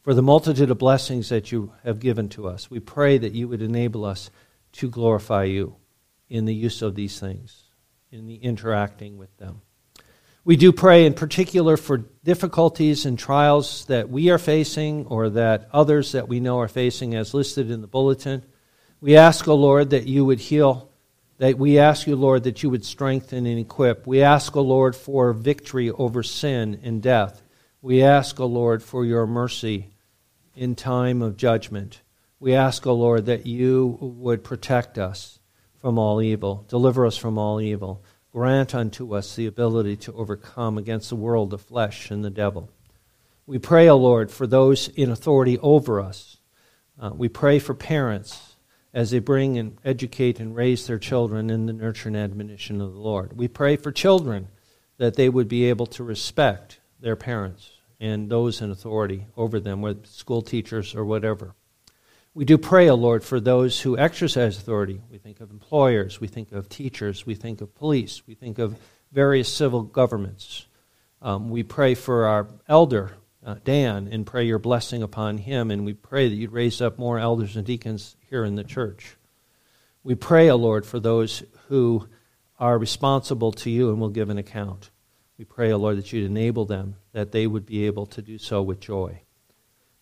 for 0.02 0.12
the 0.12 0.22
multitude 0.22 0.70
of 0.70 0.78
blessings 0.78 1.28
that 1.28 1.52
you 1.52 1.72
have 1.84 2.00
given 2.00 2.28
to 2.30 2.48
us. 2.48 2.70
We 2.70 2.80
pray 2.80 3.18
that 3.18 3.32
you 3.32 3.48
would 3.48 3.62
enable 3.62 4.04
us 4.04 4.30
to 4.72 4.90
glorify 4.90 5.44
you 5.44 5.76
in 6.28 6.44
the 6.44 6.54
use 6.54 6.82
of 6.82 6.94
these 6.94 7.20
things, 7.20 7.64
in 8.11 8.26
the 8.26 8.34
interacting 8.34 9.16
with 9.16 9.36
them. 9.36 9.62
We 10.44 10.57
do 10.57 10.72
pray 10.72 11.07
in 11.07 11.14
particular 11.14 11.76
for 11.76 11.98
difficulties 12.22 13.07
and 13.07 13.18
trials 13.18 13.84
that 13.86 14.09
we 14.09 14.30
are 14.30 14.38
facing 14.38 15.07
or 15.07 15.30
that 15.30 15.68
others 15.72 16.12
that 16.12 16.28
we 16.28 16.38
know 16.40 16.61
are 16.61 16.68
facing, 16.68 17.14
as 17.14 17.34
listed 17.34 17.70
in 17.70 17.80
the 17.80 17.88
bulletin. 17.88 18.44
We 19.01 19.16
ask, 19.16 19.47
O 19.47 19.53
oh 19.53 19.57
Lord, 19.57 19.90
that 19.90 20.07
you 20.07 20.24
would 20.24 20.40
heal. 20.40 20.90
That 21.38 21.59
we 21.59 21.78
ask 21.78 22.07
you, 22.07 22.16
Lord, 22.16 22.44
that 22.44 22.62
you 22.62 22.70
would 22.70 22.84
strengthen 22.84 23.44
and 23.44 23.59
equip. 23.59 24.07
We 24.07 24.22
ask, 24.22 24.57
O 24.57 24.61
oh 24.61 24.62
Lord, 24.62 24.97
for 24.97 25.34
victory 25.34 25.90
over 25.90 26.22
sin 26.22 26.80
and 26.82 27.03
death. 27.03 27.42
We 27.82 28.03
ask, 28.03 28.40
O 28.40 28.44
oh 28.44 28.47
Lord, 28.47 28.82
for 28.82 29.05
your 29.05 29.26
mercy 29.26 29.90
in 30.55 30.74
time 30.74 31.20
of 31.20 31.36
judgment. 31.36 32.01
We 32.40 32.55
ask, 32.55 32.86
O 32.86 32.94
Lord, 32.94 33.26
that 33.26 33.44
you 33.44 33.99
would 34.01 34.42
protect 34.42 34.97
us 34.97 35.40
from 35.78 35.99
all 35.99 36.22
evil, 36.22 36.64
deliver 36.68 37.05
us 37.05 37.18
from 37.18 37.36
all 37.36 37.61
evil. 37.61 38.03
Grant 38.32 38.74
unto 38.74 39.14
us 39.14 39.36
the 39.36 39.47
ability 39.47 39.97
to 39.97 40.12
overcome 40.14 40.78
against 40.78 41.11
the 41.11 41.16
world, 41.16 41.51
the 41.51 41.59
flesh, 41.59 42.11
and 42.11 42.24
the 42.24 42.30
devil. 42.30 42.70
We 43.47 43.59
pray, 43.59 43.88
O 43.88 43.97
Lord, 43.97 44.30
for 44.30 44.47
those 44.47 44.88
in 44.88 45.11
authority 45.11 45.59
over 45.59 46.01
us. 46.01 46.38
Uh, 46.99 47.11
we 47.14 47.28
pray 47.28 47.59
for 47.59 47.74
parents 47.74 48.55
as 48.97 49.11
they 49.11 49.18
bring 49.18 49.59
and 49.59 49.76
educate 49.84 50.40
and 50.40 50.57
raise 50.57 50.86
their 50.86 50.99
children 50.99 51.51
in 51.51 51.66
the 51.66 51.72
nurture 51.74 52.09
and 52.09 52.16
admonition 52.16 52.80
of 52.80 52.94
the 52.94 52.99
Lord. 52.99 53.36
We 53.36 53.47
pray 53.47 53.76
for 53.76 53.92
children 53.92 54.49
that 54.97 55.16
they 55.16 55.28
would 55.28 55.49
be 55.49 55.66
able 55.66 55.84
to 55.88 56.03
respect 56.03 56.80
their 56.99 57.14
parents 57.14 57.72
and 58.00 58.30
those 58.30 58.62
in 58.62 58.71
authority 58.71 59.26
over 59.37 59.61
them, 59.61 59.83
whether 59.83 60.00
school 60.04 60.41
teachers 60.41 60.95
or 60.95 61.04
whatever. 61.04 61.54
We 62.33 62.46
do 62.46 62.57
pray, 62.57 62.88
O 62.88 62.95
Lord, 62.95 63.22
for 63.22 63.38
those 63.38 63.83
who 63.83 63.99
exercise 63.99 64.57
authority. 64.57 65.03
We 65.11 65.18
think 65.18 65.41
of 65.41 65.50
employers, 65.50 66.18
we 66.18 66.29
think 66.29 66.53
of 66.53 66.71
teachers, 66.71 67.26
we 67.26 67.34
think 67.34 67.61
of 67.61 67.75
police, 67.75 68.22
we 68.26 68.34
think 68.34 68.58
of 68.58 68.79
various 69.12 69.53
civil 69.53 69.83
governments. 69.83 70.64
Um, 71.21 71.50
we 71.50 71.62
pray 71.62 71.95
for 71.95 72.25
our 72.25 72.46
elder 72.66 73.12
uh, 73.47 73.55
Dan 73.64 74.09
and 74.11 74.27
pray 74.27 74.45
your 74.45 74.59
blessing 74.59 75.03
upon 75.03 75.39
him. 75.39 75.71
And 75.71 75.87
we 75.87 75.95
pray 75.95 76.29
that 76.29 76.35
you'd 76.35 76.53
raise 76.53 76.83
up 76.83 76.99
more 76.99 77.18
elders 77.18 77.57
and 77.57 77.64
deacons 77.64 78.17
here 78.29 78.45
in 78.45 78.57
the 78.57 78.64
church. 78.64 79.17
We 80.03 80.17
pray, 80.17 80.51
O 80.51 80.55
oh 80.55 80.57
Lord, 80.57 80.85
for 80.85 81.01
those 81.01 81.45
who 81.68 82.09
are 82.59 82.79
responsible 82.79 83.53
to 83.53 83.71
you 83.71 83.91
and 83.91 84.01
will 84.01 84.09
give 84.09 84.31
an 84.31 84.39
account. 84.39 84.91
We 85.39 85.45
pray, 85.45 85.71
O 85.71 85.77
oh 85.77 85.79
Lord, 85.79 85.99
that 85.99 86.13
you'd 86.13 86.29
enable 86.29 86.64
them, 86.64 86.97
that 87.13 87.33
they 87.33 87.47
would 87.47 87.64
be 87.64 87.87
able 87.87 88.07
to 88.07 88.23
do 88.23 88.39
so 88.39 88.63
with 88.63 88.81
joy. 88.81 89.21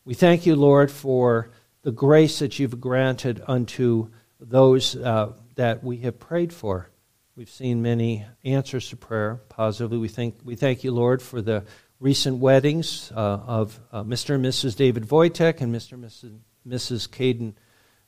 We 0.05 0.15
thank 0.15 0.47
you, 0.47 0.57
Lord, 0.57 0.91
for 0.91 1.51
the 1.83 1.93
grace 1.93 2.39
that 2.39 2.59
you've 2.59 2.81
granted 2.81 3.43
unto 3.47 4.09
those 4.41 4.97
uh, 4.97 5.33
that 5.57 5.85
we 5.85 5.99
have 5.99 6.19
prayed 6.19 6.53
for. 6.53 6.91
We've 7.37 7.51
seen 7.51 7.83
many 7.83 8.25
answers 8.45 8.89
to 8.91 8.97
prayer 8.97 9.41
positively. 9.49 9.99
We, 9.99 10.09
think, 10.09 10.37
we 10.45 10.55
thank 10.55 10.85
you, 10.85 10.93
Lord, 10.93 11.21
for 11.21 11.43
the 11.43 11.65
recent 12.01 12.39
weddings 12.39 13.13
uh, 13.15 13.19
of 13.19 13.81
uh, 13.93 14.03
Mr. 14.03 14.35
and 14.35 14.45
Mrs. 14.45 14.77
David 14.77 15.09
Wojtek 15.09 15.61
and 15.61 15.75
Mr. 15.75 15.93
and 15.93 16.41
Mrs. 16.67 17.09
Caden 17.09 17.55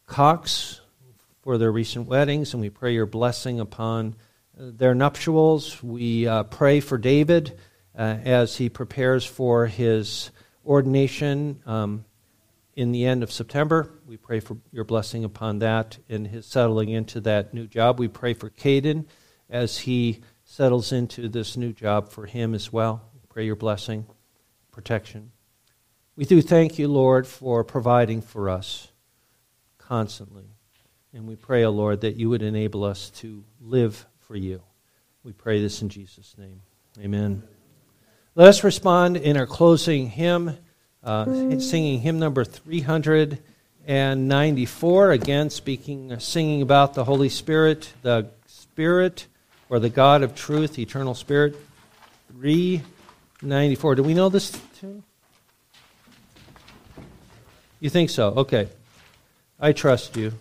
Cox 0.06 0.80
for 1.42 1.58
their 1.58 1.70
recent 1.70 2.08
weddings, 2.08 2.52
and 2.52 2.60
we 2.60 2.70
pray 2.70 2.92
your 2.92 3.06
blessing 3.06 3.60
upon 3.60 4.16
uh, 4.58 4.70
their 4.76 4.94
nuptials. 4.94 5.82
We 5.82 6.26
uh, 6.26 6.42
pray 6.44 6.80
for 6.80 6.98
David 6.98 7.58
uh, 7.96 8.16
as 8.24 8.56
he 8.56 8.68
prepares 8.68 9.24
for 9.24 9.66
his 9.66 10.30
ordination 10.64 11.60
um, 11.66 12.04
in 12.74 12.92
the 12.92 13.06
end 13.06 13.22
of 13.22 13.32
September. 13.32 13.90
We 14.06 14.16
pray 14.16 14.40
for 14.40 14.56
your 14.72 14.84
blessing 14.84 15.24
upon 15.24 15.60
that 15.60 15.98
in 16.08 16.24
his 16.24 16.46
settling 16.46 16.88
into 16.88 17.20
that 17.22 17.54
new 17.54 17.66
job. 17.66 17.98
We 17.98 18.08
pray 18.08 18.34
for 18.34 18.50
Caden 18.50 19.06
as 19.48 19.78
he 19.78 20.20
settles 20.44 20.92
into 20.92 21.28
this 21.28 21.56
new 21.56 21.72
job 21.72 22.10
for 22.10 22.26
him 22.26 22.54
as 22.54 22.72
well. 22.72 23.02
Pray 23.36 23.44
your 23.44 23.54
blessing, 23.54 24.06
protection. 24.72 25.30
We 26.16 26.24
do 26.24 26.40
thank 26.40 26.78
you, 26.78 26.88
Lord, 26.88 27.26
for 27.26 27.62
providing 27.64 28.22
for 28.22 28.48
us 28.48 28.88
constantly. 29.76 30.46
And 31.12 31.26
we 31.26 31.36
pray, 31.36 31.62
O 31.64 31.68
oh 31.68 31.72
Lord, 31.72 32.00
that 32.00 32.16
you 32.16 32.30
would 32.30 32.40
enable 32.40 32.82
us 32.82 33.10
to 33.16 33.44
live 33.60 34.06
for 34.20 34.36
you. 34.36 34.62
We 35.22 35.34
pray 35.34 35.60
this 35.60 35.82
in 35.82 35.90
Jesus' 35.90 36.34
name. 36.38 36.62
Amen. 36.98 37.42
Let 38.34 38.48
us 38.48 38.64
respond 38.64 39.18
in 39.18 39.36
our 39.36 39.46
closing 39.46 40.08
hymn, 40.08 40.56
uh, 41.04 41.58
singing 41.58 42.00
hymn 42.00 42.18
number 42.18 42.42
394. 42.42 45.10
Again, 45.10 45.50
speaking, 45.50 46.18
singing 46.20 46.62
about 46.62 46.94
the 46.94 47.04
Holy 47.04 47.28
Spirit, 47.28 47.92
the 48.00 48.30
Spirit, 48.46 49.26
or 49.68 49.78
the 49.78 49.90
God 49.90 50.22
of 50.22 50.34
truth, 50.34 50.78
eternal 50.78 51.14
Spirit. 51.14 51.54
3 52.32 52.80
94. 53.42 53.96
Do 53.96 54.02
we 54.02 54.14
know 54.14 54.28
this 54.28 54.58
tune? 54.80 55.02
You 57.80 57.90
think 57.90 58.10
so? 58.10 58.28
Okay. 58.30 58.68
I 59.60 59.72
trust 59.72 60.16
you. 60.16 60.32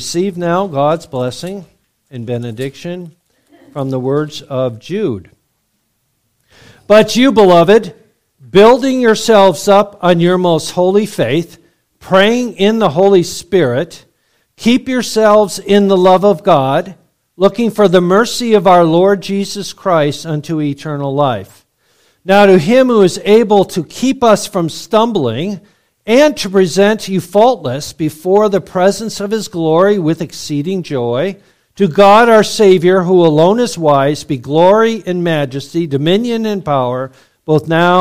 Receive 0.00 0.38
now 0.38 0.66
God's 0.66 1.04
blessing 1.04 1.66
and 2.10 2.24
benediction 2.24 3.14
from 3.70 3.90
the 3.90 4.00
words 4.00 4.40
of 4.40 4.78
Jude. 4.78 5.30
But 6.86 7.16
you, 7.16 7.32
beloved, 7.32 7.94
building 8.50 9.02
yourselves 9.02 9.68
up 9.68 10.02
on 10.02 10.18
your 10.18 10.38
most 10.38 10.70
holy 10.70 11.04
faith, 11.04 11.62
praying 11.98 12.54
in 12.54 12.78
the 12.78 12.88
Holy 12.88 13.22
Spirit, 13.22 14.06
keep 14.56 14.88
yourselves 14.88 15.58
in 15.58 15.88
the 15.88 15.98
love 15.98 16.24
of 16.24 16.42
God, 16.42 16.94
looking 17.36 17.70
for 17.70 17.86
the 17.86 18.00
mercy 18.00 18.54
of 18.54 18.66
our 18.66 18.84
Lord 18.84 19.20
Jesus 19.20 19.74
Christ 19.74 20.24
unto 20.24 20.62
eternal 20.62 21.14
life. 21.14 21.66
Now, 22.24 22.46
to 22.46 22.58
him 22.58 22.86
who 22.86 23.02
is 23.02 23.20
able 23.22 23.66
to 23.66 23.84
keep 23.84 24.24
us 24.24 24.46
from 24.46 24.70
stumbling, 24.70 25.60
and 26.06 26.36
to 26.36 26.48
present 26.48 27.08
you 27.08 27.20
faultless 27.20 27.92
before 27.92 28.48
the 28.48 28.60
presence 28.60 29.20
of 29.20 29.30
his 29.30 29.48
glory 29.48 29.98
with 29.98 30.22
exceeding 30.22 30.82
joy. 30.82 31.36
To 31.76 31.88
God 31.88 32.28
our 32.28 32.42
Savior, 32.42 33.02
who 33.02 33.24
alone 33.24 33.58
is 33.60 33.78
wise, 33.78 34.24
be 34.24 34.36
glory 34.36 35.02
and 35.06 35.24
majesty, 35.24 35.86
dominion 35.86 36.46
and 36.46 36.64
power, 36.64 37.10
both 37.44 37.68
now 37.68 37.98